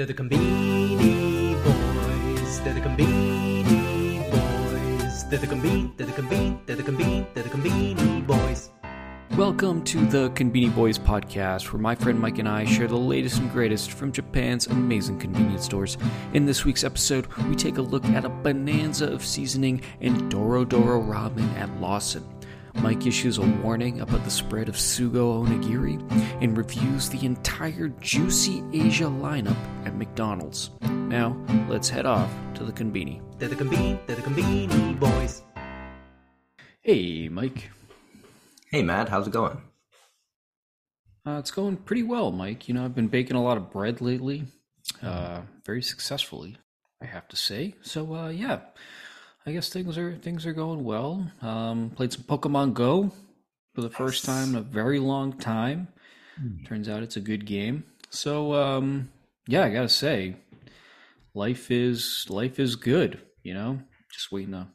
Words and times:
They're 0.00 0.06
the 0.06 0.14
Conbini 0.14 1.62
Boys. 1.62 2.60
They're 2.60 2.72
the 2.72 2.80
Conbini 2.80 4.30
Boys. 4.30 5.24
They're 5.28 5.38
the 5.38 5.46
Conbini. 5.46 5.94
They're 5.94 6.06
the 6.06 6.12
Conbini. 6.14 6.58
They're 6.64 6.76
the 6.76 6.82
Conbini. 6.82 7.26
They're 7.34 7.42
the 7.42 7.50
Conbini 7.50 8.26
Boys. 8.26 8.70
Welcome 9.36 9.84
to 9.84 9.98
the 10.06 10.30
Conbini 10.30 10.74
Boys 10.74 10.98
podcast, 10.98 11.70
where 11.70 11.82
my 11.82 11.94
friend 11.94 12.18
Mike 12.18 12.38
and 12.38 12.48
I 12.48 12.64
share 12.64 12.86
the 12.86 12.96
latest 12.96 13.40
and 13.40 13.52
greatest 13.52 13.92
from 13.92 14.10
Japan's 14.10 14.68
amazing 14.68 15.18
convenience 15.18 15.66
stores. 15.66 15.98
In 16.32 16.46
this 16.46 16.64
week's 16.64 16.82
episode, 16.82 17.26
we 17.44 17.54
take 17.54 17.76
a 17.76 17.82
look 17.82 18.06
at 18.06 18.24
a 18.24 18.30
bonanza 18.30 19.06
of 19.06 19.22
seasoning 19.22 19.82
and 20.00 20.30
Doro 20.30 20.64
Doro 20.64 21.02
ramen 21.02 21.46
at 21.58 21.78
Lawson. 21.78 22.26
Mike 22.76 23.06
issues 23.06 23.38
a 23.38 23.42
warning 23.42 24.00
about 24.00 24.24
the 24.24 24.30
spread 24.30 24.68
of 24.68 24.76
Sugo 24.76 25.44
Onigiri 25.46 26.00
and 26.42 26.56
reviews 26.56 27.08
the 27.08 27.24
entire 27.24 27.88
Juicy 28.00 28.62
Asia 28.72 29.04
lineup 29.04 29.56
at 29.84 29.96
McDonald's. 29.96 30.70
Now, 30.82 31.36
let's 31.68 31.88
head 31.88 32.06
off 32.06 32.30
to 32.54 32.64
the 32.64 32.72
Conbini. 32.72 33.20
They're 33.38 33.48
the 33.48 33.56
Conbini. 33.56 33.98
They're 34.06 34.16
the 34.16 34.22
Conbini 34.22 34.98
Boys. 34.98 35.42
Hey, 36.82 37.28
Mike. 37.28 37.70
Hey, 38.70 38.82
Matt, 38.82 39.08
how's 39.08 39.26
it 39.26 39.32
going? 39.32 39.60
Uh, 41.26 41.38
it's 41.38 41.50
going 41.50 41.76
pretty 41.76 42.02
well, 42.02 42.30
Mike. 42.30 42.68
You 42.68 42.74
know, 42.74 42.84
I've 42.84 42.94
been 42.94 43.08
baking 43.08 43.36
a 43.36 43.42
lot 43.42 43.56
of 43.56 43.70
bread 43.70 44.00
lately, 44.00 44.44
uh, 45.02 45.42
very 45.66 45.82
successfully, 45.82 46.56
I 47.02 47.06
have 47.06 47.28
to 47.28 47.36
say. 47.36 47.74
So, 47.82 48.14
uh, 48.14 48.28
yeah, 48.28 48.60
I 49.50 49.52
guess 49.52 49.68
things 49.68 49.98
are 49.98 50.14
things 50.14 50.46
are 50.46 50.52
going 50.52 50.84
well. 50.84 51.28
Um, 51.42 51.90
played 51.90 52.12
some 52.12 52.22
Pokemon 52.22 52.72
Go 52.72 53.10
for 53.74 53.80
the 53.80 53.90
first 53.90 54.24
time 54.24 54.50
in 54.50 54.54
a 54.54 54.60
very 54.60 55.00
long 55.00 55.32
time. 55.32 55.88
Turns 56.66 56.88
out 56.88 57.02
it's 57.02 57.16
a 57.16 57.20
good 57.20 57.46
game. 57.46 57.82
So, 58.10 58.54
um, 58.54 59.10
yeah, 59.48 59.64
I 59.64 59.70
gotta 59.70 59.88
say, 59.88 60.36
life 61.34 61.72
is 61.72 62.26
life 62.28 62.60
is 62.60 62.76
good. 62.76 63.20
You 63.42 63.54
know, 63.54 63.80
just 64.14 64.30
waiting 64.30 64.52
to 64.52 64.68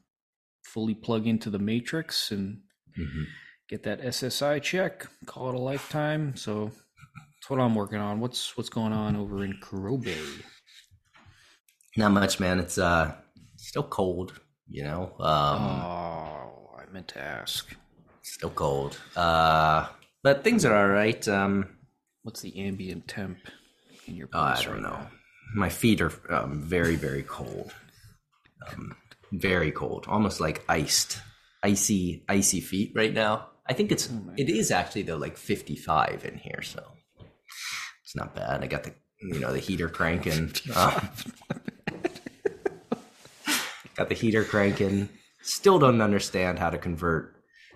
fully 0.65 0.93
plug 0.93 1.25
into 1.25 1.49
the 1.49 1.57
Matrix 1.57 2.31
and 2.31 2.59
get 3.69 3.83
that 3.83 4.01
SSI 4.01 4.61
check, 4.61 5.07
call 5.25 5.47
it 5.47 5.55
a 5.55 5.59
lifetime. 5.59 6.35
So 6.35 6.65
that's 6.65 7.49
what 7.49 7.61
I'm 7.61 7.75
working 7.75 7.99
on. 7.99 8.19
What's 8.19 8.57
what's 8.57 8.69
going 8.69 8.91
on 8.91 9.15
over 9.15 9.45
in 9.45 9.53
Kurobe? 9.61 10.17
Not 11.95 12.11
much, 12.11 12.41
man. 12.41 12.59
It's 12.59 12.77
uh 12.77 13.15
still 13.55 13.83
cold, 13.83 14.41
you 14.67 14.83
know. 14.83 15.13
Um 15.19 15.61
oh, 15.61 16.69
I 16.77 16.91
meant 16.91 17.07
to 17.09 17.19
ask. 17.21 17.75
still 18.21 18.49
cold. 18.51 18.97
Uh 19.15 19.87
but 20.23 20.43
things 20.43 20.65
are 20.65 20.75
all 20.75 20.87
right. 20.89 21.27
Um 21.27 21.69
What's 22.23 22.41
the 22.41 22.57
ambient 22.59 23.07
temp 23.07 23.37
in 24.07 24.15
your 24.15 24.29
oh, 24.33 24.39
I 24.39 24.61
don't 24.63 24.73
right 24.73 24.81
know. 24.81 24.89
now? 24.89 25.09
My 25.55 25.69
feet 25.69 26.01
are 26.01 26.11
um, 26.33 26.61
very 26.63 26.95
very 26.95 27.23
cold. 27.23 27.73
Um 28.67 28.95
very 29.31 29.71
cold, 29.71 30.05
almost 30.07 30.39
like 30.39 30.63
iced. 30.69 31.19
Icy 31.63 32.23
icy 32.29 32.61
feet 32.61 32.91
right 32.95 33.13
now. 33.13 33.47
I 33.67 33.73
think 33.73 33.91
it's 33.91 34.09
Oh 34.11 34.31
it 34.37 34.49
is 34.49 34.69
actually 34.71 35.01
though 35.03 35.17
like 35.17 35.37
55 35.37 36.23
in 36.25 36.37
here, 36.37 36.61
so 36.61 36.83
it's 38.03 38.15
not 38.15 38.35
bad. 38.35 38.63
I 38.63 38.67
got 38.67 38.83
the 38.83 38.93
you 39.21 39.39
know 39.39 39.51
the 39.51 39.59
heater 39.59 39.89
cranking. 39.89 40.51
Um, 40.75 41.09
got 43.95 44.09
the 44.09 44.15
heater 44.15 44.43
cranking. 44.43 45.09
Still 45.41 45.79
don't 45.79 46.01
understand 46.01 46.59
how 46.59 46.69
to 46.69 46.77
convert 46.77 47.35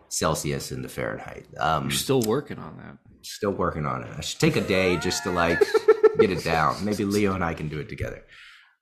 Celsius 0.09 0.71
into 0.71 0.89
Fahrenheit. 0.89 1.45
Um, 1.59 1.83
You're 1.83 1.91
still 1.91 2.21
working 2.21 2.57
on 2.57 2.77
that. 2.77 2.97
still 3.21 3.51
working 3.51 3.85
on 3.85 4.03
it. 4.03 4.09
I 4.17 4.21
should 4.21 4.39
take 4.39 4.55
a 4.55 4.61
day 4.61 4.97
just 4.97 5.23
to 5.23 5.31
like 5.31 5.59
get 6.19 6.31
it 6.31 6.43
down. 6.43 6.83
Maybe 6.83 7.05
Leo 7.05 7.33
and 7.33 7.43
I 7.43 7.53
can 7.53 7.67
do 7.69 7.79
it 7.79 7.89
together. 7.89 8.23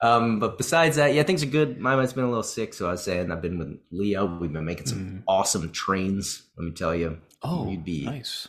Um, 0.01 0.39
but 0.39 0.57
besides 0.57 0.95
that, 0.97 1.13
yeah, 1.15 1.23
things 1.23 1.41
are 1.43 1.47
good. 1.47 1.79
Mama's 1.79 2.13
been 2.13 2.23
a 2.23 2.27
little 2.29 2.43
sick, 2.43 2.73
so 2.75 2.87
I 2.87 2.91
was 2.91 3.03
saying 3.03 3.31
I've 3.31 3.41
been 3.41 3.57
with 3.57 3.79
Leo. 3.91 4.25
We've 4.39 4.53
been 4.53 4.63
making 4.65 4.85
some 4.85 5.23
awesome 5.27 5.71
trains. 5.71 6.43
Let 6.55 6.65
me 6.65 6.71
tell 6.71 6.93
you, 6.95 7.17
Oh, 7.41 7.69
you'd 7.69 7.83
be. 7.83 8.05
nice. 8.05 8.47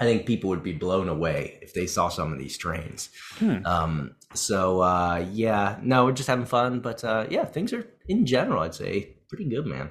I 0.00 0.04
think 0.04 0.26
people 0.26 0.50
would 0.50 0.62
be 0.62 0.72
blown 0.72 1.08
away 1.08 1.58
if 1.62 1.74
they 1.74 1.86
saw 1.86 2.08
some 2.08 2.32
of 2.32 2.38
these 2.38 2.56
trains. 2.56 3.10
Hmm. 3.38 3.64
Um, 3.66 4.14
so 4.34 4.80
uh, 4.80 5.24
yeah, 5.32 5.78
no, 5.82 6.04
we're 6.04 6.12
just 6.12 6.28
having 6.28 6.46
fun. 6.46 6.80
But 6.80 7.02
uh, 7.04 7.26
yeah, 7.30 7.44
things 7.44 7.72
are 7.72 7.86
in 8.08 8.26
general, 8.26 8.62
I'd 8.62 8.74
say, 8.74 9.16
pretty 9.28 9.48
good, 9.48 9.66
man. 9.66 9.90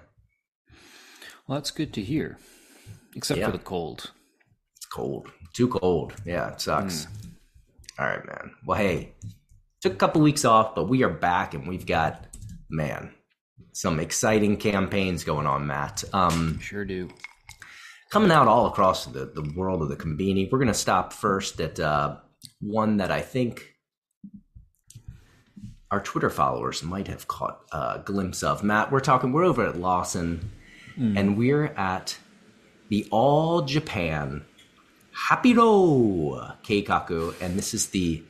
Well, 1.47 1.57
that's 1.57 1.71
good 1.71 1.93
to 1.93 2.01
hear. 2.01 2.37
Except 3.15 3.39
Yeah. 3.39 3.47
for 3.47 3.51
the 3.53 3.63
cold. 3.63 4.11
It's 4.75 4.85
cold, 4.85 5.29
too 5.53 5.67
cold. 5.67 6.13
Yeah, 6.25 6.51
it 6.51 6.61
sucks. 6.61 7.05
Hmm. 7.05 7.11
All 7.99 8.07
right, 8.07 8.25
man. 8.25 8.51
Well, 8.65 8.77
hey, 8.77 9.13
took 9.81 9.93
a 9.93 9.97
couple 9.97 10.21
weeks 10.21 10.45
off, 10.45 10.75
but 10.75 10.87
we 10.87 11.03
are 11.03 11.09
back, 11.09 11.53
and 11.53 11.67
we've 11.67 11.85
got 11.85 12.25
man 12.69 13.11
some 13.73 13.99
exciting 13.99 14.57
campaigns 14.57 15.23
going 15.23 15.45
on, 15.45 15.67
Matt. 15.67 16.03
Um, 16.11 16.57
Sure 16.59 16.83
do. 16.83 17.09
Coming 18.09 18.31
out 18.31 18.47
all 18.47 18.67
across 18.67 19.05
the, 19.05 19.25
the 19.25 19.53
world 19.55 19.81
of 19.81 19.89
the 19.89 19.95
Conbini. 19.95 20.49
We're 20.49 20.59
going 20.59 20.67
to 20.69 20.73
stop 20.73 21.11
first 21.11 21.59
at 21.59 21.79
uh, 21.79 22.17
one 22.61 22.97
that 22.97 23.11
I 23.11 23.21
think 23.21 23.73
our 25.91 26.01
Twitter 26.01 26.29
followers 26.29 26.83
might 26.83 27.07
have 27.07 27.27
caught 27.27 27.61
a 27.71 28.01
glimpse 28.03 28.43
of. 28.43 28.63
Matt, 28.63 28.91
we're 28.91 28.99
talking, 28.99 29.33
we're 29.33 29.45
over 29.45 29.65
at 29.65 29.77
Lawson, 29.77 30.51
and 30.97 31.37
we're 31.37 31.67
at 31.77 32.17
the 32.89 33.07
All 33.11 33.61
Japan 33.61 34.45
Hapiro 35.29 36.55
Keikaku, 36.63 37.39
and 37.41 37.57
this 37.57 37.73
is 37.73 37.87
the 37.87 38.23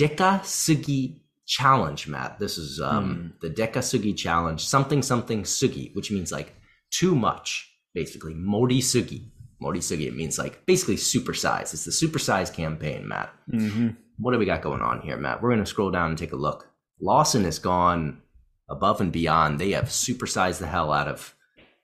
Deka 0.00 0.40
Sugi 0.40 1.20
Challenge, 1.46 2.08
Matt. 2.08 2.38
This 2.38 2.58
is 2.58 2.80
um, 2.80 3.34
the 3.40 3.50
Deka 3.50 3.78
Sugi 3.78 4.16
Challenge, 4.16 4.64
something 4.64 5.02
something 5.02 5.42
Sugi, 5.42 5.94
which 5.94 6.10
means 6.10 6.32
like 6.32 6.54
too 6.90 7.14
much, 7.14 7.69
basically. 7.94 8.34
Mori 8.34 8.78
Sugi. 8.78 9.24
Mori 9.60 9.80
Sugi, 9.80 10.06
it 10.06 10.16
means 10.16 10.38
like 10.38 10.64
basically 10.66 10.96
supersize. 10.96 11.74
It's 11.74 11.84
the 11.84 11.90
supersize 11.90 12.52
campaign, 12.52 13.06
Matt. 13.06 13.30
Mm-hmm. 13.52 13.88
What 14.18 14.32
do 14.32 14.38
we 14.38 14.46
got 14.46 14.62
going 14.62 14.82
on 14.82 15.00
here, 15.00 15.16
Matt? 15.16 15.42
We're 15.42 15.50
going 15.50 15.60
to 15.64 15.66
scroll 15.66 15.90
down 15.90 16.10
and 16.10 16.18
take 16.18 16.32
a 16.32 16.36
look. 16.36 16.68
Lawson 17.00 17.44
has 17.44 17.58
gone 17.58 18.22
above 18.68 19.00
and 19.00 19.10
beyond. 19.12 19.58
They 19.58 19.72
have 19.72 19.86
supersized 19.86 20.58
the 20.58 20.66
hell 20.66 20.92
out 20.92 21.08
of 21.08 21.34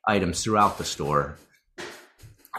items 0.07 0.43
throughout 0.43 0.79
the 0.79 0.85
store. 0.85 1.37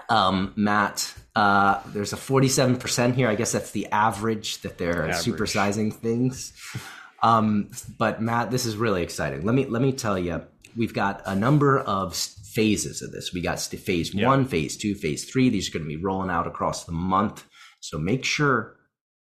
Um, 0.09 0.53
Matt, 0.55 1.13
uh, 1.35 1.81
there's 1.87 2.13
a 2.13 2.17
47% 2.17 3.13
here. 3.15 3.27
I 3.27 3.35
guess 3.35 3.51
that's 3.51 3.71
the 3.71 3.87
average 3.87 4.61
that 4.61 4.77
they're 4.77 5.09
Average. 5.09 5.17
supersizing 5.25 5.93
things. 5.93 6.53
Um, 7.23 7.71
but 7.97 8.21
Matt, 8.21 8.51
this 8.51 8.67
is 8.67 8.77
really 8.77 9.01
exciting. 9.01 9.43
Let 9.43 9.55
me 9.55 9.65
let 9.65 9.81
me 9.81 9.91
tell 9.91 10.19
you, 10.19 10.43
we've 10.75 10.93
got 10.93 11.23
a 11.25 11.35
number 11.35 11.79
of 11.79 12.13
phases 12.57 13.01
of 13.03 13.11
this. 13.11 13.31
We 13.33 13.41
got 13.41 13.59
phase 13.59 14.13
Yeah. 14.13 14.27
one, 14.27 14.43
phase 14.45 14.75
two, 14.77 14.95
phase 14.95 15.23
three. 15.29 15.47
These 15.49 15.69
are 15.69 15.73
going 15.77 15.85
to 15.89 15.95
be 15.97 16.03
rolling 16.09 16.31
out 16.31 16.47
across 16.47 16.85
the 16.85 16.91
month. 17.13 17.45
So 17.81 17.99
make 17.99 18.25
sure 18.25 18.75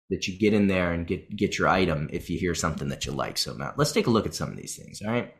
that 0.09 0.27
you 0.27 0.37
get 0.37 0.53
in 0.53 0.65
there 0.67 0.91
and 0.91 1.05
get 1.05 1.21
get 1.41 1.57
your 1.59 1.67
item 1.67 2.09
if 2.11 2.29
you 2.29 2.37
hear 2.39 2.55
something 2.55 2.89
that 2.89 3.05
you 3.05 3.11
like. 3.11 3.37
So 3.37 3.53
Matt, 3.53 3.77
let's 3.77 3.91
take 3.91 4.07
a 4.07 4.09
look 4.15 4.25
at 4.25 4.33
some 4.33 4.49
of 4.49 4.57
these 4.57 4.75
things. 4.75 5.01
All 5.01 5.11
right, 5.11 5.33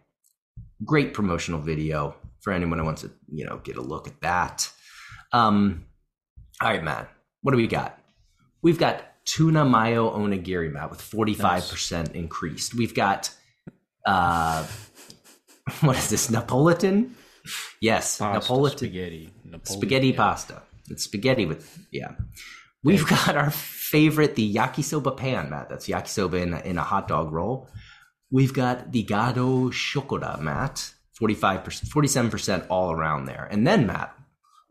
great 0.85 1.13
promotional 1.13 1.59
video 1.59 2.15
for 2.41 2.53
anyone 2.53 2.77
who 2.79 2.85
wants 2.85 3.01
to 3.01 3.11
you 3.33 3.45
know 3.45 3.57
get 3.63 3.77
a 3.77 3.81
look 3.81 4.07
at 4.07 4.21
that. 4.21 4.71
Um, 5.33 5.85
all 6.61 6.69
right, 6.69 6.83
Matt, 6.83 7.09
what 7.41 7.51
do 7.51 7.57
we 7.57 7.67
got? 7.67 7.99
We've 8.61 8.79
got 8.79 9.03
tuna 9.25 9.65
mayo 9.65 10.03
onigiri, 10.15 10.71
Matt, 10.71 10.91
with 10.91 11.01
forty 11.01 11.33
five 11.33 11.67
percent 11.67 12.15
increased. 12.15 12.75
We've 12.75 12.93
got 12.95 13.31
uh, 14.05 14.65
what 15.81 15.97
is 15.97 16.09
this 16.09 16.29
Napolitan? 16.29 17.11
Yes, 17.81 18.17
Pasta, 18.17 18.51
Napolitan 18.53 18.77
spaghetti. 18.77 19.29
Spaghetti 19.63 20.13
pasta. 20.13 20.61
It's 20.89 21.03
spaghetti 21.03 21.45
with 21.45 21.79
yeah. 21.91 22.11
We've 22.83 23.07
got 23.07 23.35
our 23.37 23.51
favorite, 23.51 24.35
the 24.35 24.53
yakisoba 24.55 25.15
pan, 25.15 25.49
Matt. 25.51 25.69
That's 25.69 25.87
yakisoba 25.87 26.41
in 26.41 26.53
a, 26.53 26.59
in 26.61 26.77
a 26.77 26.83
hot 26.83 27.07
dog 27.07 27.31
roll. 27.31 27.69
We've 28.31 28.53
got 28.53 28.91
the 28.91 29.03
gado 29.03 29.71
shokora, 29.71 30.39
Matt. 30.39 30.93
45%, 31.21 31.85
47% 31.87 32.65
all 32.69 32.91
around 32.91 33.25
there. 33.25 33.47
And 33.51 33.67
then, 33.67 33.85
Matt, 33.85 34.15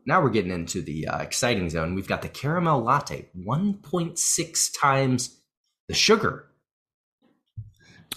now 0.05 0.21
we're 0.21 0.29
getting 0.31 0.51
into 0.51 0.81
the 0.81 1.07
uh, 1.07 1.19
exciting 1.19 1.69
zone. 1.69 1.95
We've 1.95 2.07
got 2.07 2.21
the 2.23 2.27
caramel 2.27 2.81
latte, 2.81 3.29
1.6 3.37 4.69
times 4.77 5.39
the 5.87 5.93
sugar. 5.93 6.47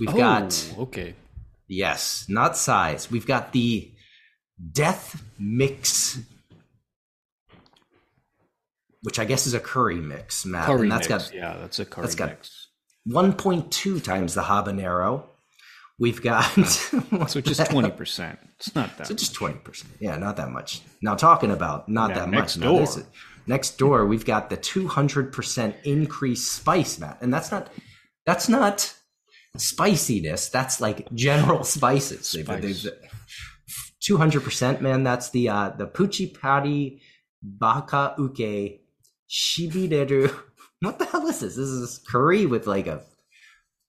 We've 0.00 0.08
Oh, 0.08 0.16
got 0.18 0.74
okay. 0.78 1.14
Yes, 1.68 2.26
not 2.28 2.56
size. 2.56 3.08
We've 3.10 3.26
got 3.26 3.52
the 3.52 3.92
Death 4.72 5.22
Mix, 5.38 6.18
which 9.02 9.18
I 9.18 9.24
guess 9.24 9.46
is 9.46 9.54
a 9.54 9.60
curry 9.60 9.96
mix, 10.00 10.46
Matt. 10.46 10.66
Curry 10.66 10.82
and 10.82 10.92
that's 10.92 11.08
mix. 11.08 11.28
got 11.30 11.34
yeah, 11.34 11.56
that's 11.60 11.78
a 11.78 11.84
curry 11.84 12.02
that's 12.06 12.14
got- 12.14 12.28
mix. 12.30 12.68
1.2 13.08 14.02
times 14.02 14.32
the 14.34 14.42
habanero. 14.42 15.24
We've 15.98 16.22
got 16.22 16.42
So 17.28 17.40
just 17.40 17.66
twenty 17.70 17.90
percent. 17.90 18.38
It's 18.58 18.74
not 18.74 18.96
that. 18.96 19.06
so 19.06 19.14
just 19.14 19.34
20%. 19.34 19.84
Yeah, 20.00 20.16
not 20.16 20.36
that 20.38 20.50
much. 20.50 20.80
Now 21.02 21.14
talking 21.14 21.50
about 21.52 21.88
not 21.88 22.08
Now, 22.10 22.14
that 22.20 22.30
next 22.30 22.56
much. 22.56 22.64
now 22.64 22.72
door. 22.72 22.82
is- 22.82 23.04
next 23.46 23.76
door, 23.78 24.06
we've 24.06 24.24
got 24.24 24.48
the 24.50 24.56
200% 24.56 25.74
increased 25.84 26.50
spice, 26.52 26.98
Matt. 26.98 27.18
And 27.20 27.32
that's 27.32 27.50
not 27.52 27.70
That's 28.26 28.48
not 28.48 28.92
spiciness. 29.56 30.48
That's 30.48 30.80
like 30.80 31.12
general 31.14 31.62
spices. 31.62 32.32
They've- 32.32 32.46
they've- 32.46 32.90
200% 34.08 34.80
man 34.80 35.02
that's 35.02 35.30
the 35.30 35.48
uh 35.48 35.70
the 35.70 35.86
puchi 35.86 36.26
pari 36.38 37.00
baka 37.42 38.14
uke 38.18 38.80
shibireru 39.28 40.34
what 40.80 40.98
the 40.98 41.04
hell 41.06 41.26
is 41.26 41.40
this 41.40 41.56
this 41.56 41.68
is 41.68 41.98
curry 42.10 42.44
with 42.46 42.66
like 42.66 42.86
a 42.86 43.00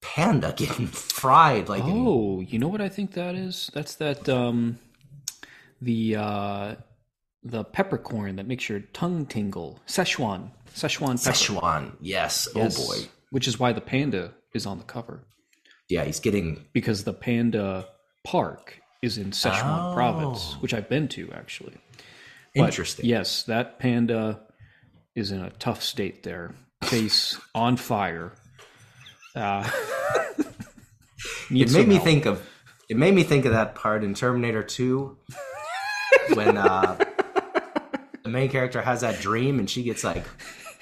panda 0.02 0.54
getting 0.56 0.88
fried 1.18 1.68
like 1.70 1.84
in- 1.84 2.06
Oh, 2.08 2.40
you 2.42 2.60
know 2.60 2.68
what 2.68 2.82
I 2.82 2.90
think 2.90 3.14
that 3.14 3.36
is? 3.36 3.70
That's 3.74 3.96
that 3.96 4.30
um 4.30 4.78
the 5.82 6.16
uh 6.16 6.76
the 7.44 7.64
peppercorn 7.64 8.36
that 8.38 8.48
makes 8.48 8.68
your 8.70 8.80
tongue 8.94 9.26
tingle. 9.26 9.80
Szechuan. 9.88 10.52
Szechuan 10.76 11.18
pepper. 11.24 11.36
Szechuan. 11.38 11.92
Yes. 12.02 12.48
Yes. 12.56 12.80
Oh 12.80 12.88
boy. 12.88 13.08
Which 13.32 13.48
is 13.48 13.60
why 13.60 13.72
the 13.74 13.82
panda 13.82 14.34
is 14.54 14.66
on 14.66 14.78
the 14.78 14.84
cover. 14.84 15.24
Yeah, 15.90 16.04
he's 16.06 16.20
getting 16.20 16.66
Because 16.74 17.04
the 17.04 17.14
panda 17.14 17.88
park 18.24 18.80
is 19.02 19.18
in 19.18 19.32
Szechuan 19.32 19.92
Oh. 19.92 19.94
province, 19.94 20.56
which 20.60 20.74
I've 20.74 20.90
been 20.90 21.08
to 21.10 21.32
actually. 21.34 21.78
But 22.56 22.66
interesting. 22.66 23.06
Yes, 23.06 23.44
that 23.44 23.80
panda 23.80 24.40
is 25.16 25.32
in 25.32 25.42
a 25.42 25.50
tough 25.52 25.84
state 25.84 26.24
there. 26.24 26.54
Face 26.84 27.38
on 27.56 27.78
fire. 27.78 28.32
Uh, 29.36 29.70
It 31.50 31.72
made 31.72 31.88
me 31.88 31.96
help. 31.96 32.06
think 32.06 32.26
of 32.26 32.48
it 32.90 32.98
made 32.98 33.14
me 33.14 33.24
think 33.24 33.46
of 33.46 33.52
that 33.54 33.76
part 33.76 34.04
in 34.04 34.14
Terminator 34.14 34.62
2 34.64 35.18
when 36.34 36.58
uh 36.58 36.98
the 38.24 38.30
main 38.30 38.50
character 38.50 38.82
has 38.82 39.02
that 39.02 39.20
dream 39.22 39.60
and 39.60 39.70
she 39.70 39.84
gets 39.84 40.04
like 40.04 40.26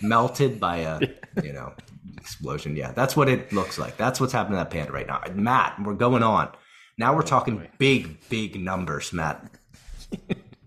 melted 0.02 0.60
by 0.60 0.78
a 0.78 1.00
you 1.44 1.54
know 1.54 1.74
explosion. 2.18 2.76
Yeah, 2.76 2.92
that's 2.94 3.16
what 3.16 3.30
it 3.30 3.52
looks 3.54 3.78
like. 3.78 3.98
That's 3.98 4.20
what's 4.20 4.34
happening 4.34 4.58
to 4.58 4.64
that 4.64 4.70
panda 4.72 4.92
right 4.92 5.08
now. 5.08 5.22
Matt, 5.34 5.78
we're 5.84 5.94
going 5.94 6.24
on. 6.24 6.50
Now 6.98 7.16
we're 7.16 7.24
talking 7.24 7.68
big, 7.78 8.18
big 8.30 8.60
numbers, 8.60 9.12
Matt. 9.14 9.44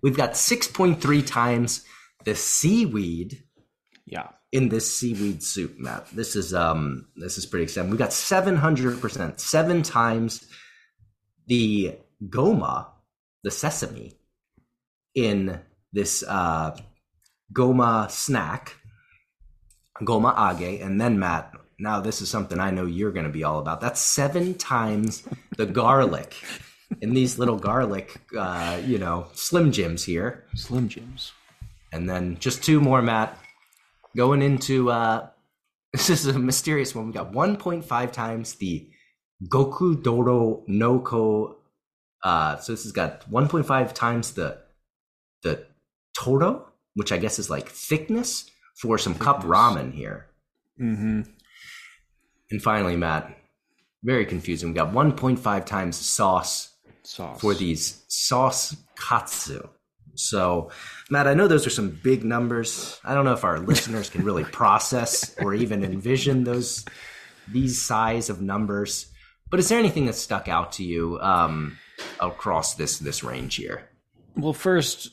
We've 0.03 0.17
got 0.17 0.33
6.3 0.33 1.27
times 1.27 1.85
the 2.25 2.35
seaweed 2.35 3.43
Yeah. 4.07 4.29
in 4.53 4.69
this 4.69 4.93
seaweed 4.93 5.43
soup, 5.43 5.79
Matt. 5.79 6.09
This 6.11 6.35
is 6.37 6.53
um 6.53 7.07
this 7.17 7.39
is 7.39 7.47
pretty 7.47 7.65
exciting. 7.65 7.91
We've 7.91 7.99
got 7.99 8.13
seven 8.13 8.57
hundred 8.57 9.01
percent, 9.01 9.39
seven 9.41 9.83
times 9.83 10.45
the 11.47 11.97
goma, 12.29 12.89
the 13.45 13.51
sesame, 13.53 14.19
in 15.15 15.61
this 15.93 16.25
uh 16.27 16.77
goma 17.53 18.11
snack, 18.11 18.75
goma 20.03 20.61
age, 20.61 20.81
and 20.81 21.01
then 21.01 21.19
Matt. 21.21 21.53
Now 21.79 22.01
this 22.01 22.23
is 22.23 22.31
something 22.31 22.59
I 22.59 22.71
know 22.71 22.87
you're 22.87 23.13
going 23.13 23.27
to 23.27 23.33
be 23.33 23.45
all 23.45 23.59
about. 23.59 23.81
That's 23.81 24.01
seven 24.01 24.55
times 24.55 25.23
the 25.57 25.67
garlic 25.67 26.35
in 27.01 27.13
these 27.15 27.39
little 27.39 27.59
garlic, 27.59 28.21
uh, 28.37 28.81
you 28.85 28.99
know, 28.99 29.27
slim 29.35 29.73
jims 29.73 30.05
here 30.05 30.45
Slim 30.55 30.89
Jims. 30.89 31.33
and 31.93 32.09
then 32.09 32.39
just 32.39 32.63
two 32.63 32.81
more, 32.81 33.03
Matt. 33.03 33.39
Going 34.17 34.41
into 34.43 34.91
uh 34.91 35.29
this 35.93 36.11
is 36.11 36.27
a 36.27 36.39
mysterious 36.39 36.95
one. 36.95 37.07
We 37.07 37.13
got 37.13 37.33
1.5 37.33 38.13
times 38.13 38.55
the 38.55 38.89
Goku 39.49 40.03
Doro 40.03 40.63
Noko. 40.67 41.57
Uh, 42.23 42.57
so 42.57 42.73
this 42.73 42.83
has 42.85 42.93
got 42.93 43.31
1.5 43.31 43.93
times 43.93 44.33
the 44.33 44.59
the 45.43 45.67
Toro, 46.19 46.67
which 46.95 47.13
I 47.13 47.19
guess 47.19 47.39
is 47.39 47.51
like 47.51 47.69
thickness 47.69 48.51
for 48.75 48.99
some 48.99 49.15
cup 49.15 49.43
ramen 49.45 49.93
here. 49.93 50.27
Mm-hmm. 50.81 51.23
And 52.51 52.63
finally, 52.63 52.97
Matt, 52.97 53.37
very 54.03 54.25
confusing. 54.25 54.69
We 54.69 54.75
got 54.75 54.93
1.5 54.93 55.67
times 55.67 55.97
sauce 55.97 56.73
Sauce. 57.03 57.41
for 57.41 57.55
these 57.55 58.05
sauce 58.09 58.77
katsu. 58.97 59.69
So, 60.15 60.71
Matt, 61.11 61.27
I 61.27 61.35
know 61.35 61.47
those 61.47 61.67
are 61.67 61.71
some 61.71 61.91
big 62.03 62.25
numbers. 62.25 62.99
I 63.05 63.15
don't 63.15 63.25
know 63.25 63.33
if 63.35 63.45
our 63.45 63.59
listeners 63.59 64.09
can 64.09 64.25
really 64.25 64.45
process 64.61 65.37
or 65.39 65.55
even 65.55 65.85
envision 65.85 66.45
those 66.45 66.85
these 67.49 67.81
size 67.81 68.31
of 68.31 68.41
numbers. 68.41 69.07
But 69.51 69.61
is 69.61 69.69
there 69.69 69.79
anything 69.79 70.07
that 70.07 70.15
stuck 70.15 70.49
out 70.49 70.73
to 70.73 70.85
you 70.85 71.21
um, 71.21 71.79
across 72.19 72.75
this 72.75 72.99
this 72.99 73.23
range 73.23 73.57
here? 73.57 73.89
Well, 74.37 74.53
first, 74.53 75.11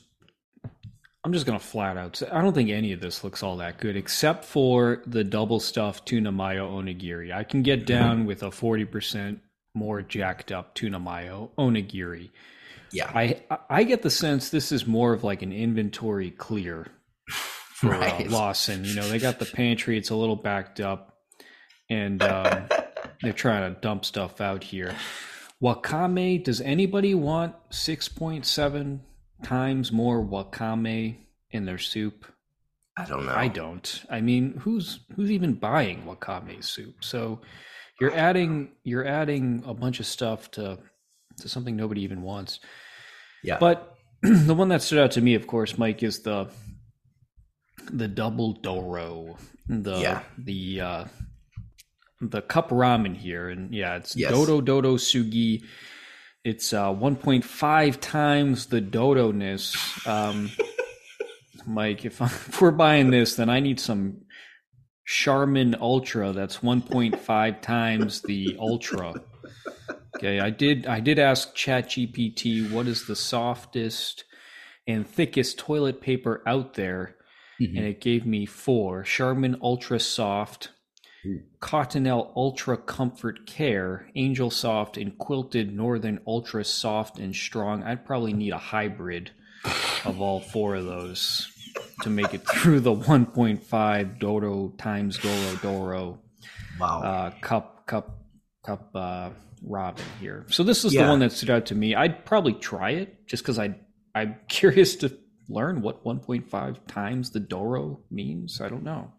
I'm 1.24 1.32
just 1.32 1.46
gonna 1.46 1.58
flat 1.58 1.96
out 1.96 2.16
say 2.16 2.28
I 2.30 2.42
don't 2.42 2.52
think 2.52 2.68
any 2.70 2.92
of 2.92 3.00
this 3.00 3.24
looks 3.24 3.42
all 3.42 3.56
that 3.58 3.78
good, 3.78 3.96
except 3.96 4.44
for 4.44 5.02
the 5.06 5.24
double 5.24 5.58
stuffed 5.58 6.06
tuna 6.06 6.30
mayo 6.30 6.70
onigiri. 6.70 7.32
I 7.34 7.44
can 7.44 7.62
get 7.62 7.86
down 7.86 8.26
with 8.26 8.42
a 8.42 8.48
40% 8.50 9.38
more 9.74 10.02
jacked 10.02 10.52
up 10.52 10.74
tuna 10.74 10.98
mayo 11.00 11.50
onigiri. 11.58 12.30
Yeah, 12.92 13.10
I 13.14 13.40
I 13.70 13.84
get 13.84 14.02
the 14.02 14.10
sense 14.10 14.50
this 14.50 14.70
is 14.70 14.86
more 14.86 15.12
of 15.14 15.24
like 15.24 15.40
an 15.42 15.52
inventory 15.52 16.30
clear 16.30 16.88
for 17.28 17.90
Right. 17.90 18.26
uh, 18.26 18.30
Lawson. 18.30 18.84
You 18.84 18.94
know, 18.94 19.08
they 19.08 19.18
got 19.18 19.38
the 19.38 19.46
pantry; 19.46 19.96
it's 19.96 20.10
a 20.10 20.14
little 20.14 20.36
backed 20.36 20.78
up, 20.78 21.16
and 21.90 22.22
um, 22.22 22.64
they're 23.22 23.32
trying 23.32 23.74
to 23.74 23.80
dump 23.80 24.04
stuff 24.04 24.40
out 24.40 24.62
here. 24.62 24.94
Wakame. 25.62 26.44
Does 26.44 26.60
anybody 26.60 27.14
want 27.14 27.54
six 27.70 28.08
point 28.08 28.44
seven 28.46 29.00
times 29.42 29.92
more 29.92 30.24
wakame 30.24 31.16
in 31.50 31.64
their 31.64 31.78
soup? 31.78 32.26
I 32.96 33.04
don't 33.04 33.26
know. 33.26 33.34
I 33.34 33.48
don't. 33.48 34.04
I 34.08 34.20
mean, 34.20 34.56
who's 34.58 35.00
who's 35.16 35.30
even 35.30 35.54
buying 35.54 36.02
wakame 36.04 36.62
soup? 36.64 36.96
So 37.04 37.40
you're 38.00 38.14
adding 38.14 38.72
you're 38.84 39.06
adding 39.06 39.62
a 39.66 39.74
bunch 39.74 40.00
of 40.00 40.06
stuff 40.06 40.50
to 40.52 40.78
to 41.38 41.48
something 41.48 41.74
nobody 41.76 42.02
even 42.02 42.22
wants. 42.22 42.60
Yeah, 43.42 43.58
But 43.58 43.96
the 44.22 44.54
one 44.54 44.68
that 44.68 44.80
stood 44.80 44.98
out 45.00 45.10
to 45.12 45.20
me, 45.20 45.34
of 45.34 45.46
course, 45.46 45.76
Mike, 45.76 46.02
is 46.02 46.20
the 46.22 46.48
the 47.92 48.08
double 48.08 48.52
doro. 48.54 49.36
The 49.68 49.98
Yeah. 49.98 50.22
the 50.38 50.80
uh 50.80 51.04
the 52.20 52.42
cup 52.42 52.70
ramen 52.70 53.16
here. 53.16 53.48
And 53.50 53.74
yeah, 53.74 53.96
it's 53.96 54.14
Yes. 54.16 54.30
Dodo 54.30 54.60
Dodo 54.60 54.96
Sugi. 54.96 55.64
It's 56.44 56.72
uh 56.72 56.92
1.5 56.92 58.00
times 58.00 58.66
the 58.66 58.80
dodo-ness. 58.80 59.74
Um 60.06 60.50
Mike, 61.66 62.04
if, 62.04 62.20
if 62.20 62.60
we're 62.60 62.70
buying 62.70 63.10
this, 63.10 63.36
then 63.36 63.48
I 63.48 63.60
need 63.60 63.80
some 63.80 64.18
Charmin 65.06 65.74
Ultra 65.80 66.32
that's 66.32 66.58
1.5 66.58 67.60
times 67.62 68.20
the 68.22 68.56
Ultra. 68.58 69.14
Okay, 70.16 70.40
I 70.40 70.50
did 70.50 70.86
I 70.86 71.00
did 71.00 71.18
ask 71.18 71.54
ChatGPT 71.56 72.70
what 72.70 72.86
is 72.86 73.06
the 73.06 73.16
softest 73.16 74.24
and 74.86 75.06
thickest 75.08 75.58
toilet 75.58 76.00
paper 76.02 76.42
out 76.46 76.74
there, 76.74 77.16
Mhm. 77.60 77.76
and 77.78 77.86
it 77.86 78.00
gave 78.00 78.26
me 78.26 78.44
four: 78.46 79.02
Charmin 79.02 79.56
Ultra 79.62 79.98
Soft. 79.98 80.70
Cottonelle 81.60 82.32
Ultra 82.36 82.76
Comfort 82.76 83.46
Care, 83.46 84.08
Angel 84.14 84.50
Soft, 84.50 84.96
and 84.96 85.16
Quilted 85.18 85.74
Northern 85.74 86.20
Ultra 86.26 86.64
Soft 86.64 87.18
and 87.18 87.34
Strong. 87.34 87.82
I'd 87.82 88.04
probably 88.04 88.32
need 88.32 88.52
a 88.52 88.58
hybrid 88.58 89.30
of 90.04 90.20
all 90.20 90.40
four 90.40 90.74
of 90.74 90.84
those 90.84 91.50
to 92.02 92.10
make 92.10 92.34
it 92.34 92.46
through 92.48 92.80
the 92.80 92.94
1.5 92.94 94.18
Dodo 94.18 94.68
times 94.76 95.18
Doro 95.18 95.56
Doro 95.62 96.18
wow. 96.78 97.00
uh, 97.02 97.30
cup 97.40 97.86
cup 97.86 98.18
cup 98.64 98.90
uh, 98.94 99.30
Robin 99.62 100.04
here. 100.20 100.44
So 100.48 100.62
this 100.62 100.84
is 100.84 100.92
Yeah. 100.92 101.04
the 101.04 101.08
one 101.10 101.20
that 101.20 101.32
stood 101.32 101.50
out 101.50 101.66
to 101.66 101.74
me. 101.74 101.94
I'd 101.94 102.24
probably 102.24 102.54
try 102.54 102.90
it 102.90 103.26
just 103.26 103.42
because 103.42 103.58
I 103.58 103.76
I'm 104.14 104.36
curious 104.48 104.96
to 104.96 105.16
learn 105.48 105.82
what 105.82 106.04
1.5 106.04 106.76
times 106.86 107.30
the 107.30 107.40
Doro 107.40 108.00
means. 108.10 108.60
I 108.60 108.68
don't 108.68 108.82
know. 108.84 109.12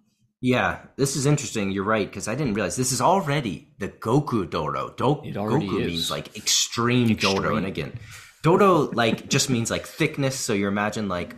Yeah, 0.46 0.78
this 0.96 1.16
is 1.16 1.26
interesting. 1.26 1.72
You're 1.72 1.84
right 1.98 2.08
because 2.08 2.28
I 2.28 2.36
didn't 2.36 2.54
realize 2.54 2.76
this 2.76 2.92
is 2.92 3.02
already 3.02 3.68
the 3.80 3.88
Goku 3.88 4.48
Dodo. 4.48 4.94
Do- 4.96 5.22
It 5.24 5.34
Goku 5.34 5.80
is. 5.82 5.88
means 5.88 6.12
like 6.12 6.38
extreme, 6.38 7.16
Dodo, 7.16 7.38
Extreme. 7.38 7.58
and 7.58 7.66
again, 7.66 8.00
Dodo 8.44 8.92
like 8.92 9.28
just 9.28 9.50
means 9.50 9.72
like 9.72 9.88
thickness. 9.88 10.36
So 10.36 10.54
you 10.54 10.68
imagine 10.68 11.08
like 11.08 11.36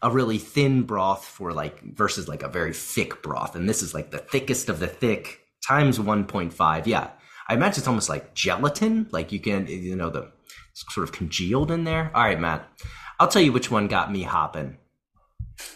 a 0.00 0.12
really 0.12 0.38
thin 0.38 0.82
broth 0.84 1.24
for 1.24 1.52
like 1.52 1.80
versus 1.82 2.28
like 2.28 2.44
a 2.44 2.48
very 2.48 2.72
thick 2.72 3.20
broth, 3.20 3.56
and 3.56 3.68
this 3.68 3.82
is 3.82 3.94
like 3.94 4.12
the 4.12 4.18
thickest 4.32 4.68
of 4.68 4.78
the 4.78 4.86
thick 4.86 5.40
times 5.66 5.98
1.5. 5.98 6.86
Yeah, 6.86 7.10
I 7.48 7.54
imagine 7.54 7.80
it's 7.80 7.88
almost 7.88 8.08
like 8.08 8.32
gelatin. 8.34 9.08
Like 9.10 9.32
you 9.32 9.40
can 9.40 9.66
you 9.66 9.96
know 9.96 10.10
the 10.10 10.30
sort 10.92 11.02
of 11.08 11.10
congealed 11.12 11.72
in 11.72 11.82
there. 11.82 12.12
All 12.14 12.22
right, 12.22 12.38
Matt, 12.38 12.68
I'll 13.18 13.26
tell 13.26 13.42
you 13.42 13.50
which 13.52 13.72
one 13.72 13.88
got 13.88 14.12
me 14.12 14.22
hopping, 14.22 14.76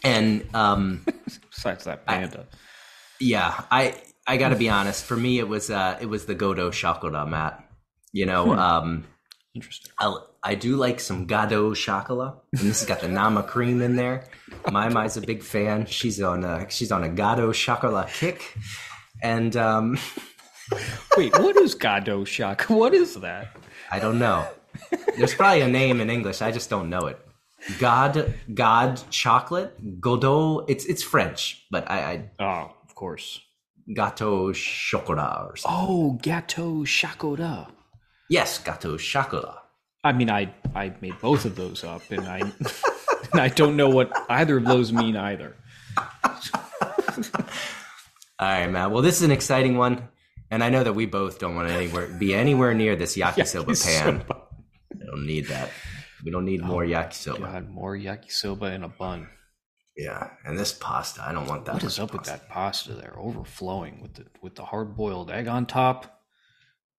and 0.04 0.46
um. 0.54 1.04
Besides 1.62 1.84
that 1.84 2.06
panda. 2.06 2.46
Yeah, 3.20 3.64
I 3.70 3.94
I 4.26 4.36
got 4.38 4.48
to 4.48 4.56
be 4.56 4.68
honest. 4.70 5.04
For 5.04 5.16
me, 5.16 5.38
it 5.38 5.46
was 5.48 5.70
uh 5.70 5.98
it 6.00 6.06
was 6.06 6.24
the 6.26 6.34
Godo 6.34 6.72
Chocolat, 6.72 7.28
Matt. 7.28 7.62
You 8.12 8.26
know, 8.26 8.44
Hmm. 8.52 8.58
um, 8.58 9.04
Interesting. 9.54 9.92
I 9.98 10.16
I 10.42 10.54
do 10.54 10.76
like 10.76 11.00
some 11.00 11.26
Gado 11.26 11.74
Chocolat, 11.76 12.34
and 12.52 12.60
this 12.62 12.80
has 12.80 12.88
got 12.88 13.00
the 13.00 13.08
Nama 13.08 13.42
cream 13.42 13.82
in 13.82 13.96
there. 13.96 14.24
My 14.70 14.88
Mai's 14.88 15.16
a 15.16 15.20
big 15.20 15.42
fan. 15.42 15.86
She's 15.86 16.20
on 16.22 16.44
a 16.44 16.70
she's 16.70 16.90
on 16.92 17.04
a 17.04 17.08
Gado 17.08 17.52
Chocolat 17.52 18.08
kick, 18.08 18.56
and 19.22 19.54
um, 19.56 19.98
Wait, 21.16 21.32
what 21.38 21.56
is 21.56 21.74
Gado 21.74 22.26
Shock? 22.26 22.62
What 22.70 22.94
is 22.94 23.14
that? 23.16 23.56
I 23.90 23.98
don't 23.98 24.18
know. 24.20 24.46
There's 25.18 25.34
probably 25.34 25.62
a 25.62 25.68
name 25.68 26.00
in 26.00 26.08
English. 26.10 26.40
I 26.42 26.52
just 26.52 26.70
don't 26.70 26.88
know 26.88 27.06
it. 27.06 27.18
God, 27.78 28.34
God 28.52 29.00
chocolate, 29.10 30.00
Godot. 30.00 30.64
It's 30.68 30.84
it's 30.86 31.02
French, 31.02 31.66
but 31.70 31.90
I, 31.90 32.30
Oh, 32.38 32.74
of 32.84 32.94
course. 32.94 33.40
I 33.88 33.92
Gateau 33.92 34.52
chocolat 34.52 35.50
or 35.50 35.56
something. 35.56 35.80
Oh, 35.80 36.18
Gateau 36.22 36.84
Chocolat. 36.84 37.68
Yes, 38.28 38.58
Gateau 38.58 38.96
chocolat. 38.96 39.56
I 40.04 40.12
mean, 40.12 40.30
I 40.30 40.52
I 40.74 40.94
made 41.00 41.18
both 41.20 41.44
of 41.44 41.56
those 41.56 41.82
up, 41.84 42.02
and 42.10 42.26
I 42.26 42.38
and 43.32 43.40
I 43.40 43.48
don't 43.48 43.76
know 43.76 43.90
what 43.90 44.12
either 44.30 44.58
of 44.58 44.64
those 44.64 44.92
mean 44.92 45.16
either. 45.16 45.56
All 48.38 48.48
right, 48.48 48.70
Matt. 48.70 48.90
Well, 48.90 49.02
this 49.02 49.16
is 49.16 49.22
an 49.22 49.30
exciting 49.30 49.76
one, 49.76 50.08
and 50.50 50.64
I 50.64 50.70
know 50.70 50.82
that 50.84 50.94
we 50.94 51.06
both 51.06 51.38
don't 51.38 51.54
want 51.54 51.68
to 51.68 51.74
anywhere 51.74 52.06
be 52.06 52.34
anywhere 52.34 52.72
near 52.72 52.96
this 52.96 53.16
yakisoba 53.16 53.76
pan. 53.84 54.24
I 54.30 55.04
don't 55.04 55.26
need 55.26 55.46
that. 55.46 55.70
We 56.24 56.30
don't 56.30 56.44
need 56.44 56.62
more 56.62 56.84
yakisoba. 56.84 57.40
God, 57.40 57.70
more 57.70 57.96
yakisoba 57.96 58.74
in 58.74 58.82
a 58.84 58.88
bun. 58.88 59.28
Yeah, 59.96 60.30
and 60.44 60.58
this 60.58 60.72
pasta, 60.72 61.22
I 61.26 61.32
don't 61.32 61.46
want 61.46 61.66
that. 61.66 61.74
What 61.74 61.84
is 61.84 61.98
up 61.98 62.12
with 62.12 62.24
that 62.24 62.48
pasta 62.48 62.94
there, 62.94 63.14
overflowing 63.18 64.00
with 64.00 64.14
the 64.14 64.26
with 64.40 64.54
the 64.54 64.64
hard 64.64 64.96
boiled 64.96 65.30
egg 65.30 65.48
on 65.48 65.66
top? 65.66 66.22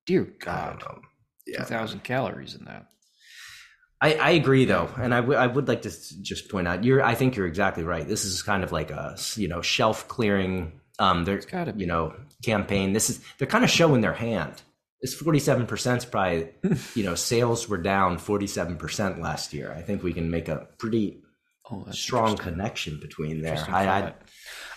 Dear 0.06 0.28
God, 0.40 0.80
know. 0.82 0.96
two 0.96 1.02
Yeah, 1.48 1.64
thousand 1.64 2.04
calories 2.04 2.56
in 2.56 2.66
that. 2.66 2.88
I, 4.02 4.16
I 4.16 4.30
agree 4.32 4.66
though, 4.66 4.90
and 4.98 5.14
I, 5.14 5.22
w- 5.22 5.38
I 5.38 5.46
would 5.48 5.68
like 5.68 5.84
to 5.84 5.92
just 6.22 6.50
point 6.50 6.68
out 6.68 6.84
you're 6.84 7.04
I 7.04 7.14
think 7.16 7.36
you're 7.36 7.46
exactly 7.46 7.84
right. 7.84 8.08
This 8.08 8.26
is 8.26 8.42
kind 8.42 8.64
of 8.64 8.72
like 8.72 8.90
a 8.92 9.16
you 9.36 9.48
know 9.48 9.62
shelf 9.62 10.08
clearing 10.08 10.80
um 11.00 11.24
they're 11.24 11.40
gotta 11.42 11.74
you 11.78 11.86
know 11.86 12.14
campaign. 12.44 12.94
This 12.94 13.10
is 13.10 13.22
they're 13.38 13.48
kind 13.48 13.64
of 13.64 13.70
showing 13.70 14.02
their 14.02 14.14
hand. 14.14 14.62
Seven 15.04 15.66
percent 15.66 16.00
is 16.00 16.06
probably 16.06 16.50
you 16.96 17.04
know 17.04 17.16
sales 17.16 17.68
were 17.68 17.78
down 17.80 18.18
forty 18.18 18.48
seven 18.48 18.78
percent 18.78 19.20
last 19.22 19.54
year. 19.54 19.74
I 19.76 19.82
think 19.82 20.04
we 20.04 20.14
can 20.14 20.30
make 20.30 20.48
a 20.48 20.68
pretty 20.78 21.24
Oh, 21.74 21.86
strong 21.92 22.36
connection 22.36 23.00
between 23.00 23.42
there. 23.42 23.64
I, 23.70 23.88
I. 23.88 24.14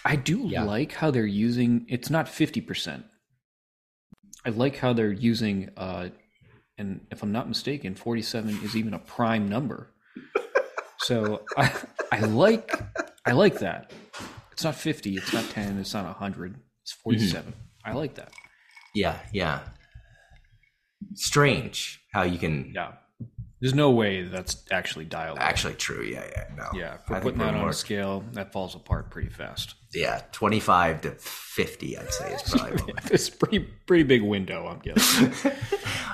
I 0.05 0.17
do 0.17 0.43
Yeah. 0.47 0.63
like 0.63 0.93
how 0.93 1.11
they're 1.11 1.27
using. 1.27 1.87
It's 1.89 2.09
not 2.09 2.29
fifty 2.29 2.61
percent. 2.61 3.05
I 4.47 4.51
like 4.51 4.77
how 4.77 4.93
they're 4.93 5.11
using. 5.13 5.71
uh 5.77 6.09
And 6.79 7.01
if 7.11 7.23
I'm 7.23 7.33
not 7.33 7.49
mistaken, 7.49 7.95
forty-seven 7.95 8.61
is 8.63 8.77
even 8.77 8.95
a 8.95 8.99
prime 9.01 9.49
number. 9.49 9.91
So 11.01 11.43
I, 11.57 11.73
I 12.13 12.21
like, 12.21 12.73
I 13.27 13.33
like 13.33 13.59
that. 13.59 13.91
It's 14.53 14.63
not 14.65 14.75
fifty. 14.77 15.17
It's 15.17 15.33
not 15.33 15.45
ten. 15.51 15.79
It's 15.79 15.95
not 15.95 16.07
hundred. 16.17 16.55
It's 16.83 16.93
forty-seven. 16.93 17.53
Mm-hmm. 17.53 17.91
I 17.91 17.93
like 17.95 18.15
that. 18.15 18.31
yeah 18.95 19.19
yeah. 19.33 19.61
Strange 21.15 22.01
how 22.13 22.23
you 22.23 22.39
can 22.39 22.73
Yeah. 22.75 22.93
There's 23.61 23.75
no 23.75 23.91
way 23.93 24.23
that's 24.25 24.63
actually 24.71 25.07
dialed. 25.07 25.39
in. 25.39 25.43
actually 25.43 25.75
true. 25.75 26.03
Yeah 26.03 26.25
yeah 26.31 26.45
no. 26.57 26.69
yeah. 26.79 26.97
For 27.07 27.21
putting 27.21 27.39
that 27.39 27.55
on 27.55 27.61
more- 27.61 27.71
a 27.71 27.75
scale, 27.75 28.23
that 28.33 28.53
falls 28.53 28.75
apart 28.75 29.11
pretty 29.11 29.31
fast. 29.31 29.75
yeah 29.95 30.23
twenty 30.33 30.61
five 30.61 31.01
to 31.03 31.13
fifty. 31.13 31.97
I'd 31.97 32.13
say 32.13 32.33
is 32.35 32.43
probably. 32.43 32.93
what 32.93 33.11
it's 33.11 33.31
pretty 33.31 33.61
pretty 33.61 34.03
big 34.05 34.23
window. 34.23 34.67
I'm 34.67 34.81
guessing. 34.81 35.33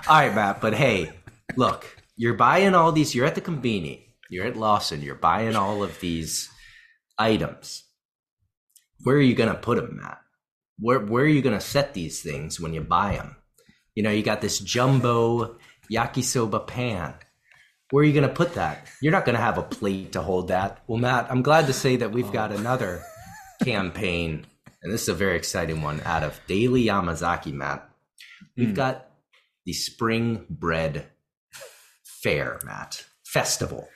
All 0.08 0.16
right, 0.20 0.34
Matt, 0.34 0.60
but 0.60 0.74
hey, 0.74 1.10
look, 1.56 1.86
you're 2.16 2.34
buying 2.34 2.74
all 2.74 2.92
these, 2.92 3.14
you're 3.14 3.26
at 3.26 3.34
the 3.34 3.40
Conbini, 3.40 4.04
you're 4.28 4.46
at 4.46 4.56
Lawson, 4.56 5.02
you're 5.02 5.14
buying 5.14 5.56
all 5.56 5.82
of 5.82 5.98
these 6.00 6.48
items. 7.18 7.84
Where 9.02 9.16
are 9.16 9.20
you 9.20 9.34
going 9.34 9.48
to 9.50 9.58
put 9.58 9.76
them, 9.76 9.98
Matt? 10.02 10.18
Where, 10.78 10.98
where 11.00 11.24
are 11.24 11.28
you 11.28 11.42
going 11.42 11.56
to 11.58 11.64
set 11.64 11.94
these 11.94 12.20
things 12.22 12.58
when 12.60 12.72
you 12.74 12.80
buy 12.82 13.16
them? 13.16 13.36
You 13.94 14.02
know, 14.02 14.10
you 14.10 14.22
got 14.22 14.40
this 14.40 14.58
jumbo 14.58 15.56
yakisoba 15.92 16.66
pan. 16.66 17.14
Where 17.90 18.02
are 18.02 18.06
you 18.06 18.12
going 18.12 18.28
to 18.28 18.34
put 18.34 18.54
that? 18.54 18.86
You're 19.02 19.12
not 19.12 19.24
going 19.24 19.34
to 19.36 19.42
have 19.42 19.58
a 19.58 19.62
plate 19.62 20.12
to 20.12 20.22
hold 20.22 20.48
that. 20.48 20.82
Well, 20.86 20.98
Matt, 20.98 21.26
I'm 21.30 21.42
glad 21.42 21.66
to 21.66 21.72
say 21.72 21.96
that 21.96 22.12
we've 22.12 22.30
got 22.32 22.52
another 22.52 23.02
campaign, 23.64 24.46
and 24.82 24.92
this 24.92 25.02
is 25.02 25.08
a 25.08 25.14
very 25.14 25.36
exciting 25.36 25.82
one 25.82 26.00
out 26.04 26.22
of 26.22 26.40
Daily 26.46 26.84
Yamazaki, 26.84 27.52
Matt. 27.52 27.88
We've 28.56 28.68
Hmm. 28.68 28.74
got 28.74 29.10
the 29.66 29.72
Spring 29.72 30.46
Bread 30.48 31.06
Fair, 32.22 32.60
Matt, 32.64 33.04
festival. 33.24 33.88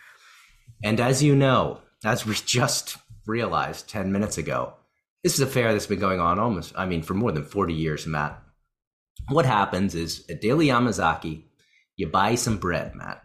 And 0.82 0.98
as 1.00 1.22
you 1.22 1.34
know, 1.36 1.80
as 2.04 2.26
we 2.26 2.34
just 2.46 2.96
realized 3.26 3.88
10 3.88 4.10
minutes 4.12 4.38
ago, 4.38 4.74
this 5.22 5.34
is 5.34 5.40
a 5.40 5.46
fair 5.46 5.72
that's 5.72 5.86
been 5.86 6.00
going 6.00 6.20
on 6.20 6.38
almost, 6.38 6.72
I 6.76 6.84
mean, 6.86 7.02
for 7.02 7.14
more 7.14 7.32
than 7.32 7.44
40 7.44 7.72
years, 7.74 8.06
Matt. 8.06 8.42
What 9.28 9.46
happens 9.46 9.94
is 9.94 10.24
at 10.28 10.40
Daily 10.40 10.66
Yamazaki, 10.66 11.44
you 11.96 12.08
buy 12.08 12.34
some 12.34 12.58
bread, 12.58 12.94
Matt. 12.94 13.22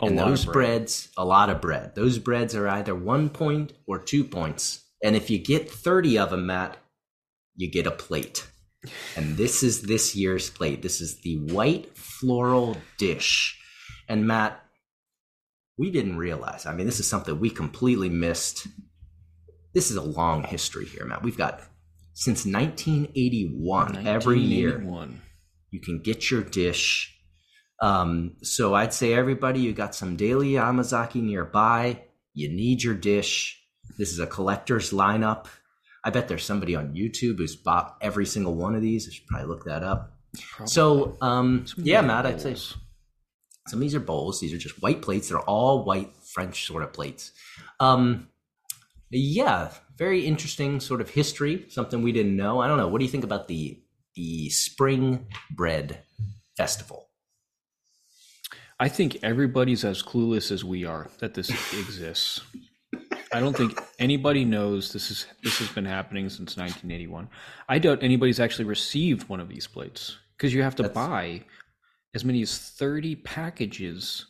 A 0.00 0.06
and 0.06 0.18
those 0.18 0.44
bread. 0.44 0.52
breads, 0.52 1.08
a 1.16 1.24
lot 1.24 1.50
of 1.50 1.60
bread. 1.60 1.94
Those 1.94 2.18
breads 2.18 2.54
are 2.54 2.68
either 2.68 2.94
one 2.94 3.28
point 3.28 3.72
or 3.86 3.98
two 3.98 4.24
points. 4.24 4.84
And 5.02 5.14
if 5.14 5.30
you 5.30 5.38
get 5.38 5.70
30 5.70 6.18
of 6.18 6.30
them, 6.30 6.46
Matt, 6.46 6.78
you 7.54 7.70
get 7.70 7.86
a 7.86 7.92
plate. 7.92 8.46
And 9.16 9.36
this 9.36 9.62
is 9.62 9.82
this 9.82 10.16
year's 10.16 10.50
plate. 10.50 10.82
This 10.82 11.00
is 11.00 11.20
the 11.20 11.36
white 11.52 11.96
floral 11.96 12.76
dish. 12.98 13.60
And 14.08 14.26
Matt, 14.26 14.60
we 15.78 15.90
didn't 15.90 16.18
realize. 16.18 16.66
I 16.66 16.74
mean, 16.74 16.86
this 16.86 17.00
is 17.00 17.08
something 17.08 17.38
we 17.38 17.50
completely 17.50 18.08
missed. 18.08 18.66
This 19.72 19.90
is 19.90 19.96
a 19.96 20.02
long 20.02 20.42
history 20.44 20.86
here, 20.86 21.04
Matt. 21.04 21.22
We've 21.22 21.38
got 21.38 21.62
since 22.14 22.46
1981, 22.46 24.06
every 24.06 24.38
year 24.38 24.78
1981. 24.78 25.20
you 25.70 25.80
can 25.80 25.98
get 26.00 26.30
your 26.30 26.42
dish. 26.42 27.10
Um, 27.82 28.36
so 28.42 28.74
I'd 28.74 28.94
say 28.94 29.12
everybody, 29.12 29.60
you 29.60 29.72
got 29.72 29.94
some 29.94 30.16
daily 30.16 30.52
Yamazaki 30.52 31.22
nearby. 31.22 32.02
You 32.32 32.48
need 32.48 32.82
your 32.82 32.94
dish. 32.94 33.60
This 33.98 34.12
is 34.12 34.20
a 34.20 34.26
collector's 34.26 34.92
lineup. 34.92 35.46
I 36.04 36.10
bet 36.10 36.28
there's 36.28 36.44
somebody 36.44 36.76
on 36.76 36.94
YouTube 36.94 37.38
who's 37.38 37.56
bought 37.56 37.96
every 38.00 38.26
single 38.26 38.54
one 38.54 38.74
of 38.74 38.82
these. 38.82 39.08
I 39.08 39.12
should 39.12 39.26
probably 39.26 39.48
look 39.48 39.64
that 39.64 39.82
up. 39.82 40.12
Probably. 40.52 40.70
So, 40.70 41.16
um, 41.20 41.64
yeah, 41.76 42.00
Matt, 42.00 42.26
I'd 42.26 42.40
say 42.40 42.54
some 42.54 43.78
of 43.78 43.80
these 43.80 43.94
are 43.94 44.00
bowls. 44.00 44.40
These 44.40 44.52
are 44.52 44.58
just 44.58 44.82
white 44.82 45.02
plates. 45.02 45.28
They're 45.28 45.38
all 45.40 45.84
white 45.84 46.12
French 46.32 46.66
sort 46.66 46.82
of 46.82 46.92
plates. 46.92 47.32
Um, 47.80 48.28
yeah, 49.10 49.70
very 49.96 50.24
interesting 50.26 50.80
sort 50.80 51.00
of 51.00 51.10
history. 51.10 51.66
Something 51.68 52.02
we 52.02 52.12
didn't 52.12 52.36
know. 52.36 52.60
I 52.60 52.68
don't 52.68 52.78
know. 52.78 52.88
What 52.88 52.98
do 52.98 53.04
you 53.04 53.10
think 53.10 53.24
about 53.24 53.48
the 53.48 53.80
the 54.16 54.48
Spring 54.50 55.26
Bread 55.50 56.00
Festival? 56.56 57.08
I 58.78 58.88
think 58.88 59.18
everybody's 59.22 59.84
as 59.84 60.02
clueless 60.02 60.50
as 60.50 60.64
we 60.64 60.84
are 60.84 61.08
that 61.20 61.34
this 61.34 61.48
exists. 61.72 62.40
I 63.32 63.40
don't 63.40 63.56
think 63.56 63.80
anybody 63.98 64.44
knows 64.44 64.92
this 64.92 65.10
is 65.10 65.26
this 65.42 65.58
has 65.58 65.68
been 65.68 65.84
happening 65.84 66.28
since 66.28 66.56
1981. 66.56 67.28
I 67.68 67.78
doubt 67.78 68.02
anybody's 68.02 68.40
actually 68.40 68.66
received 68.66 69.28
one 69.28 69.40
of 69.40 69.48
these 69.48 69.66
plates 69.66 70.16
because 70.36 70.52
you 70.54 70.62
have 70.62 70.76
to 70.76 70.82
That's- 70.84 70.94
buy 71.08 71.44
as 72.14 72.24
many 72.24 72.42
as 72.42 72.56
30 72.58 73.16
packages 73.16 74.26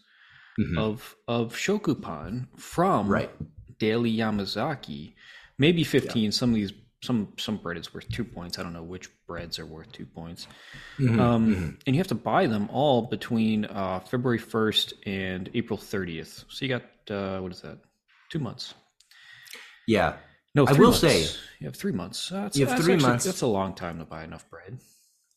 Mhm. 0.59 0.79
of 0.79 1.17
of 1.29 1.55
shokupan 1.55 2.49
from 2.59 3.09
Right. 3.09 3.31
Daily 3.79 4.15
Yamazaki. 4.15 5.15
Maybe 5.59 5.85
15. 5.85 6.33
Some 6.33 6.51
of 6.51 6.55
these 6.57 6.73
some 7.03 7.29
some 7.39 7.59
bread 7.59 7.77
is 7.77 7.93
worth 7.93 8.09
2 8.09 8.25
points. 8.25 8.59
I 8.59 8.63
don't 8.63 8.73
know 8.73 8.83
which 8.83 9.11
breads 9.27 9.59
are 9.59 9.67
worth 9.67 9.93
2 9.93 10.07
points. 10.07 10.47
Mhm, 10.99 11.21
Um, 11.21 11.55
mhm. 11.55 11.81
And 11.87 11.95
you 11.95 12.01
have 12.01 12.09
to 12.09 12.15
buy 12.15 12.47
them 12.47 12.69
all 12.73 13.03
between 13.03 13.67
uh, 13.67 14.01
February 14.01 14.39
1st 14.39 14.95
and 15.05 15.51
April 15.55 15.79
30th. 15.79 16.45
So 16.49 16.65
you 16.65 16.69
got, 16.71 16.85
uh, 17.11 17.41
what 17.41 17.53
is 17.53 17.61
that? 17.61 17.79
Two 18.31 18.39
months. 18.39 18.73
Yeah, 19.87 20.17
No, 20.55 20.67
I 20.67 20.73
will 20.73 20.93
months. 20.93 21.01
say- 21.01 21.27
You 21.61 21.67
have 21.67 21.77
three 21.77 21.93
months. 21.93 22.33
Uh, 22.33 22.49
You 22.55 22.65
have 22.65 22.71
that's 22.77 22.85
three 22.85 22.95
actually- 22.95 23.09
months. 23.11 23.25
That's 23.27 23.43
a 23.43 23.47
long 23.47 23.75
time 23.75 23.99
to 23.99 24.05
buy 24.07 24.25
enough 24.25 24.49
bread. 24.49 24.79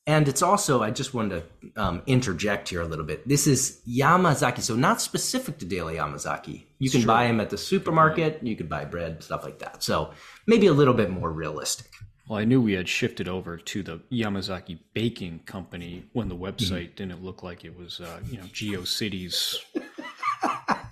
And 0.08 0.28
it's 0.28 0.42
also 0.42 0.82
I 0.82 0.90
just 0.90 1.14
wanted 1.14 1.44
to 1.76 1.82
um, 1.84 2.02
interject 2.08 2.70
here 2.70 2.82
a 2.82 2.86
little 2.88 3.06
bit. 3.06 3.28
This 3.28 3.46
is 3.46 3.82
Yamazaki, 3.88 4.62
so 4.62 4.76
not 4.76 5.02
specific 5.02 5.60
to 5.60 5.66
Daily 5.66 5.96
Yamazaki. 5.96 6.64
You 6.80 6.90
can 6.90 7.02
Sure. 7.02 7.08
buy 7.08 7.28
them 7.28 7.40
at 7.42 7.50
the 7.50 7.58
supermarket. 7.58 8.40
You 8.42 8.56
could 8.56 8.70
buy 8.70 8.86
bread, 8.86 9.22
stuff 9.22 9.44
like 9.44 9.60
that. 9.60 9.84
So 9.84 10.12
maybe 10.48 10.68
a 10.68 10.74
little 10.74 10.94
bit 10.94 11.10
more 11.12 11.32
realistic. 11.32 11.88
Well, 12.28 12.40
I 12.40 12.46
knew 12.46 12.62
we 12.62 12.74
had 12.74 12.90
shifted 12.90 13.28
over 13.30 13.56
to 13.58 13.84
the 13.84 14.00
Yamazaki 14.12 14.80
Baking 14.94 15.40
Company 15.46 16.04
when 16.14 16.28
the 16.28 16.36
website 16.36 16.96
didn't 16.96 17.24
look 17.24 17.42
like 17.44 17.64
it 17.64 17.78
was, 17.78 18.02
uh, 18.02 18.20
you 18.30 18.38
know, 18.38 18.44
GeoCities 18.46 19.56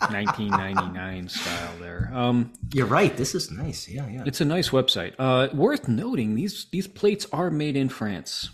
1999 0.09 1.27
style 1.29 1.71
there. 1.79 2.09
Um, 2.13 2.53
You're 2.73 2.85
right. 2.85 3.15
This 3.15 3.35
is 3.35 3.51
nice. 3.51 3.87
Yeah, 3.89 4.07
yeah. 4.07 4.23
It's 4.25 4.39
a 4.41 4.45
nice 4.45 4.69
website. 4.69 5.13
Uh, 5.19 5.49
worth 5.53 5.87
noting 5.87 6.35
these 6.35 6.67
these 6.71 6.87
plates 6.87 7.27
are 7.33 7.49
made 7.51 7.75
in 7.75 7.89
France. 7.89 8.49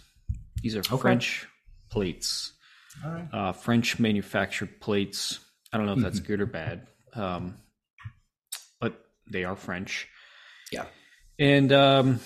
These 0.62 0.76
are 0.76 0.84
French 0.84 1.48
plates, 1.90 2.54
right. 3.06 3.28
uh, 3.34 3.52
French 3.52 4.00
manufactured 4.00 4.80
plates. 4.80 5.40
I 5.74 5.78
don't 5.78 5.86
know 5.86 5.94
if 5.94 6.00
that's 6.00 6.20
good 6.20 6.42
or 6.42 6.46
bad, 6.46 6.88
um, 7.14 7.56
but 8.80 8.94
they 9.32 9.44
are 9.44 9.56
French. 9.56 10.08
Yeah. 10.72 10.86
And 11.40 11.72
um, 11.72 12.20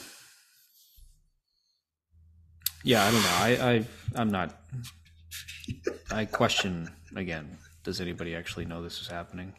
Yeah, 2.85 3.03
I 3.03 3.11
don't 3.11 3.21
know. 3.23 3.29
I, 3.29 3.73
I 3.73 3.85
I'm 4.21 4.29
not. 4.29 4.55
I 6.11 6.25
question 6.25 6.89
again. 7.15 7.57
Does 7.83 7.99
anybody 7.99 8.35
actually 8.35 8.65
know 8.65 8.83
this 8.83 9.01
is 9.01 9.07
happening? 9.07 9.53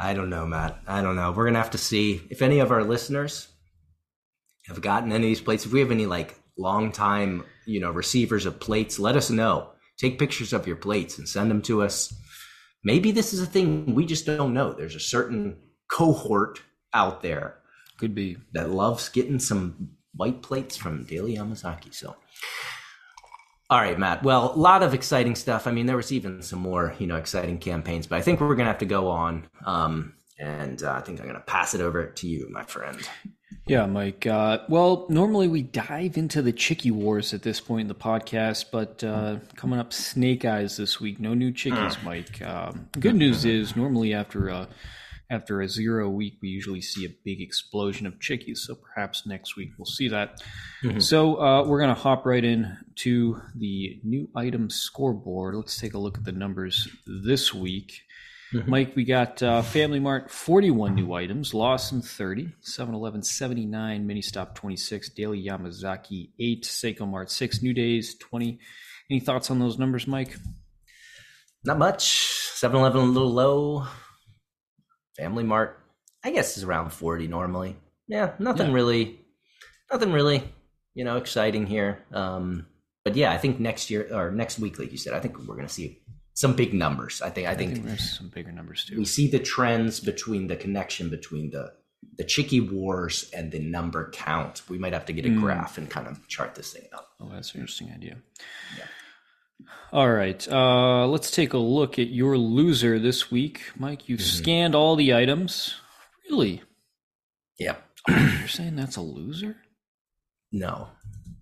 I 0.00 0.14
don't 0.14 0.28
know, 0.30 0.46
Matt. 0.46 0.80
I 0.86 1.00
don't 1.00 1.16
know. 1.16 1.30
We're 1.32 1.44
gonna 1.46 1.58
have 1.58 1.70
to 1.70 1.78
see 1.78 2.20
if 2.28 2.42
any 2.42 2.58
of 2.58 2.72
our 2.72 2.82
listeners 2.82 3.48
have 4.66 4.80
gotten 4.80 5.12
any 5.12 5.26
of 5.26 5.30
these 5.30 5.40
plates. 5.40 5.64
If 5.64 5.72
we 5.72 5.80
have 5.80 5.92
any 5.92 6.06
like 6.06 6.36
long 6.58 6.92
time, 6.92 7.44
you 7.66 7.80
know, 7.80 7.90
receivers 7.90 8.46
of 8.46 8.60
plates, 8.60 8.98
let 8.98 9.16
us 9.16 9.30
know. 9.30 9.70
Take 9.96 10.18
pictures 10.18 10.52
of 10.52 10.66
your 10.66 10.76
plates 10.76 11.18
and 11.18 11.28
send 11.28 11.50
them 11.50 11.62
to 11.62 11.82
us. 11.82 12.14
Maybe 12.84 13.10
this 13.10 13.32
is 13.32 13.40
a 13.40 13.46
thing 13.46 13.94
we 13.94 14.06
just 14.06 14.26
don't 14.26 14.54
know. 14.54 14.72
There's 14.72 14.94
a 14.94 15.00
certain 15.00 15.56
cohort 15.90 16.60
out 16.94 17.22
there 17.22 17.56
Could 17.98 18.14
be. 18.14 18.36
that 18.52 18.70
loves 18.70 19.08
getting 19.08 19.38
some 19.40 19.90
white 20.14 20.42
plates 20.42 20.76
from 20.76 21.04
Daily 21.04 21.36
Yamazaki. 21.36 21.92
So, 21.92 22.14
all 23.70 23.80
right, 23.80 23.98
Matt. 23.98 24.22
Well, 24.22 24.52
a 24.54 24.56
lot 24.56 24.82
of 24.82 24.94
exciting 24.94 25.34
stuff. 25.34 25.66
I 25.66 25.72
mean, 25.72 25.86
there 25.86 25.96
was 25.96 26.12
even 26.12 26.40
some 26.42 26.60
more, 26.60 26.94
you 26.98 27.06
know, 27.06 27.16
exciting 27.16 27.58
campaigns, 27.58 28.06
but 28.06 28.16
I 28.16 28.22
think 28.22 28.40
we're 28.40 28.54
gonna 28.54 28.70
have 28.70 28.78
to 28.78 28.86
go 28.86 29.08
on. 29.08 29.48
Um, 29.66 30.14
and 30.38 30.82
uh, 30.82 30.92
I 30.92 31.00
think 31.00 31.20
I'm 31.20 31.26
gonna 31.26 31.40
pass 31.40 31.74
it 31.74 31.80
over 31.80 32.06
to 32.06 32.26
you, 32.28 32.48
my 32.50 32.62
friend. 32.64 32.98
Yeah, 33.66 33.86
Mike. 33.86 34.26
Uh, 34.26 34.58
well, 34.68 35.06
normally 35.08 35.48
we 35.48 35.62
dive 35.62 36.16
into 36.16 36.40
the 36.42 36.52
Chicky 36.52 36.90
Wars 36.90 37.34
at 37.34 37.42
this 37.42 37.60
point 37.60 37.82
in 37.82 37.88
the 37.88 37.94
podcast, 37.94 38.66
but 38.72 39.04
uh, 39.04 39.36
coming 39.56 39.78
up 39.78 39.92
Snake 39.92 40.44
Eyes 40.44 40.76
this 40.76 41.00
week. 41.00 41.20
No 41.20 41.34
new 41.34 41.52
chickies, 41.52 42.02
Mike. 42.02 42.40
Um, 42.42 42.88
good 42.98 43.14
news 43.14 43.44
is 43.44 43.76
normally 43.76 44.14
after 44.14 44.48
a, 44.48 44.68
after 45.30 45.60
a 45.60 45.68
zero 45.68 46.08
week, 46.08 46.38
we 46.40 46.48
usually 46.48 46.80
see 46.80 47.04
a 47.04 47.10
big 47.24 47.42
explosion 47.42 48.06
of 48.06 48.18
chickies. 48.18 48.58
So 48.60 48.74
perhaps 48.74 49.26
next 49.26 49.56
week 49.56 49.70
we'll 49.76 49.84
see 49.84 50.08
that. 50.08 50.42
So 51.00 51.36
uh, 51.40 51.64
we're 51.66 51.80
going 51.80 51.94
to 51.94 52.00
hop 52.00 52.24
right 52.24 52.44
in 52.44 52.74
to 52.96 53.40
the 53.54 54.00
new 54.02 54.28
item 54.34 54.70
scoreboard. 54.70 55.54
Let's 55.54 55.78
take 55.78 55.92
a 55.94 55.98
look 55.98 56.16
at 56.16 56.24
the 56.24 56.32
numbers 56.32 56.88
this 57.06 57.52
week. 57.52 58.02
Mike, 58.66 58.96
we 58.96 59.04
got 59.04 59.42
uh, 59.42 59.60
Family 59.62 60.00
Mart 60.00 60.30
41 60.30 60.94
new 60.94 61.12
items, 61.12 61.52
Lawson 61.52 62.00
30, 62.00 62.52
7 62.60 62.94
Eleven 62.94 63.22
79, 63.22 64.06
Mini 64.06 64.22
Stop 64.22 64.54
26, 64.54 65.10
Daily 65.10 65.44
Yamazaki 65.44 66.30
8, 66.38 66.64
Seicomart 66.64 67.28
6, 67.30 67.62
New 67.62 67.74
Days 67.74 68.16
20. 68.18 68.58
Any 69.10 69.20
thoughts 69.20 69.50
on 69.50 69.58
those 69.58 69.78
numbers, 69.78 70.06
Mike? 70.06 70.36
Not 71.64 71.78
much. 71.78 72.26
7-Eleven 72.54 73.00
a 73.00 73.04
little 73.04 73.32
low. 73.32 73.86
Family 75.16 75.44
Mart, 75.44 75.78
I 76.24 76.30
guess, 76.30 76.56
is 76.56 76.64
around 76.64 76.90
40 76.90 77.28
normally. 77.28 77.76
Yeah, 78.06 78.32
nothing 78.38 78.68
Yeah. 78.68 78.74
really, 78.74 79.20
nothing 79.92 80.12
really, 80.12 80.42
you 80.94 81.04
know, 81.04 81.16
exciting 81.18 81.66
here. 81.66 82.04
Um, 82.12 82.66
but 83.04 83.14
yeah, 83.16 83.30
I 83.30 83.36
think 83.38 83.60
next 83.60 83.90
year 83.90 84.08
or 84.12 84.30
next 84.30 84.58
week, 84.58 84.78
like 84.78 84.90
you 84.92 84.98
said, 84.98 85.12
I 85.12 85.20
think 85.20 85.38
we're 85.38 85.56
gonna 85.56 85.68
see 85.68 86.00
some 86.40 86.54
big 86.54 86.72
numbers. 86.84 87.20
I 87.22 87.30
think. 87.30 87.46
I 87.48 87.52
I 87.52 87.54
think 87.56 87.72
think 87.74 87.86
there's 87.86 88.16
some 88.18 88.28
bigger 88.28 88.52
numbers 88.52 88.84
too. 88.84 88.96
we 88.98 89.04
see 89.04 89.26
the 89.28 89.38
trends 89.54 90.00
between 90.00 90.46
the 90.46 90.56
connection 90.64 91.10
between 91.10 91.50
the 91.50 91.64
the 92.16 92.24
chicky 92.24 92.60
wars 92.60 93.28
and 93.36 93.50
the 93.50 93.58
number 93.58 94.10
count. 94.12 94.62
We 94.68 94.78
might 94.78 94.92
have 94.92 95.06
to 95.06 95.12
get 95.12 95.26
a 95.26 95.28
Mm. 95.30 95.40
graph 95.40 95.78
and 95.78 95.90
kind 95.90 96.06
of 96.06 96.14
chart 96.28 96.54
this 96.54 96.72
thing 96.72 96.86
out. 96.94 97.06
Oh, 97.20 97.28
that's 97.32 97.54
an 97.54 97.60
interesting 97.62 97.90
idea. 97.98 98.16
Yeah. 98.78 98.84
All 99.92 100.10
right. 100.12 100.46
Uh, 100.48 101.06
let's 101.08 101.30
take 101.32 101.52
a 101.54 101.58
look 101.58 101.98
at 101.98 102.08
your 102.08 102.38
loser 102.38 102.98
this 103.00 103.30
week. 103.32 103.62
Mike, 103.76 104.08
you've 104.08 104.20
Mhm. 104.20 104.38
scanned 104.40 104.74
all 104.76 104.94
the 104.96 105.12
items. 105.14 105.74
Really? 106.30 106.62
Yeah. 107.58 107.76
You're 108.08 108.46
saying 108.48 108.76
that's 108.76 108.96
a 108.96 109.00
loser? 109.02 109.56
No, 110.52 110.88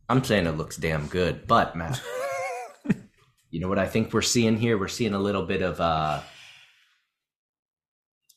I'm 0.09 0.25
saying 0.25 0.47
it 0.47 0.57
looks 0.57 0.77
damn 0.79 1.07
good, 1.07 1.47
but 1.47 1.77
Matt, 1.77 2.01
you 3.57 3.63
know 3.63 3.69
what 3.69 3.79
I 3.79 3.87
think 3.87 4.13
we're 4.13 4.21
seeing 4.21 4.59
here? 4.59 4.77
We're 4.77 4.87
seeing 4.87 5.15
a 5.15 5.19
little 5.19 5.47
bit 5.47 5.63
of 5.63 5.81
uh, 5.81 6.21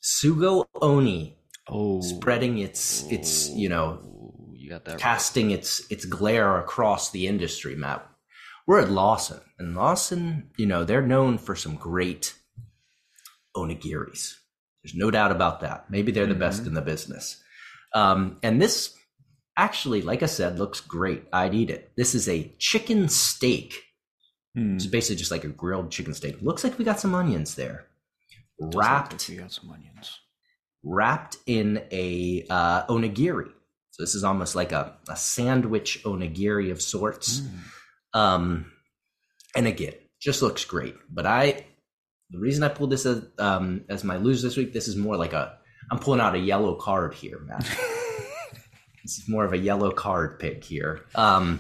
Sugo 0.02 0.66
Oni 0.82 1.36
Oh. 1.72 2.00
spreading 2.02 2.58
its 2.60 3.04
its 3.12 3.50
you 3.50 3.68
know 3.68 4.00
Oh, 4.02 4.54
you 4.56 4.70
got 4.70 4.86
that 4.86 4.92
right. 4.94 5.00
casting 5.02 5.52
its 5.52 5.86
its 5.92 6.06
glare 6.06 6.58
across 6.58 7.12
the 7.12 7.28
industry, 7.28 7.76
Matt. 7.76 8.10
We're 8.66 8.80
at 8.80 8.90
Lawson, 8.90 9.42
and 9.60 9.76
Lawson, 9.76 10.52
you 10.58 10.66
know, 10.66 10.86
they're 10.86 11.06
known 11.06 11.38
for 11.38 11.56
some 11.58 11.76
great 11.76 12.34
onigiris. 13.58 14.36
There's 14.84 14.96
no 14.96 15.12
doubt 15.12 15.32
about 15.32 15.60
that. 15.60 15.92
Maybe 15.92 16.14
they're 16.14 16.26
the 16.28 16.34
best 16.34 16.64
Mhm. 16.64 16.68
in 16.68 16.74
the 16.76 16.82
business. 16.82 17.44
Um, 17.94 18.38
and 18.42 18.62
this 18.62 18.96
actually, 19.58 20.02
like 20.02 20.24
I 20.24 20.28
said, 20.28 20.58
looks 20.60 20.80
great. 20.80 21.26
I'd 21.34 21.54
eat 21.54 21.70
it. 21.70 21.92
This 21.98 22.16
is 22.16 22.30
a 22.30 22.56
chicken 22.58 23.10
steak. 23.10 23.84
Hmm. 24.56 24.76
It's 24.76 24.86
basically 24.86 25.18
just 25.18 25.32
like 25.32 25.44
a 25.44 25.50
grilled 25.50 25.92
chicken 25.92 26.14
steak. 26.14 26.42
Looks 26.42 26.64
like 26.64 26.78
we 26.78 26.86
got 26.86 27.00
some 27.00 27.16
onions 27.16 27.56
there, 27.56 27.86
wrapped 28.60 29.14
like 29.14 29.30
we 29.30 29.36
got 29.36 29.52
some 29.52 29.70
onions. 29.72 30.20
wrapped 30.84 31.38
in 31.46 31.84
a 31.92 32.46
uh, 32.50 32.86
onigiri. 32.88 33.52
So 33.92 34.04
this 34.04 34.16
is 34.16 34.24
almost 34.24 34.56
like 34.56 34.72
a, 34.72 34.96
a 35.08 35.16
sandwich 35.16 36.04
onigiri 36.04 36.72
of 36.72 36.82
sorts. 36.82 37.42
Mm. 37.42 38.20
Um, 38.20 38.72
and 39.56 39.68
again, 39.68 39.94
just 40.20 40.42
looks 40.42 40.66
great. 40.66 40.96
But 41.10 41.26
I, 41.26 41.66
the 42.30 42.40
reason 42.40 42.64
I 42.64 42.70
pulled 42.70 42.92
this 42.92 43.06
as, 43.06 43.24
um, 43.38 43.86
as 43.90 44.04
my 44.04 44.18
lose 44.18 44.42
this 44.42 44.58
week, 44.58 44.74
this 44.74 44.88
is 44.88 44.96
more 44.96 45.18
like 45.18 45.34
a, 45.34 45.58
I'm 45.92 46.00
pulling 46.00 46.22
out 46.22 46.36
a 46.36 46.40
yellow 46.40 46.76
card 46.76 47.14
here, 47.14 47.40
Matt. 47.40 47.62
this 49.04 49.18
is 49.18 49.28
more 49.28 49.46
of 49.46 49.54
a 49.54 49.58
yellow 49.58 49.92
card 49.92 50.40
pick 50.40 50.64
here. 50.64 51.06
Um, 51.16 51.60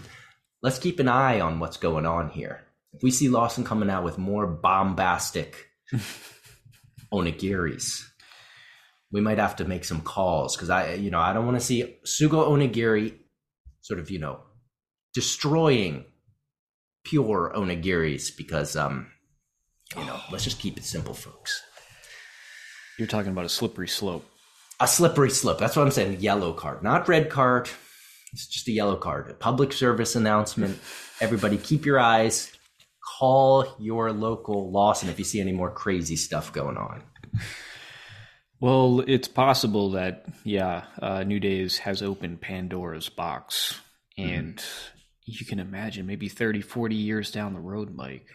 let's 0.62 0.80
keep 0.80 0.99
an 0.99 1.08
eye 1.08 1.39
on 1.39 1.60
what's 1.60 1.78
going 1.78 2.06
on 2.06 2.30
here. 2.30 2.62
If 2.93 3.04
we 3.04 3.12
see 3.12 3.30
Lawson 3.30 3.63
coming 3.63 3.89
out 3.89 4.04
with 4.04 4.17
more 4.17 4.47
bombastic 4.47 5.67
onigiris, 7.13 8.04
we 9.12 9.21
might 9.21 9.38
have 9.38 9.56
to 9.58 9.65
make 9.65 9.86
some 9.86 10.02
calls 10.02 10.56
because 10.56 10.69
I, 10.69 10.93
you 10.93 11.12
know, 11.12 11.19
I 11.19 11.34
don't 11.34 11.45
want 11.45 11.60
to 11.60 11.65
see 11.65 11.97
Sugo 12.06 12.47
Onigiri 12.47 13.15
sort 13.82 13.99
of, 13.99 14.12
you 14.12 14.19
know, 14.19 14.41
destroying 15.13 16.06
pure 17.04 17.52
onigiris 17.56 18.36
because, 18.36 18.75
um, 18.75 19.08
you 19.97 20.06
know, 20.06 20.19
let's 20.32 20.43
just 20.43 20.60
keep 20.60 20.78
it 20.78 20.84
simple, 20.84 21.13
folks. 21.13 21.62
You're 22.97 23.08
talking 23.08 23.32
about 23.32 23.45
a 23.45 23.49
slippery 23.49 23.88
slope. 23.88 24.30
A 24.80 24.88
slippery 24.88 25.32
slope. 25.32 25.58
That's 25.58 25.75
what 25.75 25.84
I'm 25.84 25.91
saying. 25.91 26.19
Yellow 26.19 26.54
card, 26.54 26.84
not 26.84 27.08
red 27.08 27.30
card. 27.30 27.69
It's 28.34 28.47
just 28.47 28.67
a 28.67 28.71
yellow 28.71 28.95
card. 28.95 29.32
A 29.32 29.34
public 29.34 29.73
service 29.73 30.15
announcement. 30.15 30.80
Everybody, 31.19 31.58
keep 31.58 31.86
your 31.86 31.99
eyes. 31.99 32.52
Call 33.19 33.75
your 33.79 34.13
local 34.13 34.71
Lawson 34.71 35.10
if 35.10 35.19
you 35.19 35.25
see 35.25 35.41
any 35.41 35.51
more 35.51 35.69
crazy 35.69 36.15
stuff 36.15 36.53
going 36.53 36.77
on. 36.77 37.03
Well, 38.62 39.03
it's 39.08 39.27
possible 39.27 39.91
that, 39.91 40.25
yeah, 40.45 40.86
uh, 41.01 41.23
New 41.23 41.39
Days 41.41 41.79
has 41.79 42.01
opened 42.01 42.39
Pandora's 42.41 43.10
box. 43.10 43.79
And 44.17 44.62
you 45.25 45.45
can 45.45 45.60
imagine 45.60 46.05
maybe 46.05 46.29
30, 46.29 46.62
40 46.62 46.95
years 46.95 47.32
down 47.32 47.53
the 47.53 47.60
road, 47.60 47.93
Mike, 47.95 48.25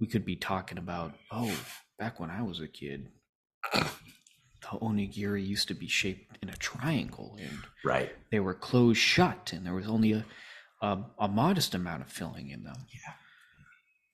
we 0.00 0.06
could 0.06 0.24
be 0.24 0.36
talking 0.36 0.78
about, 0.78 1.14
oh, 1.32 1.52
back 1.98 2.20
when 2.20 2.30
I 2.30 2.42
was 2.42 2.60
a 2.60 2.68
kid, 2.68 3.08
the 3.72 4.78
onigiri 4.80 5.44
used 5.44 5.68
to 5.68 5.74
be 5.74 5.88
shaped 5.88 6.38
in 6.42 6.48
a 6.50 6.56
triangle 6.56 7.36
and 7.40 7.58
Right. 7.84 8.10
they 8.30 8.38
were 8.40 8.54
closed 8.54 9.00
shut 9.00 9.52
and 9.52 9.66
there 9.66 9.74
was 9.74 9.88
only 9.88 10.12
a, 10.12 10.24
a, 10.82 10.98
a 11.18 11.28
modest 11.28 11.74
amount 11.74 12.02
of 12.02 12.10
filling 12.12 12.50
in 12.50 12.62
them. 12.64 12.86
Yeah. 12.92 13.12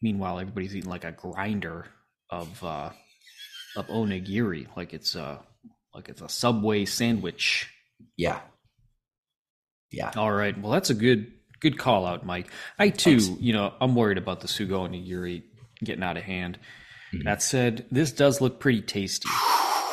Meanwhile, 0.04 0.38
everybody's 0.40 0.76
eating 0.76 0.90
like 0.90 1.04
a 1.04 1.12
grinder 1.12 1.86
of 2.28 2.62
uh, 2.62 2.90
of 3.74 3.86
onigiri, 3.86 4.66
like 4.76 4.92
it's 4.92 5.14
a 5.14 5.40
like 5.94 6.10
it's 6.10 6.20
a 6.20 6.28
Subway 6.28 6.84
sandwich. 6.84 7.70
Yeah. 8.18 8.40
Yeah. 9.90 10.10
All 10.14 10.30
right, 10.30 10.60
well 10.60 10.72
that's 10.72 10.90
a 10.90 10.94
good 10.94 11.32
good 11.60 11.78
call 11.78 12.04
out, 12.04 12.26
Mike. 12.26 12.48
I 12.78 12.90
too, 12.90 13.18
Thanks. 13.18 13.40
you 13.40 13.54
know, 13.54 13.72
I'm 13.80 13.94
worried 13.94 14.18
about 14.18 14.40
the 14.40 14.46
sugo 14.46 14.86
onigiri 14.86 15.42
getting 15.82 16.04
out 16.04 16.18
of 16.18 16.22
hand. 16.24 16.58
Mhm. 17.14 17.24
That 17.24 17.40
said, 17.42 17.86
this 17.90 18.12
does 18.12 18.42
look 18.42 18.60
pretty 18.60 18.82
tasty, 18.82 19.26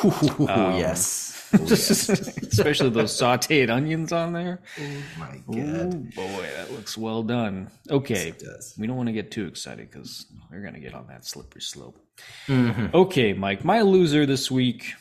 Oh, 0.04 0.46
Um, 0.50 0.78
yes. 0.78 1.31
Oh, 1.54 1.58
yes. 1.66 2.08
especially 2.08 2.90
those 2.90 3.12
sautéed 3.12 3.68
onions 3.70 4.12
on 4.12 4.32
there. 4.32 4.60
oh, 4.80 4.82
my 5.18 5.40
Oh 5.48 5.52
God. 5.52 6.14
boy, 6.14 6.48
that 6.56 6.72
looks 6.72 6.96
well 6.96 7.22
done. 7.22 7.70
Okay, 7.90 8.32
does. 8.38 8.74
we 8.78 8.86
don't 8.86 8.96
want 8.96 9.08
to 9.08 9.12
get 9.12 9.30
too 9.30 9.46
excited 9.46 9.90
because 9.90 10.26
we're 10.50 10.62
gonna 10.62 10.80
get 10.80 10.94
on 10.94 11.06
that 11.08 11.24
slippery 11.26 11.60
slope. 11.60 11.98
Mhm. 12.46 12.94
Okay, 12.94 13.32
Mike, 13.32 13.64
my 13.64 13.82
loser 13.82 14.24
this 14.26 14.50
week. 14.50 14.94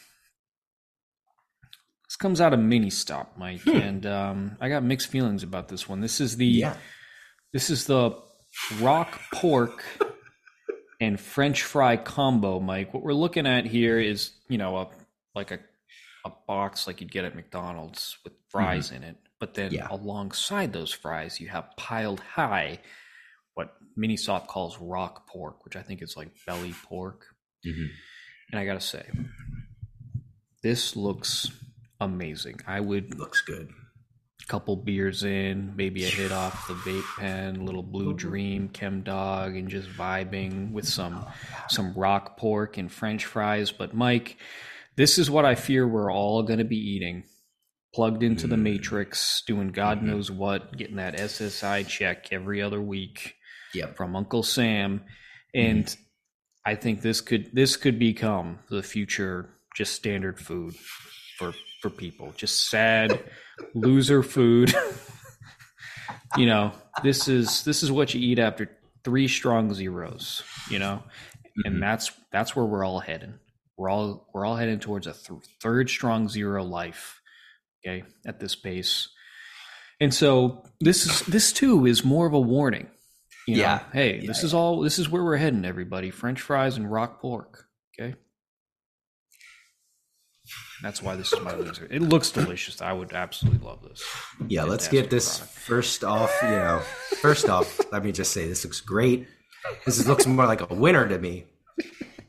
This 2.07 2.17
comes 2.17 2.41
out 2.41 2.53
of 2.53 2.59
Mini 2.59 2.89
Stop, 2.89 3.37
Mike, 3.37 3.65
and 3.65 4.05
um, 4.05 4.57
I 4.59 4.67
got 4.67 4.83
mixed 4.83 5.07
feelings 5.07 5.43
about 5.43 5.69
this 5.69 5.87
one. 5.87 6.01
This 6.01 6.19
is 6.19 6.35
the 6.37 6.45
Yeah. 6.45 6.75
this 7.53 7.69
is 7.69 7.85
the 7.85 8.11
rock 8.81 9.21
pork 9.33 9.83
and 10.99 11.17
French 11.19 11.63
fry 11.63 11.95
combo, 11.95 12.59
Mike. 12.59 12.93
What 12.93 13.03
we're 13.03 13.13
looking 13.13 13.47
at 13.47 13.65
here 13.65 13.97
is, 13.97 14.31
you 14.49 14.57
know, 14.57 14.75
a 14.77 14.89
like 15.33 15.51
a 15.51 15.59
a 16.25 16.31
box 16.47 16.87
like 16.87 17.01
you'd 17.01 17.11
get 17.11 17.25
at 17.25 17.35
McDonald's 17.35 18.17
with 18.23 18.33
fries 18.49 18.91
in 18.91 19.03
it, 19.03 19.17
But 19.39 19.55
then 19.55 19.71
Yeah. 19.71 19.87
alongside 19.89 20.71
those 20.71 20.91
fries, 20.93 21.39
you 21.39 21.47
have 21.49 21.75
piled 21.75 22.19
high 22.19 22.79
what 23.55 23.75
Mini 23.95 24.15
Stop 24.15 24.47
calls 24.47 24.77
rock 24.79 25.27
pork, 25.27 25.65
which 25.65 25.75
I 25.75 25.81
think 25.81 26.03
is 26.03 26.15
like 26.15 26.29
belly 26.45 26.73
pork. 26.83 27.25
Mhm. 27.65 27.89
And 28.51 28.59
I 28.59 28.65
gotta 28.65 28.79
say, 28.79 29.09
this 30.61 30.95
looks 30.95 31.49
amazing. 31.99 32.59
I 32.67 32.79
would 32.79 33.17
Looks 33.17 33.41
good. 33.41 33.73
couple 34.47 34.75
beers 34.75 35.23
in, 35.23 35.75
maybe 35.77 36.03
a 36.03 36.09
hit 36.09 36.31
off 36.31 36.67
the 36.67 36.73
vape 36.73 37.17
pen, 37.19 37.65
little 37.65 37.83
blue 37.83 38.13
dream, 38.13 38.67
chem 38.69 39.01
dog, 39.01 39.55
and 39.55 39.69
just 39.69 39.87
vibing 39.89 40.71
with 40.71 40.85
some 40.87 41.25
some 41.69 41.93
rock 41.93 42.37
pork 42.37 42.77
and 42.77 42.91
French 42.91 43.25
fries. 43.25 43.71
But 43.71 43.93
Mike, 43.93 44.37
this 44.95 45.17
is 45.17 45.29
what 45.29 45.45
I 45.45 45.55
fear 45.55 45.87
we're 45.87 46.11
all 46.11 46.43
gonna 46.43 46.63
be 46.65 46.77
eating. 46.77 47.23
Plugged 47.93 48.23
into 48.23 48.47
the 48.47 48.55
mm. 48.55 48.61
matrix, 48.61 49.43
doing 49.45 49.69
God 49.69 49.97
mm-hmm. 49.97 50.07
knows 50.07 50.31
what, 50.31 50.77
getting 50.77 50.95
that 50.95 51.17
SSI 51.17 51.85
check 51.85 52.31
every 52.31 52.61
other 52.61 52.81
week 52.81 53.35
Yep. 53.73 53.95
from 53.97 54.15
Uncle 54.15 54.43
Sam. 54.43 54.99
Mm-hmm. 54.99 55.59
And 55.59 55.97
I 56.65 56.75
think 56.75 57.01
this 57.01 57.21
could 57.21 57.53
this 57.53 57.75
could 57.75 57.99
become 57.99 58.59
the 58.69 58.83
future 58.83 59.49
just 59.75 59.93
standard 59.93 60.39
food 60.39 60.75
for 61.37 61.53
for 61.81 61.89
people. 61.89 62.33
Just 62.37 62.69
sad 62.69 63.19
loser 63.73 64.23
food. 64.23 64.73
you 66.37 66.45
know, 66.45 66.71
this 67.03 67.27
is 67.27 67.63
this 67.63 67.83
is 67.83 67.91
what 67.91 68.13
you 68.13 68.21
eat 68.21 68.39
after 68.39 68.69
three 69.03 69.27
strong 69.27 69.73
zeros, 69.73 70.43
you 70.69 70.79
know? 70.79 71.03
And 71.65 71.75
mm-hmm. 71.75 71.81
that's 71.81 72.11
that's 72.31 72.55
where 72.55 72.65
we're 72.65 72.85
all 72.85 72.99
heading. 72.99 73.35
We're 73.77 73.89
all 73.89 74.27
we're 74.33 74.45
all 74.45 74.55
heading 74.55 74.79
towards 74.79 75.07
a 75.07 75.13
th- 75.13 75.39
third 75.61 75.89
strong 75.89 76.29
zero 76.29 76.63
life, 76.63 77.21
okay, 77.85 78.03
at 78.25 78.39
this 78.39 78.55
pace. 78.55 79.09
And 79.99 80.13
so 80.13 80.63
this 80.79 81.05
is 81.05 81.21
this 81.27 81.53
too 81.53 81.85
is 81.85 82.03
more 82.03 82.27
of 82.27 82.33
a 82.33 82.39
warning. 82.39 82.87
You 83.47 83.55
know, 83.57 83.61
Yeah. 83.61 83.83
hey, 83.93 84.25
this 84.25 84.43
is 84.43 84.53
all 84.53 84.81
this 84.81 84.99
is 84.99 85.09
where 85.09 85.23
we're 85.23 85.37
heading, 85.37 85.65
everybody. 85.65 86.11
French 86.11 86.41
fries 86.41 86.77
and 86.77 86.91
rock 86.91 87.21
pork. 87.21 87.65
Okay. 87.99 88.15
That's 90.83 91.01
why 91.01 91.15
this 91.15 91.31
is 91.31 91.39
my 91.41 91.53
loser. 91.55 91.87
It 91.91 92.01
looks 92.01 92.31
delicious. 92.31 92.81
I 92.81 92.91
would 92.93 93.13
absolutely 93.13 93.63
love 93.65 93.83
this. 93.83 94.03
Yeah, 94.47 94.63
let's 94.63 94.87
get 94.87 95.09
this 95.11 95.37
product. 95.37 95.57
first 95.59 96.03
off. 96.03 96.31
You 96.41 96.49
know, 96.49 96.81
first 97.21 97.47
off, 97.49 97.79
let 97.91 98.03
me 98.03 98.11
just 98.11 98.31
say 98.31 98.47
this 98.47 98.63
looks 98.63 98.81
great. 98.81 99.27
This 99.85 100.05
looks 100.07 100.25
more 100.25 100.47
like 100.47 100.67
a 100.69 100.73
winner 100.73 101.07
to 101.07 101.19
me. 101.19 101.45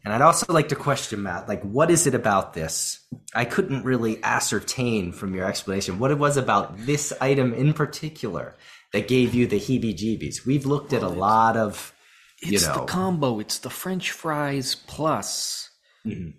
And 0.05 0.12
I'd 0.12 0.21
also 0.23 0.53
like 0.53 0.69
to 0.71 0.77
question 0.77 1.23
Matt, 1.23 1.49
like, 1.49 1.62
what 1.62 1.91
is 1.91 2.07
it 2.09 2.15
about 2.15 2.55
this? 2.55 3.01
I 3.35 3.45
couldn't 3.45 3.85
really 3.85 4.23
ascertain 4.25 5.12
from 5.12 5.35
your 5.35 5.47
explanation 5.47 5.99
what 6.01 6.11
it 6.11 6.19
was 6.19 6.37
about 6.37 6.77
this 6.79 7.12
item 7.21 7.55
in 7.55 7.73
particular 7.73 8.57
that 8.93 9.07
gave 9.07 9.33
you 9.33 9.47
the 9.47 9.61
heebie-jeebies. 9.61 10.45
We've 10.45 10.67
looked 10.67 10.93
at 10.93 11.03
a 11.03 11.09
lot 11.09 11.57
of, 11.57 11.95
you 12.43 12.55
It's 12.55 12.67
know, 12.67 12.75
the 12.81 12.85
combo. 12.87 13.38
It's 13.38 13.59
the 13.59 13.71
French 13.71 14.11
fries 14.11 14.75
plus 14.75 15.71
Mhm. 16.05 16.35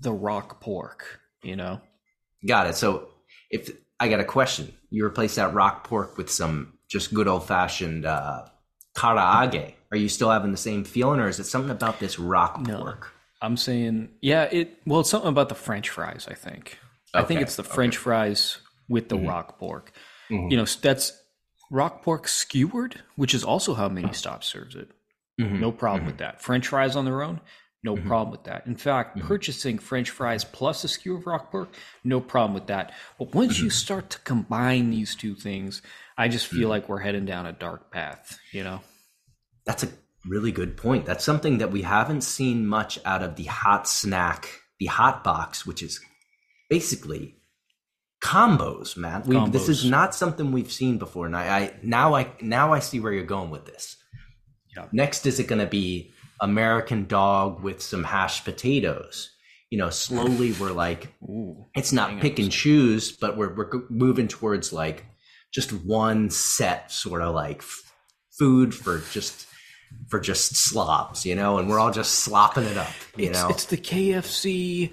the 0.00 0.12
rock 0.12 0.60
pork. 0.60 1.20
You 1.42 1.56
know, 1.56 1.80
Got 2.46 2.68
it. 2.68 2.76
So 2.76 3.08
if 3.50 3.70
I 4.00 4.08
got 4.08 4.20
a 4.20 4.24
question, 4.24 4.72
you 4.90 5.04
replace 5.04 5.34
that 5.34 5.54
rock 5.54 5.84
pork 5.84 6.16
with 6.16 6.30
some 6.30 6.72
just 6.88 7.12
good 7.12 7.28
old 7.28 7.46
fashioned 7.46 8.06
uh, 8.06 8.46
karaage. 8.96 9.74
Are 9.90 9.96
you 9.96 10.08
still 10.08 10.30
having 10.30 10.50
the 10.50 10.56
same 10.58 10.84
feeling, 10.84 11.18
or 11.20 11.28
is 11.28 11.38
it 11.40 11.44
something 11.44 11.70
about 11.70 11.98
this 11.98 12.18
rock 12.18 12.60
No. 12.60 12.78
pork? 12.78 13.12
I'm 13.40 13.56
saying, 13.56 14.10
yeah. 14.20 14.44
It 14.44 14.80
well, 14.84 15.00
it's 15.00 15.10
something 15.10 15.28
about 15.30 15.48
the 15.48 15.54
French 15.54 15.88
fries. 15.90 16.26
I 16.30 16.34
think. 16.34 16.78
I 17.14 17.22
think 17.22 17.40
it's 17.40 17.56
the 17.56 17.62
French 17.64 17.96
fries 17.96 18.58
with 18.88 19.08
the 19.08 19.16
Mm-hmm. 19.16 19.28
rock 19.28 19.58
pork. 19.58 19.92
You 20.30 20.56
know, 20.58 20.64
that's 20.82 21.12
rock 21.70 22.02
pork 22.02 22.28
skewered, 22.28 23.00
which 23.16 23.32
is 23.34 23.44
also 23.44 23.74
how 23.74 23.88
Mini 23.88 24.12
Stop 24.12 24.44
serves 24.44 24.74
it. 24.74 24.90
Mhm. 25.40 25.60
No 25.60 25.72
problem 25.72 26.04
with 26.06 26.18
that. 26.18 26.42
French 26.42 26.66
fries 26.68 26.96
on 26.96 27.04
their 27.06 27.22
own, 27.22 27.40
no 27.82 27.94
Mm-hmm. 27.96 28.08
problem 28.08 28.30
with 28.32 28.44
that. 28.44 28.66
In 28.66 28.76
fact, 28.76 29.18
purchasing 29.20 29.78
French 29.78 30.10
fries 30.10 30.44
plus 30.44 30.84
a 30.84 30.88
skewer 30.88 31.16
of 31.18 31.26
rock 31.26 31.50
pork, 31.50 31.70
no 32.04 32.20
problem 32.20 32.52
with 32.54 32.66
that. 32.66 32.92
But 33.18 33.34
once 33.34 33.54
Mm-hmm. 33.54 33.64
you 33.64 33.70
start 33.70 34.10
to 34.10 34.18
combine 34.20 34.90
these 34.90 35.14
two 35.14 35.34
things, 35.34 35.80
I 36.18 36.28
just 36.28 36.46
feel 36.48 36.68
like 36.68 36.88
we're 36.88 36.98
heading 36.98 37.24
down 37.24 37.46
a 37.46 37.52
dark 37.52 37.90
path. 37.92 38.38
You 38.52 38.64
know, 38.64 38.80
That's 39.68 39.84
a 39.84 39.88
really 40.26 40.50
good 40.50 40.78
point. 40.78 41.04
That's 41.04 41.22
something 41.22 41.58
that 41.58 41.70
we 41.70 41.82
haven't 41.82 42.22
seen 42.22 42.66
much 42.66 42.98
out 43.04 43.22
of 43.22 43.36
the 43.36 43.44
hot 43.44 43.86
snack, 43.86 44.62
the 44.80 44.86
hot 44.86 45.22
box, 45.22 45.66
which 45.66 45.82
is 45.82 46.00
basically 46.70 47.36
combos, 48.24 48.96
man. 48.96 49.24
We, 49.26 49.46
This 49.50 49.68
is 49.68 49.84
not 49.84 50.14
something 50.14 50.52
we've 50.52 50.72
seen 50.72 50.96
before, 50.96 51.26
and 51.26 51.36
I, 51.36 51.58
I 51.58 51.74
now 51.82 52.14
I 52.14 52.32
now 52.40 52.72
I 52.72 52.78
see 52.78 52.98
where 52.98 53.12
you're 53.12 53.24
going 53.24 53.50
with 53.50 53.66
this. 53.66 53.96
Yeah. 54.74 54.86
Next, 54.90 55.26
is 55.26 55.38
it 55.38 55.48
going 55.48 55.60
to 55.60 55.66
be 55.66 56.12
American 56.40 57.06
dog 57.06 57.62
with 57.62 57.82
some 57.82 58.04
hashed 58.04 58.46
potatoes? 58.46 59.30
You 59.68 59.76
know, 59.76 59.90
slowly 59.90 60.52
we're 60.52 60.72
like, 60.72 61.12
Ooh, 61.22 61.66
it's 61.74 61.92
not 61.92 62.20
pick 62.20 62.38
and 62.38 62.50
choose, 62.50 63.12
but 63.12 63.36
we're 63.36 63.54
we're 63.54 63.70
moving 63.90 64.28
towards 64.28 64.72
like 64.72 65.04
just 65.52 65.72
one 65.72 66.30
set 66.30 66.90
sort 66.90 67.20
of 67.20 67.34
like 67.34 67.58
f- 67.58 67.82
food 68.38 68.74
for 68.74 69.02
just 69.12 69.47
for 70.08 70.20
just 70.20 70.56
slobs, 70.56 71.24
you 71.26 71.34
know, 71.34 71.58
and 71.58 71.68
we're 71.68 71.78
all 71.78 71.90
just 71.92 72.14
slopping 72.16 72.64
it 72.64 72.76
up, 72.76 72.90
you 73.16 73.28
it's, 73.30 73.42
know. 73.42 73.48
it's 73.50 73.64
the 73.66 73.76
KFC 73.76 74.92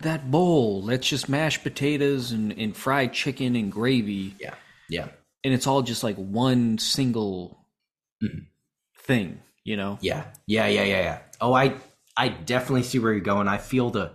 that 0.00 0.30
bowl. 0.30 0.82
That's 0.82 1.08
just 1.08 1.28
mashed 1.28 1.62
potatoes 1.62 2.32
and, 2.32 2.52
and 2.52 2.76
fried 2.76 3.12
chicken 3.12 3.54
and 3.56 3.70
gravy, 3.70 4.34
yeah, 4.40 4.54
yeah, 4.88 5.08
and 5.44 5.54
it's 5.54 5.66
all 5.66 5.82
just 5.82 6.02
like 6.02 6.16
one 6.16 6.78
single 6.78 7.58
Mhm. 8.22 8.46
thing. 8.98 9.40
You 9.64 9.76
know, 9.76 9.98
yeah, 10.00 10.24
yeah, 10.46 10.66
yeah, 10.68 10.84
yeah, 10.84 11.00
yeah. 11.00 11.18
Oh, 11.40 11.52
I 11.52 11.74
I 12.16 12.28
definitely 12.28 12.82
see 12.84 12.98
where 12.98 13.12
you're 13.12 13.20
going. 13.20 13.48
I 13.48 13.58
feel 13.58 13.90
the 13.90 14.12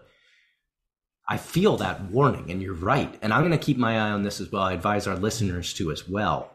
I 1.29 1.37
feel 1.37 1.77
that 1.77 2.05
warning, 2.11 2.51
and 2.51 2.61
you're 2.61 2.73
right. 2.73 3.17
And 3.21 3.33
I'm 3.33 3.41
going 3.41 3.57
to 3.57 3.57
keep 3.65 3.77
my 3.77 3.97
eye 3.97 4.11
on 4.11 4.23
this 4.23 4.41
as 4.41 4.51
well. 4.51 4.63
I 4.63 4.73
advise 4.73 5.07
our 5.07 5.15
listeners 5.15 5.73
to 5.75 5.91
as 5.91 6.07
well. 6.07 6.51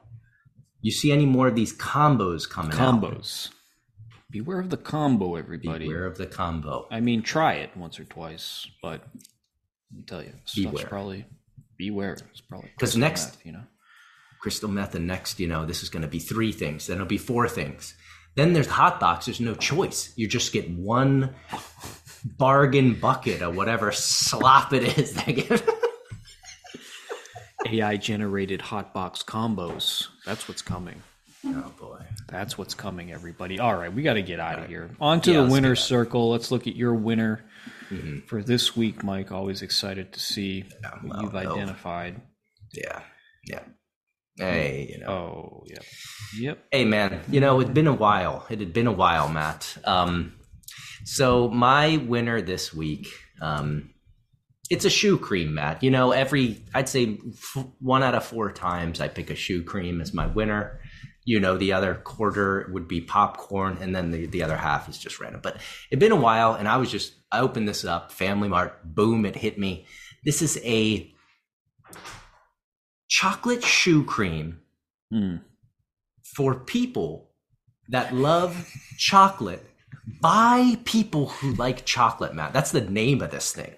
You 0.82 0.90
see 0.92 1.12
any 1.12 1.24
more 1.24 1.48
of 1.48 1.54
these 1.54 1.72
combos 1.74 2.48
coming 2.48 2.72
out? 2.72 2.78
Beware 4.38 4.60
of 4.60 4.70
the 4.70 4.76
combo, 4.76 5.36
everybody. 5.36 5.86
Beware 5.86 6.06
of 6.06 6.18
the 6.18 6.26
combo. 6.26 6.86
I 6.90 7.00
mean, 7.00 7.22
try 7.22 7.54
it 7.54 7.76
once 7.76 7.98
or 8.00 8.04
twice, 8.04 8.66
but 8.82 9.02
I'll 9.96 10.02
tell 10.06 10.22
you, 10.22 10.32
stuff's 10.44 10.54
Beware. 10.70 10.86
probably 10.86 11.26
beware. 11.78 12.12
It's 12.30 12.40
probably 12.40 12.68
'Cause 12.70 12.76
crystal 12.78 13.00
next- 13.00 13.24
meth, 13.36 13.46
you 13.46 13.52
know. 13.52 13.64
crystal 14.40 14.68
meth 14.68 14.94
and 14.94 15.06
next 15.06 15.40
you 15.40 15.46
know 15.48 15.66
this 15.66 15.82
is 15.82 15.88
going 15.88 16.02
to 16.02 16.08
be 16.08 16.18
three 16.20 16.52
things 16.52 16.86
then 16.86 16.96
it'll 16.96 17.06
be 17.06 17.18
four 17.18 17.48
things 17.48 17.94
then 18.36 18.52
there's 18.52 18.66
hot 18.68 19.00
box 19.00 19.26
there's 19.26 19.40
no 19.40 19.54
choice 19.54 20.12
you 20.16 20.28
just 20.28 20.52
get 20.52 20.70
one 20.70 21.34
bargain 22.38 22.94
bucket 22.94 23.42
of 23.42 23.56
whatever 23.56 23.90
slop 23.92 24.72
it 24.72 24.96
is 24.98 25.14
they 25.14 25.32
give 25.32 25.68
AI 27.66 27.96
generated 27.96 28.60
hotbox 28.60 29.24
combos. 29.24 30.06
That's 30.24 30.46
what's 30.46 30.62
coming. 30.62 31.02
Oh 31.46 31.72
boy 31.78 32.00
That's 32.28 32.58
what's 32.58 32.74
coming, 32.74 33.12
everybody. 33.12 33.58
All 33.60 33.74
right, 33.76 33.92
we 33.92 34.02
got 34.02 34.14
to 34.14 34.22
get 34.22 34.40
out 34.40 34.58
of 34.58 34.68
here. 34.68 34.90
On 35.00 35.20
to 35.22 35.32
Yeah, 35.32 35.42
the 35.42 35.50
winner 35.52 35.76
circle. 35.76 36.30
Let's 36.30 36.50
look 36.50 36.66
at 36.66 36.76
your 36.76 36.94
winner 36.94 37.44
Mm-hmm. 37.90 38.26
for 38.26 38.42
this 38.42 38.74
week, 38.76 39.04
Mike. 39.04 39.30
Always 39.30 39.62
excited 39.62 40.12
to 40.14 40.18
see 40.18 40.64
who 41.00 41.08
well, 41.08 41.22
you've 41.22 41.36
identified. 41.36 42.20
yeah 42.74 43.00
yeah 43.44 43.60
hey 44.38 44.88
you 44.92 44.98
know 44.98 45.06
Oh, 45.08 45.64
yeah. 45.68 45.78
Yep. 46.36 46.64
Hey 46.72 46.84
man, 46.84 47.20
you 47.30 47.40
know 47.40 47.60
it'd 47.60 47.74
been 47.74 47.86
a 47.86 47.94
while. 47.94 48.44
It 48.50 48.58
had 48.58 48.72
been 48.72 48.88
a 48.88 48.92
while, 48.92 49.28
Matt. 49.28 49.76
Um, 49.84 50.32
so 51.04 51.48
my 51.48 51.98
winner 51.98 52.42
this 52.42 52.74
week, 52.74 53.06
um, 53.40 53.90
it's 54.68 54.84
a 54.84 54.90
shoe 54.90 55.16
cream, 55.16 55.54
Matt. 55.54 55.84
You 55.84 55.92
know, 55.92 56.10
every 56.10 56.64
I'd 56.74 56.88
say 56.88 57.18
f- 57.32 57.66
one 57.78 58.02
out 58.02 58.16
of 58.16 58.24
four 58.24 58.50
times 58.50 59.00
I 59.00 59.06
pick 59.06 59.30
a 59.30 59.36
shoe 59.36 59.62
cream 59.62 60.00
as 60.00 60.12
my 60.12 60.26
winner. 60.26 60.80
You 61.26 61.40
know, 61.40 61.58
the 61.58 61.72
other 61.74 61.94
quarter 61.96 62.70
would 62.72 62.88
be 62.88 63.02
popcorn, 63.02 63.76
and 63.80 63.94
then 63.94 64.12
the, 64.12 64.26
the 64.26 64.42
other 64.42 64.56
half 64.56 64.88
is 64.88 64.96
just 64.96 65.20
random. 65.20 65.40
But 65.42 65.56
it'd 65.90 66.00
been 66.00 66.12
a 66.12 66.16
while, 66.16 66.54
and 66.54 66.66
I 66.66 66.78
was 66.78 66.90
just 66.90 67.12
I 67.30 67.40
opened 67.40 67.68
this 67.68 67.84
up, 67.84 68.12
Family 68.12 68.48
Mart, 68.48 68.80
boom, 68.84 69.26
it 69.26 69.36
hit 69.36 69.58
me. 69.58 69.86
This 70.24 70.40
is 70.40 70.58
a 70.64 71.12
chocolate 73.08 73.64
shoe 73.64 74.04
cream 74.04 74.60
Hmm. 75.10 75.36
for 76.34 76.54
people 76.54 77.30
that 77.88 78.12
love 78.12 78.68
chocolate 78.98 79.64
by 80.20 80.78
people 80.84 81.26
who 81.28 81.52
like 81.54 81.84
chocolate, 81.84 82.34
Matt. 82.34 82.52
That's 82.52 82.72
the 82.72 82.80
name 82.80 83.22
of 83.22 83.30
this 83.30 83.52
thing. 83.52 83.72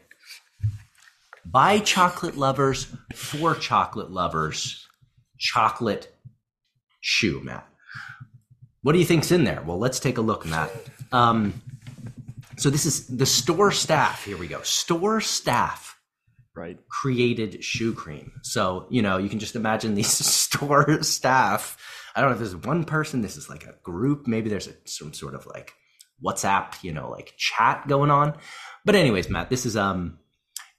By 1.45 1.81
chocolate 1.81 2.37
lovers 2.37 2.95
for 3.15 3.55
chocolate 3.55 4.11
lovers, 4.11 4.87
chocolate 5.39 6.15
shoe, 7.09 7.41
Matt. 7.43 7.67
What 8.83 8.93
do 8.93 8.99
you 8.99 9.05
think's 9.07 9.33
in 9.33 9.45
there? 9.45 9.63
Well, 9.67 9.79
let's 9.79 9.99
take 9.99 10.19
a 10.19 10.21
look, 10.21 10.45
Matt. 10.47 10.71
Um, 11.11 11.55
so 12.59 12.69
this 12.71 12.85
is 12.87 13.07
the 13.07 13.27
store 13.27 13.73
staff. 13.73 14.25
Here 14.25 14.37
we 14.37 14.47
go. 14.47 14.61
Store 14.63 15.21
staff 15.21 15.97
Right. 16.55 16.79
created 16.91 17.63
shoe 17.63 17.95
cream. 17.95 18.33
So, 18.43 18.87
you 18.91 19.01
know, 19.01 19.17
you 19.19 19.29
can 19.29 19.39
just 19.39 19.55
imagine 19.57 19.95
these 19.95 20.09
store 20.11 21.03
staff. 21.03 21.77
I 22.15 22.21
don't 22.21 22.31
know 22.31 22.35
if 22.35 22.41
this 22.41 22.49
is 22.49 22.57
one 22.57 22.85
person, 22.85 23.23
this 23.23 23.37
is 23.37 23.49
like 23.49 23.65
a 23.65 23.75
group, 23.85 24.27
maybe 24.27 24.51
there's 24.51 24.67
a, 24.67 24.73
some 24.85 25.13
sort 25.15 25.35
of 25.35 25.47
like 25.47 25.73
WhatsApp, 26.25 26.75
you 26.83 26.93
know, 26.93 27.09
like 27.11 27.33
chat 27.37 27.87
going 27.87 28.11
on. 28.11 28.37
But 28.85 28.97
anyways, 28.97 29.31
Matt, 29.31 29.51
this 29.51 29.65
is 29.67 29.77
um 29.77 30.19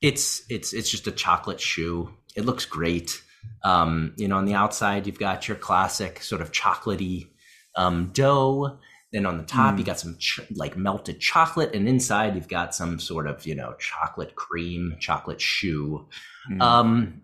it's 0.01 0.43
it's 0.49 0.73
it's 0.73 0.89
just 0.91 1.07
a 1.07 1.11
chocolate 1.11 1.61
shoe. 1.61 2.09
It 2.35 2.45
looks 2.45 2.65
great. 2.65 3.21
Um, 3.63 4.13
you 4.17 4.27
know, 4.27 4.37
on 4.37 4.45
the 4.45 4.53
outside 4.53 5.05
you've 5.05 5.19
got 5.19 5.47
your 5.47 5.57
classic 5.57 6.23
sort 6.23 6.41
of 6.41 6.51
chocolatey 6.51 7.27
um 7.75 8.11
dough. 8.13 8.79
Then 9.11 9.25
on 9.25 9.37
the 9.37 9.43
top 9.43 9.77
you 9.77 9.83
got 9.83 9.99
some 9.99 10.17
ch- 10.17 10.41
like 10.55 10.77
melted 10.77 11.19
chocolate 11.19 11.73
and 11.73 11.87
inside 11.87 12.35
you've 12.35 12.47
got 12.47 12.75
some 12.75 12.99
sort 12.99 13.27
of, 13.27 13.45
you 13.45 13.55
know, 13.55 13.73
chocolate 13.79 14.35
cream, 14.35 14.97
chocolate 14.99 15.41
shoe. 15.41 16.07
Mm. 16.51 16.61
Um, 16.61 17.21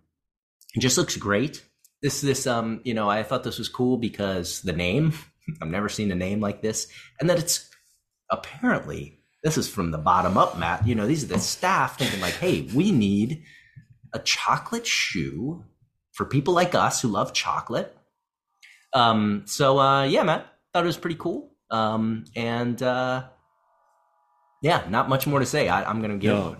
it 0.73 0.79
just 0.79 0.97
looks 0.97 1.15
great. 1.15 1.63
This, 2.01 2.21
this, 2.21 2.45
um, 2.47 2.81
you 2.83 2.93
know, 2.93 3.09
I 3.09 3.23
thought 3.23 3.43
this 3.43 3.59
was 3.59 3.69
cool 3.69 3.97
because 3.97 4.61
the 4.61 4.73
name. 4.73 5.13
I've 5.61 5.69
never 5.69 5.89
seen 5.89 6.11
a 6.11 6.15
name 6.15 6.39
like 6.39 6.61
this, 6.61 6.87
and 7.19 7.29
that 7.29 7.37
it's 7.37 7.69
apparently 8.31 9.19
this 9.43 9.57
is 9.57 9.69
from 9.69 9.91
the 9.91 9.97
bottom 9.97 10.37
up, 10.37 10.57
Matt. 10.57 10.87
You 10.87 10.95
know, 10.95 11.05
these 11.05 11.23
are 11.23 11.27
the 11.27 11.39
staff 11.39 11.99
thinking 11.99 12.19
like, 12.19 12.33
"Hey, 12.33 12.61
we 12.73 12.91
need 12.91 13.43
a 14.11 14.19
chocolate 14.19 14.87
shoe 14.87 15.63
for 16.15 16.25
people 16.25 16.53
like 16.55 16.73
us 16.73 17.01
who 17.01 17.09
love 17.09 17.33
chocolate." 17.33 17.95
Um, 18.93 19.43
so 19.45 19.77
uh, 19.79 20.03
yeah, 20.03 20.23
Matt, 20.23 20.47
thought 20.73 20.83
it 20.83 20.87
was 20.87 20.97
pretty 20.97 21.17
cool. 21.17 21.51
Um, 21.69 22.25
and 22.35 22.81
uh, 22.81 23.25
yeah, 24.61 24.83
not 24.89 25.09
much 25.09 25.27
more 25.27 25.39
to 25.39 25.45
say. 25.45 25.69
I, 25.69 25.89
I'm 25.89 26.01
gonna 26.01 26.17
give. 26.17 26.33
No, 26.33 26.57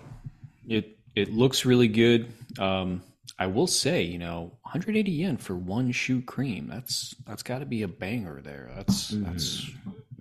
it 0.68 0.98
it 1.14 1.32
looks 1.32 1.64
really 1.64 1.88
good. 1.88 2.32
Um, 2.58 3.02
I 3.38 3.46
will 3.48 3.66
say, 3.66 4.02
you 4.02 4.18
know, 4.18 4.52
180 4.62 5.10
yen 5.10 5.36
for 5.36 5.54
one 5.56 5.92
shoe 5.92 6.22
cream. 6.22 6.68
That's 6.68 7.14
that's 7.26 7.42
got 7.42 7.58
to 7.58 7.66
be 7.66 7.82
a 7.82 7.88
banger 7.88 8.40
there. 8.42 8.70
That's 8.76 9.08
that's. 9.08 9.70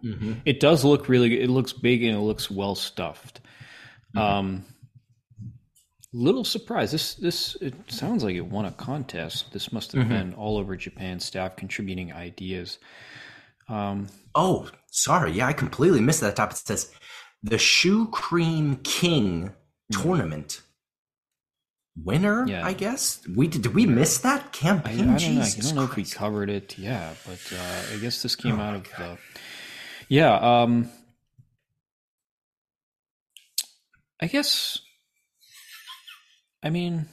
Mhm. 0.04 0.42
It 0.46 0.60
does 0.60 0.84
look 0.84 1.10
really 1.10 1.30
good. 1.30 1.42
It 1.42 1.50
looks 1.50 1.74
big 1.74 2.04
and 2.04 2.16
it 2.16 2.20
looks 2.22 2.52
well 2.52 2.76
stuffed. 2.76 3.40
Um, 4.16 4.64
little 6.16 6.44
surprise. 6.46 6.92
This 6.92 7.16
this 7.16 7.56
it 7.62 7.74
sounds 7.88 8.24
like 8.24 8.36
it 8.36 8.42
won 8.42 8.66
a 8.66 8.72
contest. 8.72 9.52
This 9.52 9.72
must 9.74 9.92
have 9.92 10.08
been 10.08 10.34
all 10.36 10.58
over 10.58 10.76
Japan 10.76 11.20
staff 11.20 11.56
contributing 11.56 12.14
ideas. 12.14 12.80
Um, 13.68 14.08
Oh, 14.38 14.70
sorry. 14.92 15.32
Yeah, 15.32 15.48
I 15.48 15.54
completely 15.54 16.02
missed 16.02 16.22
that 16.22 16.36
top. 16.36 16.52
It 16.52 16.58
says 16.58 16.92
the 17.44 17.58
Shoe 17.58 18.08
Cream 18.08 18.78
King 18.84 19.52
tournament 19.92 20.62
winner. 22.04 22.46
Yeah. 22.48 22.66
I 22.66 22.74
guess 22.74 23.22
we 23.36 23.48
did. 23.48 23.62
Did 23.62 23.74
we 23.74 23.86
miss 23.86 24.18
that 24.20 24.42
I, 24.42 24.46
I 24.46 24.50
campaign? 24.50 24.98
don't 24.98 25.08
know. 25.08 25.42
I 25.42 25.50
don't 25.62 25.76
know 25.76 25.84
if 25.84 25.96
we 25.96 26.04
covered 26.04 26.50
it. 26.50 26.78
Yeah, 26.78 27.14
but 27.26 27.40
uh, 27.58 27.94
I 27.94 27.98
guess 27.98 28.22
this 28.22 28.36
came 28.36 28.60
Oh 28.60 28.64
out 28.64 28.76
of 28.76 28.84
God. 28.98 29.18
the. 29.18 29.40
Yeah. 30.10 30.34
Um. 30.36 30.90
I 34.22 34.28
guess. 34.28 34.80
I 36.66 36.70
mean. 36.72 37.06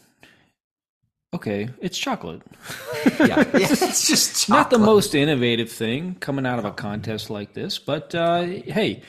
Okay, 1.35 1.71
it's 1.81 1.97
chocolate. 1.97 2.43
yeah, 3.21 3.43
it's 3.55 4.07
just 4.07 4.49
Not 4.51 4.69
the 4.69 4.79
most 4.79 5.15
innovative 5.15 5.71
thing 5.73 6.15
coming 6.17 6.45
out 6.45 6.59
of 6.59 6.67
a 6.67 6.73
contest 6.73 7.31
like 7.31 7.55
this, 7.55 7.79
but 7.79 8.15
uh, 8.15 8.43
hey, 8.43 9.03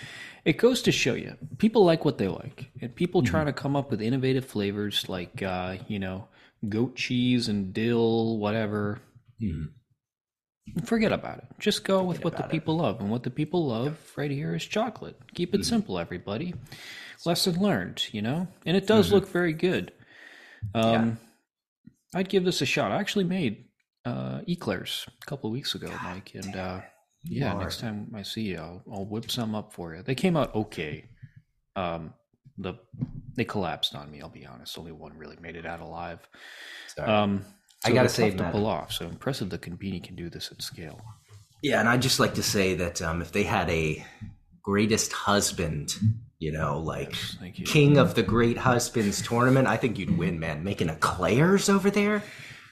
it 0.45 0.57
goes 0.57 0.81
to 0.83 0.91
show 0.93 1.15
you 1.15 1.35
people 1.57 1.83
like 1.83 2.05
what 2.05 2.17
they 2.17 2.29
like, 2.29 2.71
and 2.81 2.95
people 2.95 3.21
Mm-hmm. 3.21 3.29
trying 3.31 3.45
to 3.47 3.53
come 3.53 3.75
up 3.75 3.91
with 3.91 4.01
innovative 4.01 4.45
flavors 4.45 5.09
like 5.09 5.41
uh, 5.43 5.75
you 5.89 5.99
know 5.99 6.27
goat 6.69 6.95
cheese 6.95 7.49
and 7.49 7.73
dill, 7.73 8.37
whatever. 8.37 8.99
Mhm. 9.41 9.71
Forget 10.85 11.11
about 11.11 11.39
it. 11.39 11.45
Just 11.59 11.83
go 11.83 12.03
with 12.03 12.23
what 12.23 12.37
the 12.37 12.45
it. 12.45 12.49
people 12.49 12.77
love, 12.77 13.01
and 13.01 13.09
what 13.11 13.23
the 13.23 13.29
people 13.31 13.67
love 13.67 13.97
right 14.15 14.31
here 14.31 14.55
is 14.55 14.63
chocolate. 14.63 15.19
Keep 15.33 15.51
Mm-hmm. 15.51 15.59
it 15.61 15.65
simple, 15.65 15.99
everybody. 15.99 16.53
Lesson 17.25 17.59
learned, 17.61 18.05
you 18.13 18.21
know, 18.21 18.47
and 18.65 18.77
it 18.77 18.87
does 18.87 19.11
look 19.11 19.27
very 19.27 19.51
good. 19.53 19.91
Um, 20.73 21.17
I'd 22.15 22.29
give 22.29 22.45
this 22.45 22.61
a 22.61 22.65
shot. 22.65 22.91
I 22.91 22.99
actually 22.99 23.25
made 23.25 23.65
uh, 24.05 24.41
eclairs 24.47 25.05
a 25.21 25.25
couple 25.25 25.49
of 25.49 25.53
weeks 25.53 25.75
ago, 25.75 25.91
Mike, 26.03 26.31
and 26.35 26.55
uh, 26.55 26.81
yeah, 27.23 27.53
are. 27.53 27.59
next 27.59 27.79
time 27.79 28.11
I 28.15 28.21
see 28.21 28.41
you, 28.41 28.57
I'll, 28.57 28.83
I'll 28.91 29.05
whip 29.05 29.31
some 29.31 29.55
up 29.55 29.73
for 29.73 29.95
you. 29.95 30.03
They 30.03 30.15
came 30.15 30.37
out 30.37 30.53
okay. 30.55 31.05
Um, 31.75 32.13
the 32.57 32.75
they 33.35 33.45
collapsed 33.45 33.95
on 33.95 34.11
me. 34.11 34.21
I'll 34.21 34.29
be 34.29 34.45
honest. 34.45 34.77
Only 34.77 34.91
one 34.91 35.17
really 35.17 35.37
made 35.41 35.55
it 35.55 35.65
out 35.65 35.79
alive. 35.81 36.19
Sorry. 36.87 37.09
Um, 37.09 37.45
I 37.85 37.91
gotta 37.91 38.09
say, 38.09 38.31
to 38.31 38.51
pull 38.51 38.65
off. 38.65 38.93
So 38.93 39.05
impressive 39.05 39.49
that 39.49 39.61
Conbini 39.61 40.01
can 40.03 40.15
do 40.15 40.29
this 40.29 40.51
at 40.51 40.61
scale. 40.61 41.01
Yeah, 41.61 41.79
and 41.79 41.89
I'd 41.89 42.01
just 42.01 42.19
like 42.19 42.33
to 42.35 42.43
say 42.43 42.75
that 42.75 43.01
um, 43.01 43.21
if 43.21 43.31
they 43.31 43.43
had 43.43 43.69
a 43.69 44.05
greatest 44.61 45.11
husband, 45.11 45.95
you 46.43 46.51
know, 46.51 46.79
like 46.79 47.15
you. 47.57 47.65
king 47.65 47.97
of 47.97 48.15
the 48.15 48.23
great 48.23 48.57
husbands 48.57 49.21
tournament, 49.21 49.67
I 49.67 49.77
think 49.77 49.97
you'd 49.97 50.17
win, 50.17 50.39
man. 50.39 50.63
Making 50.63 50.89
eclairs 50.89 51.69
over 51.69 51.89
there? 51.89 52.21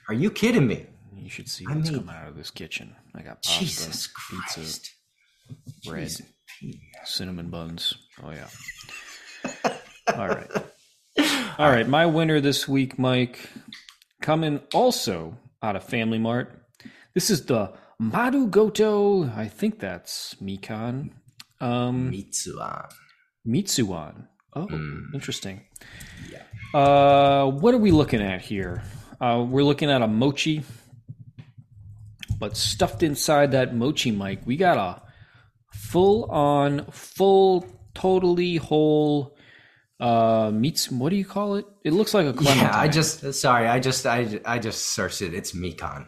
Are 0.10 0.14
you 0.14 0.30
kidding 0.30 0.68
me? 0.68 0.86
You 1.16 1.30
should 1.30 1.48
see 1.50 1.66
I 1.70 1.76
what's 1.76 1.90
mean- 1.90 2.02
coming 2.02 2.16
out 2.16 2.28
of 2.28 2.36
this 2.36 2.52
kitchen. 2.52 2.96
I 3.16 3.22
got 3.22 3.42
pasta, 3.44 3.60
Jesus 3.64 4.10
pizza, 4.30 4.60
Christ. 4.60 4.92
bread, 5.86 6.08
Jesus. 6.08 6.26
cinnamon 7.06 7.50
buns. 7.50 7.96
Oh 8.24 8.32
yeah. 8.32 8.48
All 10.18 10.28
right. 10.28 10.50
All 11.58 11.70
right. 11.70 11.88
My 11.88 12.06
winner 12.06 12.40
this 12.42 12.68
week, 12.68 12.98
Mike, 13.00 13.50
coming 14.22 14.62
also 14.74 15.38
out 15.64 15.76
of 15.76 15.84
Family 15.84 16.18
Mart. 16.18 16.52
This 17.14 17.30
is 17.30 17.46
the 17.46 17.72
Maru 18.00 18.48
Goto. 18.48 19.26
I 19.36 19.48
think 19.48 19.80
that's 19.80 20.36
Mikan. 20.42 21.12
Um, 21.60 22.12
Mitsuan. 22.12 22.92
Mitsuan. 23.48 24.28
Oh, 24.56 24.68
Mm. 24.68 25.14
interesting. 25.14 25.62
Yeah. 26.32 26.44
Uh, 26.80 27.46
what 27.50 27.74
are 27.74 27.78
we 27.78 27.92
looking 27.92 28.22
at 28.22 28.42
here? 28.42 28.84
Uh, 29.20 29.46
we're 29.48 29.64
looking 29.64 29.90
at 29.90 30.02
a 30.02 30.08
mochi, 30.08 30.64
but 32.40 32.58
stuffed 32.58 33.04
inside 33.04 33.52
that 33.52 33.76
mochi, 33.76 34.12
Mike, 34.12 34.42
we 34.46 34.58
got 34.58 34.78
a 34.78 35.02
full-on, 35.78 36.86
full, 36.92 37.66
totally 37.94 38.56
whole 38.58 39.38
uh 40.00 40.50
meats. 40.52 40.90
What 40.90 41.10
do 41.12 41.16
you 41.16 41.26
call 41.26 41.56
it? 41.58 41.66
It 41.84 41.94
looks 41.94 42.14
like 42.16 42.26
a 42.26 42.34
clementine. 42.34 42.64
Yeah, 42.64 42.80
I 42.80 42.88
just 42.88 43.34
sorry, 43.36 43.68
I 43.68 43.80
just 43.80 44.08
I 44.08 44.40
I 44.46 44.58
just 44.58 44.82
searched 44.88 45.22
it. 45.22 45.36
It's 45.36 45.52
Mikan. 45.52 46.08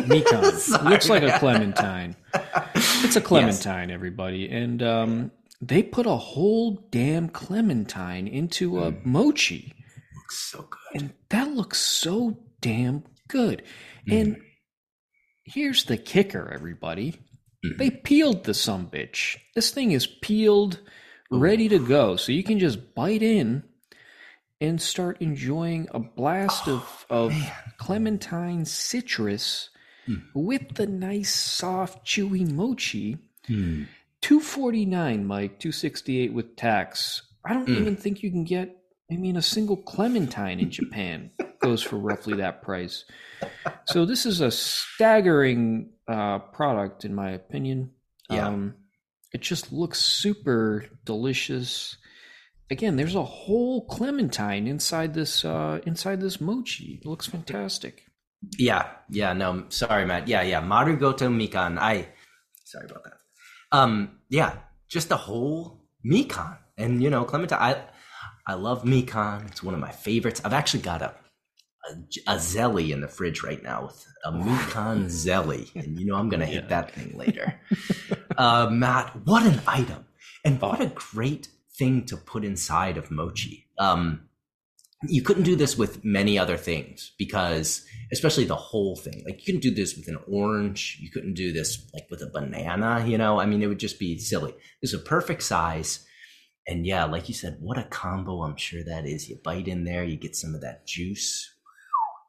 Mikan. 0.00 0.42
Looks 0.90 1.10
like 1.10 1.22
a 1.22 1.38
clementine. 1.38 2.16
It's 3.04 3.16
a 3.16 3.20
clementine, 3.20 3.90
everybody, 3.90 4.48
and 4.48 4.82
um, 4.82 5.30
they 5.68 5.82
put 5.82 6.06
a 6.06 6.16
whole 6.16 6.86
damn 6.90 7.28
clementine 7.28 8.26
into 8.26 8.78
a 8.80 8.92
Mm. 8.92 9.04
mochi. 9.04 9.72
Looks 10.14 10.38
so 10.50 10.62
good. 10.70 11.00
And 11.02 11.12
that 11.30 11.50
looks 11.54 11.78
so 11.78 12.38
damn 12.60 13.04
good. 13.28 13.62
Mm. 14.08 14.20
And 14.20 14.36
here's 15.44 15.84
the 15.84 15.96
kicker, 15.96 16.50
everybody. 16.52 17.14
Mhm. 17.64 17.78
They 17.78 17.90
peeled 17.90 18.44
the 18.44 18.54
some 18.54 18.88
bitch. 18.90 19.36
This 19.54 19.70
thing 19.70 19.92
is 19.92 20.06
peeled, 20.06 20.80
ready 21.30 21.68
to 21.68 21.78
go. 21.78 22.16
So 22.16 22.32
you 22.32 22.42
can 22.42 22.58
just 22.58 22.94
bite 22.94 23.22
in 23.22 23.62
and 24.60 24.80
start 24.80 25.20
enjoying 25.20 25.88
a 25.92 25.98
blast 25.98 26.68
of, 26.68 27.06
of 27.10 27.30
man. 27.32 27.52
clementine 27.78 28.64
citrus 28.64 29.70
Mm. 30.06 30.22
with 30.34 30.74
the 30.74 30.86
nice, 30.86 31.34
soft, 31.34 32.06
chewy 32.06 32.46
mochi. 32.50 33.16
Hmm. 33.46 33.84
249 34.24 35.26
mike 35.26 35.58
268 35.58 36.32
with 36.32 36.56
tax 36.56 37.22
i 37.44 37.52
don't 37.52 37.68
Mm. 37.68 37.80
even 37.80 37.96
think 37.96 38.22
you 38.22 38.30
can 38.30 38.44
get 38.44 38.74
i 39.12 39.16
mean 39.16 39.36
a 39.36 39.42
single 39.42 39.76
clementine 39.76 40.60
in 40.60 40.70
japan 40.70 41.30
goes 41.60 41.82
for 41.82 41.96
roughly 41.96 42.34
that 42.38 42.62
price 42.62 43.04
so 43.84 44.06
this 44.06 44.24
is 44.24 44.40
a 44.40 44.50
staggering 44.50 45.90
uh, 46.08 46.38
product 46.38 47.04
in 47.04 47.14
my 47.14 47.30
opinion 47.32 47.90
Yeah. 48.30 48.48
um, 48.48 48.74
it 49.34 49.42
just 49.42 49.72
looks 49.72 50.00
super 50.00 50.86
delicious 51.04 51.98
again 52.70 52.96
there's 52.96 53.14
a 53.16 53.22
whole 53.24 53.84
clementine 53.86 54.66
inside 54.66 55.12
this 55.12 55.44
uh, 55.44 55.80
inside 55.84 56.22
this 56.22 56.40
mochi 56.40 56.98
it 57.02 57.06
looks 57.06 57.26
fantastic 57.26 58.04
Yeah, 58.58 58.84
yeah, 59.08 59.32
no, 59.32 59.64
sorry, 59.70 60.04
Matt. 60.04 60.28
Yeah, 60.28 60.42
yeah, 60.44 60.60
Marugoto 60.60 61.28
Mikan. 61.32 61.78
I 61.80 62.08
sorry 62.64 62.84
about 62.90 63.04
that. 63.04 63.16
Um, 63.76 63.92
yeah, 64.38 64.52
just 64.88 65.08
the 65.08 65.16
whole 65.16 65.58
Mikan. 66.12 66.56
And 66.78 67.02
you 67.02 67.10
know, 67.10 67.24
Clementine, 67.24 67.58
I 67.68 67.70
I 68.46 68.54
love 68.54 68.84
Mikan. 68.84 69.38
It's 69.50 69.62
one 69.62 69.74
of 69.74 69.80
my 69.80 69.92
favorites. 70.06 70.40
I've 70.44 70.52
actually 70.60 70.82
got 70.92 71.00
a 71.02 71.10
a, 71.88 71.90
a 72.34 72.36
zelly 72.36 72.86
in 72.94 73.00
the 73.04 73.08
fridge 73.08 73.42
right 73.48 73.62
now 73.62 73.78
with 73.86 74.00
a 74.24 74.32
Mikan 74.32 74.98
zelly. 75.06 75.64
And 75.80 75.98
you 75.98 76.06
know 76.06 76.16
I'm 76.20 76.28
gonna 76.28 76.46
hit 76.56 76.64
Yeah. 76.64 76.74
that 76.74 76.86
thing 76.96 77.10
later. 77.24 77.46
uh 78.36 78.68
Matt, 78.70 79.06
what 79.28 79.44
an 79.52 79.60
item. 79.66 80.02
And 80.44 80.60
what 80.60 80.80
a 80.80 80.90
great 81.12 81.48
thing 81.78 82.04
to 82.10 82.16
put 82.16 82.42
inside 82.44 82.96
of 82.96 83.10
mochi. 83.10 83.56
Um 83.78 84.28
you 85.08 85.22
couldn't 85.22 85.42
do 85.42 85.56
this 85.56 85.76
with 85.76 86.04
many 86.04 86.38
other 86.38 86.56
things 86.56 87.12
because 87.18 87.84
especially 88.12 88.44
the 88.44 88.54
whole 88.54 88.96
thing 88.96 89.22
like 89.26 89.38
you 89.38 89.44
couldn't 89.44 89.62
do 89.62 89.74
this 89.74 89.96
with 89.96 90.08
an 90.08 90.18
orange 90.30 90.98
you 91.00 91.10
couldn't 91.10 91.34
do 91.34 91.52
this 91.52 91.90
like 91.94 92.06
with 92.10 92.22
a 92.22 92.26
banana 92.26 93.04
you 93.06 93.18
know? 93.18 93.40
I 93.40 93.46
mean 93.46 93.62
it 93.62 93.66
would 93.66 93.78
just 93.78 93.98
be 93.98 94.18
silly. 94.18 94.54
It's 94.82 94.92
a 94.92 94.98
perfect 94.98 95.42
size. 95.42 96.06
And 96.66 96.86
yeah 96.86 97.04
like 97.04 97.28
you 97.28 97.34
said 97.34 97.58
what 97.60 97.78
a 97.78 97.84
combo. 97.84 98.42
I'm 98.42 98.56
sure 98.56 98.82
that 98.84 99.06
is. 99.06 99.28
You 99.28 99.38
bite 99.42 99.68
in 99.68 99.84
there 99.84 100.04
you 100.04 100.16
get 100.16 100.36
some 100.36 100.54
of 100.54 100.60
that 100.62 100.86
juice. 100.86 101.50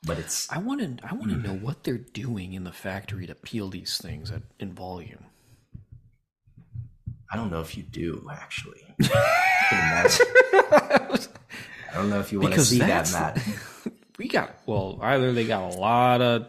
But 0.05 0.19
it's 0.19 0.51
I 0.51 0.59
want 0.59 0.81
to. 0.81 1.07
I 1.07 1.15
want 1.15 1.31
to 1.31 1.37
mm. 1.37 1.45
know 1.45 1.55
what 1.55 1.83
they're 1.83 1.97
doing 1.97 2.53
in 2.53 2.63
the 2.63 2.71
factory 2.71 3.25
to 3.25 3.33
peel 3.33 3.69
these 3.69 3.97
things 3.97 4.29
at, 4.29 4.43
in 4.59 4.75
volume. 4.75 5.25
i 7.31 7.35
don't 7.35 7.49
know 7.49 7.61
if 7.61 7.75
you 7.75 7.81
do 7.81 8.27
actually. 8.31 8.83
I. 9.01 11.17
i 11.95 11.97
don't 11.97 12.09
know 12.09 12.19
if 12.19 12.31
you 12.31 12.39
want 12.39 12.53
to 12.53 12.61
see 12.63 12.79
that 12.79 13.11
matt 13.11 13.41
We 14.17 14.29
got 14.29 14.55
well. 14.65 14.97
Either 15.01 15.33
they 15.33 15.45
got 15.45 15.73
a 15.73 15.77
lot 15.77 16.21
of 16.21 16.47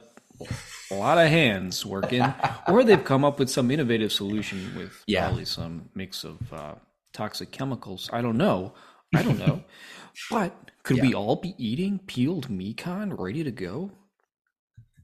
a 0.92 0.94
lot 0.94 1.18
of 1.18 1.28
hands 1.28 1.84
working, 1.84 2.22
or 2.68 2.84
they've 2.84 3.02
come 3.02 3.24
up 3.24 3.40
with 3.40 3.50
some 3.50 3.72
innovative 3.72 4.12
solution 4.12 4.72
with 4.76 5.02
Yeah. 5.08 5.26
probably 5.26 5.46
some 5.46 5.88
mix 5.92 6.22
of 6.22 6.36
uh, 6.52 6.74
toxic 7.12 7.50
chemicals. 7.50 8.08
I 8.12 8.22
don't 8.22 8.36
know. 8.36 8.74
I 9.16 9.24
don't 9.24 9.40
know. 9.40 9.64
but 10.30 10.70
could 10.84 11.00
we 11.02 11.12
all 11.12 11.34
be 11.34 11.56
eating 11.58 11.98
peeled 12.06 12.46
mikan 12.48 13.18
ready 13.18 13.42
to 13.42 13.50
go? 13.50 13.90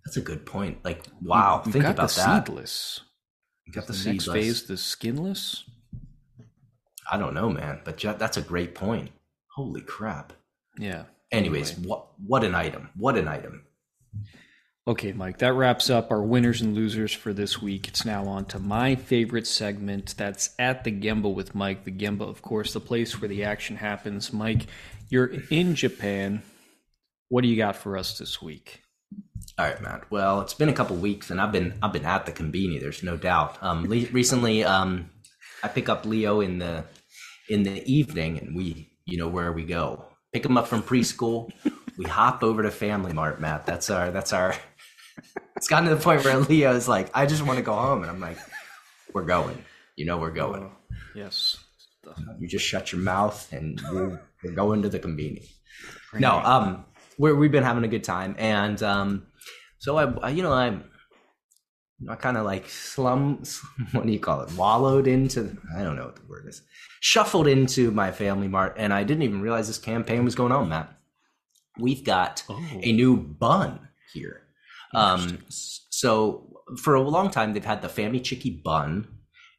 that's 0.04 0.16
a 0.16 0.20
good 0.20 0.46
point 0.46 0.78
like 0.84 1.02
wow 1.20 1.62
We've 1.64 1.72
think 1.72 1.82
got 1.84 1.94
about 1.94 2.10
the 2.10 2.20
that 2.22 2.46
seedless. 2.46 3.00
You 3.66 3.72
got 3.72 3.88
the, 3.88 3.92
The 3.92 4.12
next 4.12 4.24
seedless. 4.26 4.44
phase, 4.44 4.62
the 4.68 4.76
skinless. 4.76 5.64
I 7.10 7.18
don't 7.18 7.34
know, 7.34 7.50
man, 7.50 7.80
but 7.84 7.98
that's 7.98 8.36
a 8.36 8.42
great 8.42 8.76
point. 8.76 9.10
Holy 9.54 9.80
crap. 9.82 10.32
Yeah. 10.78 11.04
Anyways, 11.30 11.72
Anyway. 11.72 11.88
what 11.88 12.06
what 12.26 12.44
an 12.44 12.54
item. 12.54 12.90
What 12.96 13.16
an 13.16 13.28
item. 13.28 13.64
Okay, 14.86 15.12
Mike, 15.12 15.38
that 15.38 15.52
wraps 15.52 15.90
up 15.90 16.10
our 16.10 16.22
winners 16.22 16.60
and 16.60 16.74
losers 16.74 17.12
for 17.12 17.32
this 17.32 17.62
week. 17.62 17.86
It's 17.86 18.04
now 18.04 18.24
on 18.26 18.46
to 18.46 18.58
my 18.58 18.96
favorite 18.96 19.46
segment. 19.46 20.14
That's 20.16 20.50
at 20.58 20.82
the 20.82 20.90
Gemba 20.90 21.32
with 21.32 21.54
Mike. 21.54 21.84
The 21.84 21.92
Gemba, 21.92 22.22
of 22.28 22.42
course, 22.42 22.72
the 22.72 22.80
place 22.80 23.20
where 23.20 23.28
the 23.28 23.44
action 23.44 23.76
happens. 23.76 24.32
Mike, 24.32 24.66
you're 25.08 25.32
in 25.50 25.76
Japan. 25.76 26.42
What 27.28 27.42
do 27.42 27.48
you 27.48 27.56
got 27.56 27.76
for 27.76 27.96
us 27.96 28.18
this 28.18 28.42
week? 28.42 28.82
All 29.56 29.66
right, 29.66 29.80
Matt. 29.80 30.10
Well, 30.10 30.40
it's 30.40 30.54
been 30.54 30.68
a 30.68 30.72
couple 30.74 30.96
weeks, 30.96 31.30
and 31.30 31.40
I've 31.40 31.52
been 31.52 31.74
I've 31.80 31.92
been 31.92 32.04
at 32.04 32.26
the 32.26 32.32
Conbini. 32.32 32.80
There's 32.80 33.04
no 33.04 33.16
doubt. 33.16 33.62
Um, 33.62 33.86
le- 33.88 34.06
recently, 34.10 34.64
um, 34.64 35.10
I 35.62 35.68
pick 35.68 35.88
up 35.88 36.04
Leo 36.04 36.40
in 36.40 36.58
the 36.58 36.84
in 37.48 37.62
the 37.62 37.84
evening, 37.90 38.38
and 38.38 38.56
we, 38.56 38.90
you 39.06 39.18
know, 39.18 39.28
where 39.28 39.52
we 39.52 39.64
go. 39.64 40.04
Pick 40.32 40.42
them 40.42 40.56
up 40.56 40.66
from 40.66 40.82
preschool. 40.82 41.50
we 41.98 42.04
hop 42.04 42.42
over 42.42 42.62
to 42.62 42.70
Family 42.70 43.12
Mart, 43.12 43.40
Matt. 43.40 43.66
That's 43.66 43.90
our 43.90 44.10
that's 44.10 44.32
our. 44.32 44.54
It's 45.56 45.68
gotten 45.68 45.88
to 45.88 45.94
the 45.94 46.00
point 46.00 46.24
where 46.24 46.38
Leo 46.38 46.74
is 46.74 46.88
like, 46.88 47.10
I 47.14 47.26
just 47.26 47.42
want 47.42 47.58
to 47.58 47.62
go 47.62 47.74
home, 47.74 48.02
and 48.02 48.10
I'm 48.10 48.20
like, 48.20 48.38
we're 49.12 49.24
going. 49.24 49.64
You 49.96 50.06
know, 50.06 50.18
we're 50.18 50.30
going. 50.30 50.72
Yes. 51.14 51.58
You 52.40 52.48
just 52.48 52.64
shut 52.64 52.90
your 52.90 53.00
mouth, 53.00 53.52
and 53.52 53.80
we're, 53.92 54.20
we're 54.42 54.52
going 54.52 54.82
to 54.82 54.88
the 54.88 54.98
convenience. 54.98 55.52
No, 56.14 56.38
um, 56.38 56.84
we're, 57.18 57.34
we've 57.34 57.52
been 57.52 57.62
having 57.62 57.84
a 57.84 57.88
good 57.88 58.02
time, 58.02 58.34
and 58.38 58.82
um, 58.82 59.26
so 59.78 59.96
I, 59.96 60.12
I 60.26 60.30
you 60.30 60.42
know, 60.42 60.52
I'm, 60.52 60.84
I 62.08 62.14
kind 62.16 62.36
of 62.36 62.44
like 62.44 62.68
slum. 62.68 63.42
What 63.92 64.06
do 64.06 64.12
you 64.12 64.18
call 64.18 64.40
it? 64.42 64.52
Wallowed 64.56 65.06
into. 65.06 65.56
I 65.76 65.82
don't 65.82 65.96
know 65.96 66.04
what 66.06 66.16
the 66.16 66.26
word 66.26 66.46
is. 66.48 66.62
Shuffled 67.00 67.46
into 67.46 67.90
my 67.90 68.10
family 68.12 68.48
mart, 68.48 68.74
and 68.78 68.92
I 68.92 69.02
didn't 69.04 69.22
even 69.22 69.40
realize 69.42 69.66
this 69.66 69.78
campaign 69.78 70.24
was 70.24 70.34
going 70.34 70.52
on. 70.52 70.68
Matt, 70.68 70.92
we've 71.78 72.04
got 72.04 72.44
Oh. 72.48 72.60
a 72.82 72.92
new 72.92 73.16
bun 73.16 73.88
here. 74.12 74.42
Um, 74.94 75.38
so 75.48 76.62
for 76.78 76.94
a 76.94 77.00
long 77.02 77.30
time, 77.30 77.52
they've 77.52 77.64
had 77.64 77.82
the 77.82 77.88
Family 77.88 78.20
Chicky 78.20 78.50
bun, 78.50 79.08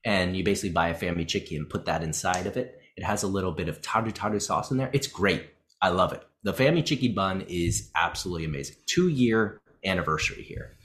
and 0.06 0.36
you 0.38 0.43
basically 0.43 0.69
buy 0.71 0.89
a 0.89 0.93
Family 0.95 1.25
Chicky 1.25 1.56
and 1.56 1.69
put 1.69 1.86
that 1.86 2.03
inside 2.03 2.45
of 2.47 2.56
it. 2.58 2.79
It 2.95 3.03
has 3.03 3.23
a 3.23 3.27
little 3.27 3.51
bit 3.51 3.67
of 3.67 3.82
taru 3.82 4.12
taru 4.13 4.41
sauce 4.41 4.69
in 4.71 4.77
there. 4.77 4.91
It's 4.93 5.08
great. 5.08 5.47
I 5.82 5.89
love 5.89 6.13
it. 6.13 6.23
The 6.43 6.53
Family 6.53 6.84
Chicky 6.84 7.08
bun 7.08 7.41
is 7.47 7.89
absolutely 7.95 8.45
amazing. 8.45 8.75
Two 8.86 9.08
year 9.08 9.60
anniversary 9.84 10.43
here, 10.43 10.77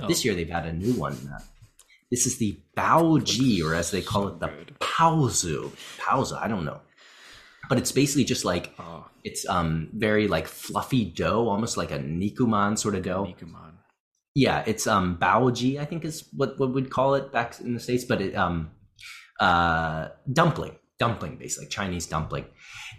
but 0.00 0.08
this 0.08 0.24
year 0.24 0.34
they've 0.34 0.48
had 0.48 0.66
a 0.66 0.72
new 0.72 0.92
one. 0.92 1.16
Matt. 1.24 1.42
This 2.10 2.26
is 2.26 2.38
the 2.38 2.58
Baoji, 2.76 3.62
or 3.62 3.74
as 3.74 3.90
they 3.90 4.00
call 4.00 4.28
it, 4.28 4.40
the 4.40 4.46
good. 4.46 4.74
Paozu. 4.80 5.70
Paozu, 5.98 6.40
I 6.40 6.48
don't 6.48 6.64
know, 6.64 6.80
but 7.68 7.78
it's 7.78 7.92
basically 7.92 8.24
just 8.24 8.44
like 8.44 8.72
Oh, 8.78 9.06
it's 9.24 9.46
um 9.48 9.90
very 9.92 10.26
like 10.28 10.46
fluffy 10.46 11.04
dough, 11.04 11.48
almost 11.48 11.76
like 11.76 11.90
a 11.90 11.98
nikuman 11.98 12.78
sort 12.78 12.94
of 12.94 13.02
dough. 13.02 13.26
Nikuman. 13.26 13.72
Yeah, 14.34 14.62
it's 14.66 14.86
um 14.86 15.18
baoji, 15.18 15.78
I 15.78 15.84
think 15.84 16.04
is 16.04 16.28
what 16.34 16.58
what 16.58 16.72
we'd 16.72 16.90
call 16.90 17.14
it 17.14 17.32
back 17.32 17.60
in 17.60 17.74
the 17.74 17.80
states, 17.80 18.04
but 18.04 18.20
it 18.22 18.34
um 18.34 18.70
uh 19.40 20.08
dumpling, 20.32 20.76
dumpling 20.98 21.36
basically 21.36 21.68
Chinese 21.68 22.06
dumpling, 22.06 22.46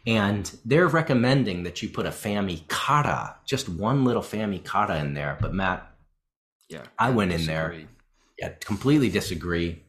and 0.05 0.55
they're 0.65 0.87
recommending 0.87 1.63
that 1.63 1.81
you 1.81 1.89
put 1.89 2.05
a 2.05 2.09
fami 2.09 2.67
kara, 2.67 3.37
just 3.45 3.69
one 3.69 4.05
little 4.05 4.21
fami 4.21 4.63
kara 4.63 4.99
in 4.99 5.13
there. 5.13 5.37
But 5.41 5.53
Matt, 5.53 5.88
Yeah. 6.69 6.83
I 6.97 7.09
went 7.09 7.31
in 7.31 7.45
there. 7.45 7.75
yeah, 8.37 8.49
completely 8.59 9.09
disagree. 9.09 9.83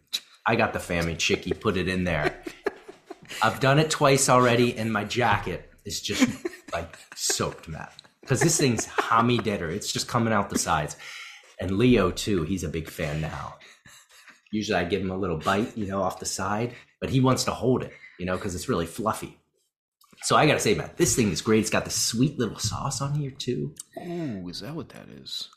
I 0.46 0.56
got 0.56 0.72
the 0.72 0.78
fami 0.78 1.16
chicky, 1.18 1.52
put 1.52 1.76
it 1.76 1.88
in 1.88 2.04
there. 2.04 2.42
I've 3.42 3.60
done 3.60 3.78
it 3.78 3.90
twice 3.90 4.28
already, 4.28 4.76
and 4.76 4.92
my 4.92 5.04
jacket 5.04 5.70
is 5.84 6.00
just 6.00 6.28
like 6.72 6.98
soaked, 7.14 7.68
Matt. 7.68 7.92
Because 8.22 8.40
this 8.40 8.58
thing's 8.58 8.86
hamidetter. 8.86 9.70
It's 9.70 9.92
just 9.92 10.08
coming 10.08 10.32
out 10.32 10.50
the 10.50 10.58
sides. 10.58 10.96
And 11.60 11.78
Leo, 11.78 12.10
too, 12.10 12.42
he's 12.42 12.64
a 12.64 12.68
big 12.68 12.88
fan 12.88 13.20
now. 13.20 13.56
Usually 14.50 14.78
I 14.78 14.84
give 14.84 15.00
him 15.02 15.10
a 15.10 15.16
little 15.16 15.36
bite, 15.38 15.76
you 15.76 15.86
know, 15.86 16.02
off 16.02 16.18
the 16.18 16.26
side, 16.26 16.74
but 17.00 17.10
he 17.10 17.20
wants 17.20 17.44
to 17.44 17.52
hold 17.52 17.82
it, 17.82 17.92
you 18.18 18.26
know, 18.26 18.36
because 18.36 18.54
it's 18.54 18.68
really 18.68 18.86
fluffy. 18.86 19.38
So 20.22 20.36
I 20.36 20.46
got 20.46 20.54
to 20.54 20.60
say, 20.60 20.74
Matt, 20.74 20.96
this 20.96 21.14
thing 21.14 21.30
is 21.30 21.40
great. 21.40 21.60
It's 21.60 21.70
got 21.70 21.84
the 21.84 21.90
sweet 21.90 22.38
little 22.38 22.58
sauce 22.58 23.00
on 23.00 23.14
here, 23.14 23.30
too. 23.30 23.74
Oh, 23.98 24.48
is 24.48 24.60
that 24.60 24.74
what 24.74 24.90
that 24.90 25.08
is? 25.08 25.48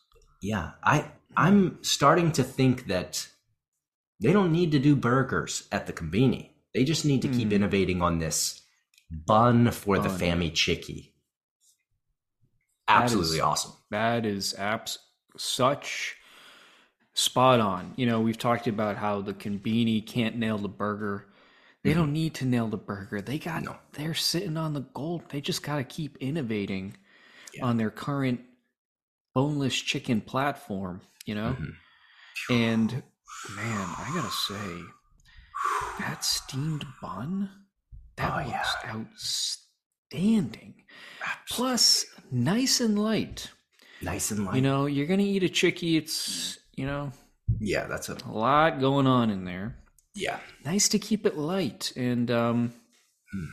Yeah, 0.43 0.71
I 0.83 1.09
I'm 1.37 1.81
starting 1.83 2.31
to 2.33 2.43
think 2.43 2.87
that 2.87 3.27
they 4.19 4.33
don't 4.33 4.51
need 4.51 4.71
to 4.73 4.79
do 4.79 4.95
burgers 4.95 5.67
at 5.71 5.87
the 5.87 5.93
Conbini. 5.93 6.49
They 6.73 6.83
just 6.83 7.05
need 7.05 7.21
to 7.23 7.27
keep 7.29 7.47
Hmm. 7.47 7.53
innovating 7.53 8.01
on 8.01 8.19
this 8.19 8.61
bun 9.09 9.71
for 9.71 9.97
the 9.99 10.09
fami 10.09 10.19
family 10.19 10.49
chicky. 10.51 11.13
Absolutely 12.87 13.37
is- 13.37 13.41
awesome. 13.43 13.71
That 13.91 14.25
is 14.25 14.53
abs- 14.55 14.99
such 15.37 16.15
spot 17.13 17.59
on. 17.59 17.93
You 17.95 18.05
know, 18.05 18.21
we've 18.21 18.37
talked 18.37 18.67
about 18.67 18.97
how 18.97 19.21
the 19.21 19.33
Conbini 19.33 20.05
can't 20.05 20.35
nail 20.35 20.57
the 20.57 20.67
burger. 20.67 21.29
They 21.83 21.93
don't 21.93 22.13
need 22.13 22.33
to 22.35 22.45
nail 22.45 22.67
the 22.67 22.77
burger. 22.77 23.21
They 23.21 23.39
got 23.39 23.57
Mm-hmm. 23.63 23.65
No. 23.73 23.77
they're 23.93 24.13
sitting 24.13 24.57
on 24.57 24.73
the 24.73 24.81
gold. 24.81 25.23
They 25.29 25.41
just 25.41 25.63
got 25.63 25.77
to 25.77 25.83
keep 25.83 26.17
innovating 26.17 26.97
Yeah. 27.53 27.65
on 27.65 27.77
their 27.77 27.91
current 27.91 28.41
boneless 29.33 29.75
chicken 29.75 30.21
platform, 30.21 31.01
you 31.25 31.35
know? 31.35 31.55
Mhm. 31.59 31.73
And 32.49 32.91
man, 33.55 33.87
I 33.97 34.11
got 34.13 34.25
to 34.25 34.31
say 34.31 34.81
that 35.99 36.23
steamed 36.23 36.85
bun 37.01 37.49
that 38.15 38.31
Oh, 38.33 38.37
looks 38.47 38.75
yeah. 38.83 38.95
outstanding. 38.95 40.83
Plus 41.49 42.05
nice 42.31 42.79
and 42.81 42.97
light. 43.01 43.49
Nice 44.01 44.31
and 44.31 44.45
light. 44.45 44.55
You 44.55 44.61
know, 44.61 44.85
you're 44.85 45.07
gonna 45.07 45.23
eat 45.23 45.43
a 45.43 45.49
chickie. 45.49 45.97
It's 45.97 46.59
you 46.75 46.85
know 46.85 47.11
yeah, 47.59 47.85
that's 47.87 48.09
a 48.09 48.17
a 48.25 48.31
lot 48.31 48.79
going 48.79 49.07
on 49.07 49.29
in 49.29 49.45
there. 49.45 49.77
yeah. 50.15 50.39
Nice 50.65 50.89
to 50.89 50.99
keep 50.99 51.25
it 51.25 51.37
light, 51.37 51.91
and 51.95 52.29
um, 52.31 52.73
Hmm. 53.31 53.45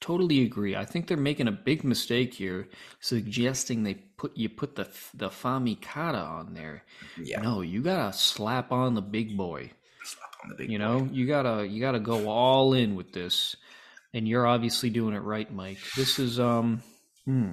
Totally 0.00 0.42
agree. 0.44 0.74
I 0.74 0.86
think 0.86 1.06
they're 1.06 1.16
making 1.18 1.46
a 1.48 1.52
big 1.52 1.84
mistake 1.84 2.32
here, 2.32 2.68
suggesting 3.00 3.82
they 3.82 3.94
put 3.94 4.34
you 4.36 4.48
put 4.48 4.74
the 4.74 4.88
the 5.14 5.28
famikara 5.28 6.26
on 6.26 6.54
there. 6.54 6.84
Yeah. 7.22 7.42
No, 7.42 7.60
you 7.60 7.82
gotta 7.82 8.12
slap 8.16 8.72
on 8.72 8.94
the 8.94 9.02
big 9.02 9.36
boy. 9.36 9.70
Slap 10.04 10.30
on 10.42 10.48
the 10.50 10.56
big 10.56 10.70
You 10.70 10.78
boy. 10.78 10.84
know, 10.84 11.08
you 11.12 11.26
gotta 11.26 11.66
you 11.66 11.80
gotta 11.82 12.00
go 12.00 12.28
all 12.30 12.72
in 12.72 12.94
with 12.94 13.12
this, 13.12 13.56
and 14.14 14.26
you're 14.26 14.46
obviously 14.46 14.88
doing 14.88 15.14
it 15.14 15.18
right, 15.22 15.52
Mike. 15.52 15.78
This 15.96 16.18
is 16.18 16.40
um, 16.40 16.82
hmm, 17.26 17.52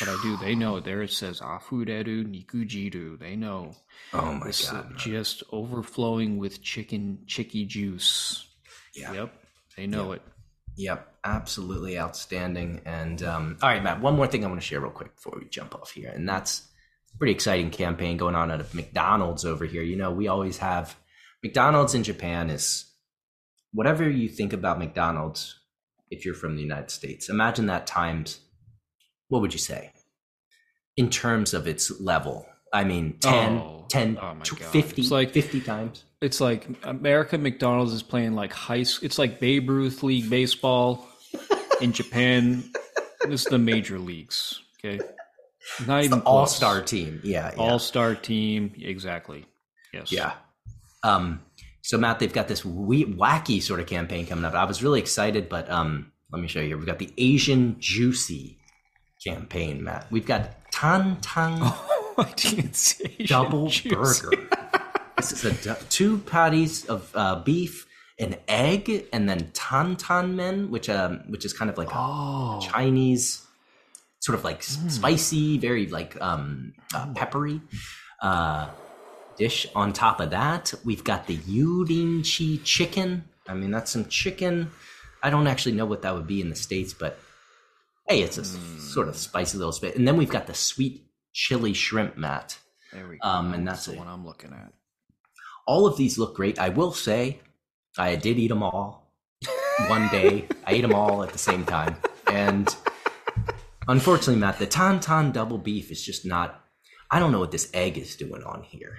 but 0.00 0.08
I 0.08 0.16
do. 0.22 0.38
They 0.38 0.54
know 0.54 0.80
there 0.80 1.02
it 1.02 1.10
says 1.10 1.40
afureru 1.40 2.24
nikujiru. 2.24 3.18
They 3.18 3.36
know 3.36 3.74
Oh 4.14 4.32
my 4.32 4.46
is 4.48 4.62
god. 4.70 4.94
just 4.96 5.42
overflowing 5.52 6.38
with 6.38 6.62
chicken 6.62 7.18
chicky 7.26 7.66
juice. 7.66 8.46
Yeah. 8.94 9.12
Yep, 9.12 9.34
they 9.76 9.86
know 9.86 10.12
it. 10.12 10.22
Yep, 10.76 11.14
absolutely 11.24 11.98
outstanding. 11.98 12.82
And 12.84 13.22
um, 13.22 13.56
all 13.62 13.68
right, 13.68 13.82
Matt, 13.82 14.00
one 14.00 14.14
more 14.16 14.26
thing 14.26 14.44
I 14.44 14.48
want 14.48 14.60
to 14.60 14.66
share 14.66 14.80
real 14.80 14.90
quick 14.90 15.14
before 15.14 15.34
we 15.40 15.48
jump 15.48 15.74
off 15.74 15.90
here, 15.92 16.10
and 16.14 16.28
that's 16.28 16.68
a 17.14 17.18
pretty 17.18 17.32
exciting 17.32 17.70
campaign 17.70 18.16
going 18.16 18.34
on 18.34 18.50
at 18.50 18.74
McDonald's 18.74 19.44
over 19.44 19.64
here. 19.64 19.82
You 19.82 19.96
know, 19.96 20.10
we 20.10 20.28
always 20.28 20.58
have 20.58 20.96
McDonald's 21.42 21.94
in 21.94 22.02
Japan 22.02 22.50
is 22.50 22.84
whatever 23.72 24.08
you 24.08 24.28
think 24.28 24.52
about 24.52 24.78
McDonald's. 24.78 25.58
If 26.08 26.24
you're 26.24 26.34
from 26.34 26.54
the 26.54 26.62
United 26.62 26.90
States, 26.92 27.28
imagine 27.28 27.66
that 27.66 27.86
times 27.88 28.38
what 29.28 29.40
would 29.42 29.52
you 29.52 29.58
say 29.58 29.92
in 30.96 31.10
terms 31.10 31.52
of 31.52 31.66
its 31.66 32.00
level? 32.00 32.46
I 32.72 32.84
mean, 32.84 33.18
10, 33.20 33.58
Oh. 33.58 33.86
10 33.88 34.18
Oh 34.22 34.34
my 34.34 34.42
tw- 34.44 34.60
God. 34.60 34.68
50, 34.68 35.02
It's 35.02 35.10
like- 35.10 35.32
50 35.32 35.60
times. 35.62 36.04
It's 36.22 36.40
like 36.40 36.66
America 36.84 37.36
McDonald's 37.36 37.92
is 37.92 38.02
playing 38.02 38.34
like 38.34 38.52
high. 38.52 38.80
s- 38.80 39.00
It's 39.02 39.18
like 39.18 39.38
Babe 39.38 39.68
Ruth 39.68 40.02
League 40.02 40.30
baseball 40.30 41.06
in 41.80 41.92
Japan. 41.92 42.64
This 43.28 43.40
is 43.44 43.48
the 43.50 43.58
major 43.58 43.98
leagues. 43.98 44.62
Okay, 44.78 45.00
not 45.84 46.04
even 46.04 46.20
All 46.20 46.46
star 46.46 46.80
team. 46.80 47.20
Yeah. 47.24 47.50
yeah. 47.52 47.60
all 47.60 47.80
star 47.80 48.14
team. 48.14 48.72
Exactly. 48.78 49.46
Yes. 49.92 50.12
Yeah. 50.12 50.34
Um, 51.02 51.40
so 51.82 51.98
Matt, 51.98 52.20
they've 52.20 52.32
got 52.32 52.46
this 52.46 52.64
wee, 52.64 53.04
wacky 53.04 53.60
sort 53.60 53.80
of 53.80 53.86
campaign 53.86 54.26
coming 54.28 54.44
up. 54.44 54.54
I 54.54 54.64
was 54.64 54.80
really 54.80 55.00
excited, 55.00 55.48
but 55.48 55.68
um, 55.68 56.12
let 56.30 56.40
me 56.40 56.46
show 56.46 56.60
you. 56.60 56.76
We've 56.78 56.86
got 56.86 57.00
the 57.00 57.12
Asian 57.18 57.76
Juicy 57.80 58.58
campaign, 59.24 59.82
Matt. 59.82 60.06
We've 60.12 60.26
got 60.26 60.70
Tan 60.70 61.16
Tang 61.20 61.58
I 62.18 62.32
didn't 62.36 62.76
say 62.76 63.12
Asian 63.18 63.26
Double 63.26 63.66
juice. 63.68 64.20
Burger. 64.20 64.48
this 65.16 65.32
is 65.32 65.66
a 65.66 65.74
two 65.88 66.18
patties 66.18 66.84
of 66.86 67.10
uh, 67.14 67.36
beef, 67.40 67.86
an 68.18 68.36
egg, 68.48 69.06
and 69.12 69.28
then 69.28 69.50
Tan 69.52 69.96
Tan 69.96 70.36
Men, 70.36 70.70
which 70.70 70.88
um, 70.88 71.22
which 71.28 71.44
is 71.44 71.52
kind 71.52 71.70
of 71.70 71.78
like 71.78 71.90
a 71.90 71.96
Oh, 71.96 72.60
Chinese, 72.62 73.46
sort 74.20 74.38
of 74.38 74.44
like 74.44 74.58
s- 74.58 74.78
spicy, 74.88 75.58
very 75.58 75.86
like 75.86 76.20
um, 76.20 76.72
uh, 76.94 77.06
peppery 77.14 77.60
uh, 78.22 78.68
dish. 79.38 79.66
On 79.74 79.92
top 79.92 80.20
of 80.20 80.30
that, 80.30 80.72
we've 80.84 81.04
got 81.04 81.26
the 81.26 81.36
Yurinchi 81.38 82.60
chicken. 82.64 83.24
I 83.48 83.54
mean, 83.54 83.70
that's 83.70 83.90
some 83.92 84.06
chicken. 84.06 84.70
I 85.22 85.30
don't 85.30 85.46
actually 85.46 85.72
know 85.76 85.86
what 85.86 86.02
that 86.02 86.14
would 86.14 86.26
be 86.26 86.40
in 86.40 86.50
the 86.50 86.56
states, 86.56 86.92
but 86.94 87.18
hey, 88.08 88.22
it's 88.22 88.38
a 88.38 88.42
s- 88.42 88.56
sort 88.92 89.08
of 89.08 89.16
spicy 89.16 89.58
little 89.58 89.74
bit. 89.80 89.96
And 89.96 90.06
then 90.06 90.16
we've 90.16 90.28
got 90.28 90.46
the 90.46 90.54
sweet 90.54 91.06
chili 91.32 91.72
shrimp, 91.72 92.16
mat 92.16 92.58
there 92.92 93.06
we 93.08 93.18
go. 93.18 93.28
Um, 93.28 93.52
and 93.54 93.66
that's 93.66 93.78
that's 93.78 93.86
the 93.86 93.92
it. 93.94 93.98
one 93.98 94.08
I'm 94.08 94.24
looking 94.24 94.52
at. 94.52 94.72
All 95.66 95.86
of 95.86 95.96
these 95.96 96.18
look 96.18 96.36
great. 96.36 96.58
I 96.58 96.68
will 96.68 96.92
say, 96.92 97.40
I 97.98 98.16
did 98.16 98.38
eat 98.38 98.48
them 98.48 98.62
all 98.62 99.12
one 99.88 100.08
day. 100.08 100.46
I 100.64 100.72
ate 100.72 100.82
them 100.82 100.94
all 100.94 101.22
at 101.22 101.30
the 101.32 101.38
same 101.38 101.64
time, 101.64 101.96
and 102.28 102.74
unfortunately, 103.88 104.40
Matt, 104.40 104.58
the 104.58 104.66
Tantan 104.66 105.32
double 105.32 105.58
beef 105.58 105.90
is 105.90 106.02
just 106.02 106.24
not. 106.26 106.62
I 107.10 107.18
don't 107.18 107.32
know 107.32 107.40
what 107.40 107.52
this 107.52 107.70
egg 107.74 107.98
is 107.98 108.16
doing 108.16 108.42
on 108.42 108.62
here. 108.62 108.96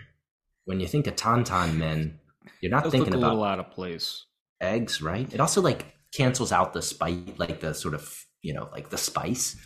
When 0.66 0.80
you 0.80 0.88
think 0.88 1.08
of 1.08 1.16
Tantan 1.16 1.78
men, 1.78 2.20
you're 2.62 2.72
not 2.72 2.90
thinking 2.92 3.14
a 3.14 3.18
about 3.18 3.30
little 3.32 3.44
out 3.44 3.60
of 3.60 3.72
place. 3.72 4.26
eggs, 4.62 5.02
right? 5.02 5.32
It 5.34 5.40
also 5.40 5.62
like 5.62 5.86
cancels 6.14 6.52
out 6.52 6.74
the 6.74 6.82
spice, 6.82 7.20
like 7.38 7.60
the 7.60 7.74
sort 7.74 7.94
of 7.94 8.26
you 8.42 8.54
know, 8.54 8.70
like 8.72 8.90
the 8.90 8.98
spice. 8.98 9.58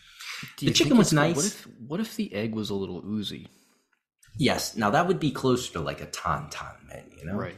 The 0.57 0.71
chicken 0.71 0.97
was 0.97 1.13
nice. 1.13 1.35
What 1.35 1.45
if 1.45 1.67
what 1.87 1.99
if 1.99 2.15
the 2.15 2.33
egg 2.33 2.55
was 2.55 2.69
a 2.69 2.75
little 2.75 3.03
oozy? 3.05 3.47
Yes, 4.37 4.75
now 4.75 4.89
that 4.91 5.07
would 5.07 5.19
be 5.19 5.31
closer 5.31 5.73
to 5.73 5.79
like 5.81 6.01
a 6.01 6.07
Tantan 6.07 6.87
men, 6.87 7.03
you 7.17 7.25
know? 7.25 7.35
Right. 7.35 7.57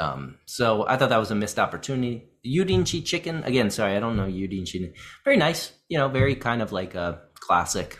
Um, 0.00 0.38
so 0.46 0.86
I 0.86 0.96
thought 0.96 1.10
that 1.10 1.18
was 1.18 1.30
a 1.30 1.34
missed 1.34 1.58
opportunity. 1.58 2.24
Udinchi 2.46 3.04
chicken, 3.04 3.44
again, 3.44 3.70
sorry, 3.70 3.96
I 3.96 4.00
don't 4.00 4.16
know 4.16 4.26
Udinchi. 4.26 4.92
Very 5.24 5.36
nice, 5.36 5.72
you 5.88 5.98
know, 5.98 6.08
very 6.08 6.34
kind 6.34 6.62
of 6.62 6.72
like 6.72 6.94
a 6.94 7.20
classic 7.34 7.98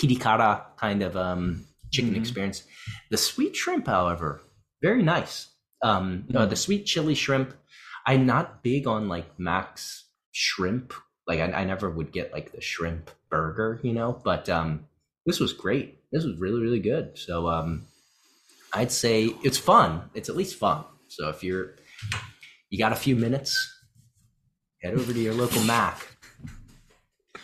pidicara 0.00 0.62
kind 0.76 1.02
of 1.02 1.16
um, 1.16 1.64
chicken 1.92 2.14
Mhm. 2.14 2.18
experience. 2.18 2.64
The 3.10 3.16
sweet 3.16 3.54
shrimp, 3.56 3.86
however, 3.86 4.42
very 4.82 5.02
nice. 5.02 5.48
Um, 5.82 6.26
uh, 6.34 6.46
the 6.46 6.56
sweet 6.56 6.86
chili 6.86 7.14
shrimp, 7.14 7.54
I'm 8.06 8.24
not 8.26 8.62
big 8.62 8.86
on 8.86 9.08
like 9.08 9.38
Max 9.38 10.04
shrimp. 10.32 10.94
Like 11.26 11.40
I, 11.40 11.52
I 11.52 11.64
never 11.64 11.90
would 11.90 12.12
get 12.12 12.32
like 12.32 12.52
the 12.52 12.60
shrimp 12.60 13.10
burger, 13.30 13.80
you 13.82 13.92
know, 13.92 14.20
but 14.24 14.48
um, 14.48 14.86
this 15.26 15.40
was 15.40 15.52
great. 15.52 15.98
This 16.12 16.24
was 16.24 16.38
really, 16.38 16.60
really 16.60 16.80
good. 16.80 17.18
So 17.18 17.48
um, 17.48 17.86
I'd 18.72 18.92
say 18.92 19.34
it's 19.42 19.58
fun. 19.58 20.10
It's 20.14 20.28
at 20.28 20.36
least 20.36 20.56
fun. 20.56 20.84
So 21.08 21.28
if 21.28 21.42
you're 21.42 21.76
you 22.70 22.78
got 22.78 22.92
a 22.92 22.96
few 22.96 23.16
minutes, 23.16 23.72
head 24.82 24.94
over 24.94 25.12
to 25.12 25.18
your 25.18 25.34
local 25.34 25.62
Mac. 25.62 26.16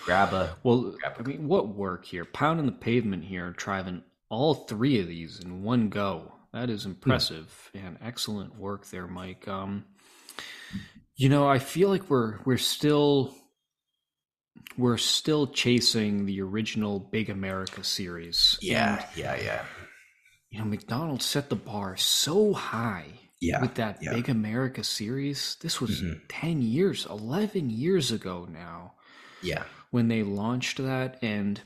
Grab 0.04 0.32
a 0.32 0.56
Well, 0.62 0.94
Grab 1.00 1.16
I 1.18 1.22
mean, 1.22 1.46
what 1.46 1.68
work 1.68 2.04
here? 2.04 2.24
Pounding 2.24 2.66
the 2.66 2.72
pavement 2.72 3.24
here, 3.24 3.50
driving 3.56 4.02
all 4.28 4.54
three 4.54 5.00
of 5.00 5.08
these 5.08 5.40
in 5.40 5.62
one 5.62 5.88
go. 5.88 6.32
That 6.52 6.68
is 6.68 6.84
impressive 6.84 7.70
and 7.74 7.96
excellent 8.02 8.58
work 8.58 8.88
there, 8.88 9.06
Mike. 9.06 9.46
Um, 9.46 9.84
you 11.14 11.28
know, 11.28 11.48
I 11.48 11.58
feel 11.58 11.90
like 11.90 12.10
we're 12.10 12.38
we're 12.44 12.58
still 12.58 13.34
we're 14.76 14.96
still 14.98 15.46
chasing 15.46 16.26
the 16.26 16.40
original 16.40 16.98
Big 17.00 17.30
America 17.30 17.82
series. 17.84 18.58
yeah, 18.60 19.04
yeah, 19.16 19.36
yeah. 19.36 19.64
you 20.50 20.58
know, 20.58 20.64
McDonald's 20.64 21.24
set 21.24 21.48
the 21.48 21.56
bar 21.56 21.96
so 21.96 22.52
high 22.52 23.06
Yeah, 23.40 23.60
with 23.60 23.74
that 23.74 23.98
yeah. 24.02 24.12
Big 24.12 24.28
America 24.28 24.82
series. 24.84 25.56
This 25.60 25.80
was 25.80 26.02
Mhm. 26.02 26.20
10 26.28 26.62
years, 26.62 27.06
11 27.06 27.70
years 27.70 28.10
ago 28.10 28.46
now 28.50 28.94
Yeah. 29.42 29.64
when 29.90 30.08
they 30.08 30.22
launched 30.22 30.78
that 30.78 31.18
and 31.22 31.60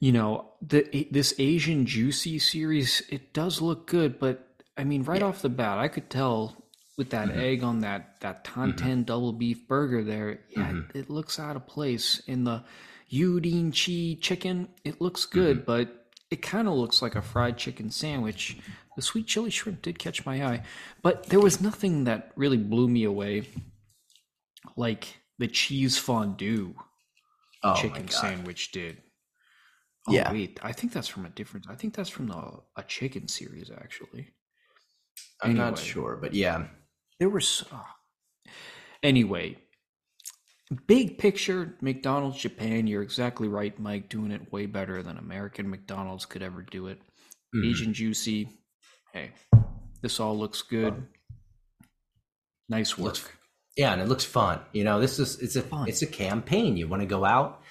you 0.00 0.12
know, 0.12 0.50
the 0.60 1.08
this 1.10 1.32
Asian 1.38 1.86
Juicy 1.86 2.38
series, 2.38 3.02
it 3.08 3.32
does 3.32 3.62
look 3.62 3.86
good, 3.86 4.18
but 4.18 4.62
I 4.76 4.84
mean 4.84 5.02
right 5.04 5.20
Yeah. 5.20 5.26
off 5.28 5.40
the 5.42 5.48
bat, 5.48 5.78
I 5.78 5.88
could 5.88 6.10
tell 6.10 6.63
with 6.96 7.10
that 7.10 7.28
Mhm. 7.28 7.36
egg 7.36 7.62
on 7.62 7.80
that 7.80 8.20
that 8.20 8.44
Tantan 8.44 9.04
double 9.04 9.32
beef 9.32 9.66
burger 9.66 10.04
there, 10.04 10.40
yeah, 10.50 10.70
Mhm. 10.72 10.94
it 10.94 11.10
looks 11.10 11.38
out 11.38 11.56
of 11.56 11.66
place 11.66 12.20
in 12.26 12.44
the 12.44 12.64
Yurinchi 13.10 14.20
chicken. 14.20 14.68
It 14.84 15.00
looks 15.00 15.26
good, 15.26 15.64
but 15.66 16.10
it 16.30 16.40
kind 16.42 16.66
of 16.68 16.74
looks 16.74 17.02
like 17.02 17.14
a 17.14 17.22
fried 17.22 17.58
chicken 17.58 17.90
sandwich. 17.90 18.56
The 18.96 19.02
sweet 19.02 19.26
chili 19.26 19.50
shrimp 19.50 19.82
did 19.82 19.98
catch 19.98 20.24
my 20.24 20.44
eye, 20.44 20.64
but 21.02 21.26
there 21.26 21.40
was 21.40 21.60
nothing 21.60 22.04
that 22.04 22.32
really 22.36 22.56
blew 22.56 22.88
me 22.88 23.04
away 23.04 23.48
like 24.76 25.18
the 25.38 25.48
cheese 25.48 25.98
fondue 25.98 26.74
Oh 27.62 27.74
chicken 27.80 28.08
sandwich 28.08 28.70
did. 28.72 29.02
Oh, 30.06 30.12
Yeah. 30.12 30.30
wait, 30.32 30.58
I 30.62 30.72
think 30.72 30.92
that's 30.92 31.08
from 31.08 31.24
a 31.26 31.30
different. 31.30 31.68
I 31.68 31.74
think 31.76 31.94
that's 31.94 32.10
from 32.10 32.26
the 32.28 32.62
a 32.76 32.82
chicken 32.84 33.26
series 33.28 33.70
actually. 33.70 34.32
I'm 35.42 35.54
not 35.54 35.78
sure, 35.78 36.16
but 36.16 36.34
yeah. 36.34 36.68
There 37.20 37.28
was 37.28 37.64
anyway. 39.02 39.58
Big 40.86 41.18
picture, 41.18 41.76
McDonald's 41.80 42.38
Japan. 42.38 42.86
You're 42.86 43.02
exactly 43.02 43.48
right, 43.48 43.78
Mike. 43.78 44.08
Doing 44.08 44.30
it 44.32 44.50
way 44.52 44.66
better 44.66 45.02
than 45.02 45.18
American 45.18 45.68
McDonald's 45.70 46.26
could 46.26 46.42
ever 46.42 46.62
do 46.62 46.86
it. 46.88 47.00
Mhm. 47.54 47.70
Asian 47.70 47.94
juicy. 47.94 48.48
Hey, 49.12 49.32
this 50.00 50.18
all 50.18 50.36
looks 50.36 50.62
good. 50.62 51.06
Nice 52.68 52.96
work. 52.98 53.04
Looks- 53.04 53.28
Yeah, 53.76 53.92
and 53.92 54.00
it 54.00 54.08
looks 54.08 54.24
fun. 54.24 54.60
You 54.72 54.84
know, 54.84 55.00
this 55.00 55.18
is 55.18 55.38
it's 55.40 55.56
a 55.56 55.62
Fun. 55.62 55.88
it's 55.88 56.02
a 56.02 56.06
campaign. 56.06 56.76
You 56.76 56.88
want 56.88 57.02
to 57.02 57.06
go 57.06 57.24
out? 57.24 57.62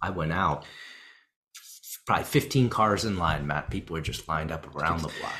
I 0.00 0.10
went 0.10 0.32
out. 0.32 0.64
Probably 2.08 2.24
15 2.24 2.70
cars 2.70 3.04
in 3.04 3.18
line, 3.18 3.46
Matt. 3.46 3.68
People 3.68 3.94
are 3.94 4.00
just 4.00 4.26
lined 4.28 4.50
up 4.50 4.74
around 4.74 5.02
the 5.02 5.12
block. 5.20 5.34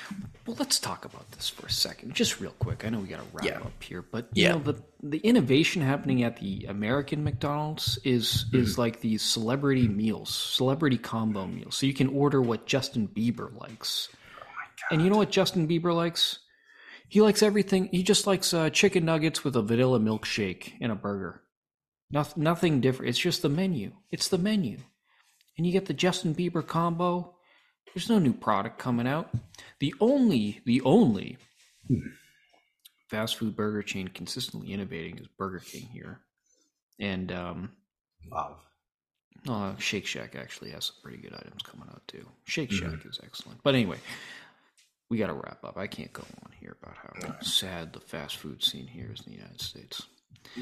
Well, 0.46 0.54
let's 0.58 0.78
talk 0.78 1.06
about 1.06 1.30
this 1.32 1.48
for 1.48 1.64
a 1.66 1.70
second, 1.70 2.14
just 2.14 2.40
real 2.42 2.50
quick. 2.58 2.84
I 2.84 2.90
know 2.90 2.98
we 3.00 3.08
got 3.08 3.20
to 3.20 3.26
wrap 3.32 3.46
Yeah. 3.46 3.58
up 3.66 3.82
here, 3.82 4.02
but 4.02 4.28
you 4.34 4.42
Yeah. 4.44 4.52
know 4.52 4.58
the 4.58 4.82
the 5.02 5.16
innovation 5.20 5.80
happening 5.80 6.22
at 6.24 6.36
the 6.40 6.66
American 6.66 7.24
McDonald's 7.24 7.98
is 8.04 8.44
Mm-hmm. 8.48 8.56
is 8.58 8.76
like 8.76 9.00
these 9.00 9.22
celebrity 9.22 9.88
meals, 9.88 10.28
celebrity 10.34 10.98
combo 10.98 11.46
meals. 11.46 11.74
So 11.74 11.86
you 11.86 11.94
can 11.94 12.08
order 12.08 12.42
what 12.42 12.66
Justin 12.66 13.08
Bieber 13.08 13.50
likes, 13.58 14.10
Oh 14.12 14.86
and 14.90 15.00
you 15.02 15.08
know 15.08 15.16
what 15.16 15.30
Justin 15.30 15.66
Bieber 15.66 15.94
likes? 15.94 16.40
He 17.08 17.22
likes 17.22 17.42
everything. 17.42 17.88
He 17.92 18.02
just 18.02 18.26
likes 18.26 18.52
uh, 18.52 18.68
chicken 18.68 19.06
nuggets 19.06 19.42
with 19.42 19.56
a 19.56 19.62
vanilla 19.62 19.98
milkshake 20.00 20.74
and 20.82 20.92
a 20.92 20.94
burger. 20.94 21.40
Nothing, 22.10 22.42
nothing 22.42 22.80
different. 22.82 23.08
It's 23.08 23.18
just 23.18 23.40
the 23.40 23.48
menu. 23.48 23.92
It's 24.10 24.28
the 24.28 24.36
menu, 24.36 24.80
and 25.58 25.66
you 25.66 25.72
get 25.72 25.86
the 25.86 25.92
Justin 25.92 26.34
Bieber 26.34 26.66
combo. 26.66 27.34
There's 27.94 28.08
no 28.08 28.18
new 28.18 28.32
product 28.32 28.78
coming 28.78 29.06
out. 29.06 29.28
The 29.80 29.94
only, 30.00 30.60
the 30.64 30.80
only 30.82 31.36
fast 33.10 33.36
food 33.36 33.56
burger 33.56 33.82
chain 33.82 34.08
consistently 34.08 34.72
innovating 34.72 35.18
is 35.18 35.26
Burger 35.38 35.58
King 35.60 35.88
here, 35.92 36.20
and 37.00 37.32
um, 37.32 37.70
Wow. 38.30 38.56
uh, 39.48 39.76
Shake 39.78 40.06
Shack 40.06 40.36
actually 40.36 40.70
has 40.70 40.86
some 40.86 40.96
pretty 41.02 41.18
good 41.18 41.34
items 41.34 41.62
coming 41.62 41.88
out 41.90 42.02
too. 42.06 42.26
Shake 42.44 42.70
Shack 42.70 43.04
is 43.06 43.18
excellent. 43.24 43.60
But 43.62 43.74
anyway, 43.74 43.98
we 45.08 45.16
got 45.18 45.28
to 45.28 45.34
wrap 45.34 45.64
up. 45.64 45.78
I 45.78 45.86
can't 45.86 46.12
go 46.12 46.24
on 46.44 46.52
here 46.60 46.76
about 46.82 46.96
how 46.96 47.40
sad 47.40 47.92
the 47.94 48.00
fast 48.00 48.36
food 48.36 48.62
scene 48.62 48.86
here 48.86 49.10
is 49.12 49.20
in 49.26 49.32
the 49.32 49.38
United 49.38 49.60
States. 49.62 50.02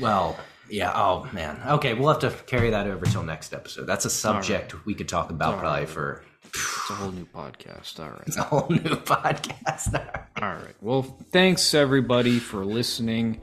Well, 0.01 0.37
yeah. 0.69 0.93
Oh 0.95 1.29
man. 1.33 1.61
Okay, 1.67 1.95
we'll 1.95 2.09
have 2.09 2.21
to 2.21 2.31
carry 2.45 2.71
that 2.71 2.87
over 2.87 3.07
till 3.07 3.23
next 3.23 3.53
episode. 3.55 3.87
That's 3.87 4.05
a 4.05 4.11
subject 4.11 4.85
we 4.87 4.95
could 4.95 5.09
talk 5.09 5.31
about 5.31 5.55
All 5.55 5.61
probably 5.61 5.81
right. 5.81 5.89
for 5.89 6.25
It's 6.45 6.91
a 6.91 6.95
whole 6.95 7.12
new 7.12 7.27
podcast. 7.27 8.01
All 8.01 8.11
right. 8.11 8.23
It's 8.27 8.37
a 8.37 8.43
whole 8.43 8.67
new 8.69 8.79
podcast. 8.83 10.12
All 10.41 10.49
right. 10.49 10.74
Well, 10.82 11.03
thanks 11.32 11.72
everybody 11.72 12.39
for 12.39 12.64
listening. 12.64 13.41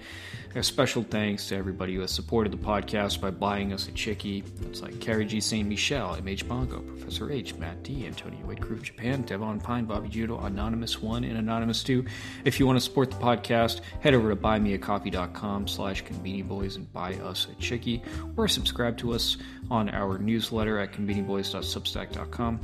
A 0.55 0.61
special 0.61 1.01
thanks 1.01 1.47
to 1.47 1.55
everybody 1.55 1.95
who 1.95 2.01
has 2.01 2.11
supported 2.11 2.53
the 2.53 2.57
podcast 2.57 3.19
by 3.19 3.31
buying 3.31 3.73
us 3.73 3.87
a 3.87 3.91
chickie. 3.93 4.43
It's 4.61 4.83
like 4.83 4.99
Carrie 4.99 5.25
G. 5.25 5.41
St. 5.41 5.67
Michel, 5.67 6.13
M.H. 6.13 6.47
Bongo, 6.47 6.81
Professor 6.81 7.31
H, 7.31 7.55
Matt 7.55 7.81
D, 7.81 8.05
Antonio 8.05 8.45
Crew 8.57 8.75
of 8.75 8.83
Japan, 8.83 9.23
Devon 9.23 9.59
Pine, 9.59 9.85
Bobby 9.85 10.09
Judo, 10.09 10.37
Anonymous1, 10.37 11.27
and 11.27 11.49
Anonymous2. 11.49 12.07
If 12.45 12.59
you 12.59 12.67
want 12.67 12.77
to 12.77 12.81
support 12.81 13.09
the 13.09 13.17
podcast, 13.17 13.81
head 14.01 14.13
over 14.13 14.29
to 14.29 14.35
buymeacoffee.com 14.35 15.67
slash 15.67 16.03
conbiniboys 16.03 16.75
and 16.75 16.93
buy 16.93 17.15
us 17.15 17.47
a 17.51 17.55
chickie, 17.59 18.03
or 18.37 18.47
subscribe 18.47 18.95
to 18.99 19.13
us 19.13 19.37
on 19.71 19.89
our 19.89 20.19
newsletter 20.19 20.77
at 20.77 20.91
conbiniboys.substack.com. 20.91 22.59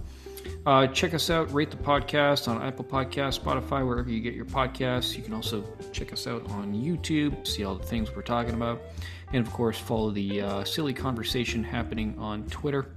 Uh, 0.65 0.87
check 0.87 1.13
us 1.13 1.29
out, 1.29 1.51
rate 1.53 1.71
the 1.71 1.77
podcast 1.77 2.47
on 2.47 2.61
Apple 2.61 2.85
Podcasts, 2.85 3.39
Spotify, 3.39 3.85
wherever 3.85 4.09
you 4.09 4.19
get 4.19 4.33
your 4.33 4.45
podcasts. 4.45 5.15
You 5.15 5.23
can 5.23 5.33
also 5.33 5.63
check 5.93 6.11
us 6.13 6.27
out 6.27 6.47
on 6.51 6.73
YouTube, 6.73 7.47
see 7.47 7.63
all 7.63 7.75
the 7.75 7.85
things 7.85 8.13
we're 8.15 8.21
talking 8.21 8.53
about, 8.53 8.81
and 9.33 9.45
of 9.45 9.51
course, 9.53 9.79
follow 9.79 10.11
the 10.11 10.41
uh, 10.41 10.63
silly 10.65 10.93
conversation 10.93 11.63
happening 11.63 12.15
on 12.19 12.43
Twitter. 12.49 12.93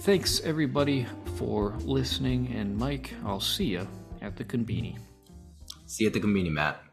Thanks, 0.00 0.40
everybody, 0.40 1.06
for 1.36 1.76
listening, 1.80 2.52
and 2.54 2.76
Mike, 2.76 3.14
I'll 3.24 3.40
see 3.40 3.66
you 3.66 3.86
at 4.20 4.36
the 4.36 4.44
conbini. 4.44 4.98
See 5.86 6.04
you 6.04 6.08
at 6.08 6.14
the 6.14 6.20
conbini, 6.20 6.50
Matt. 6.50 6.89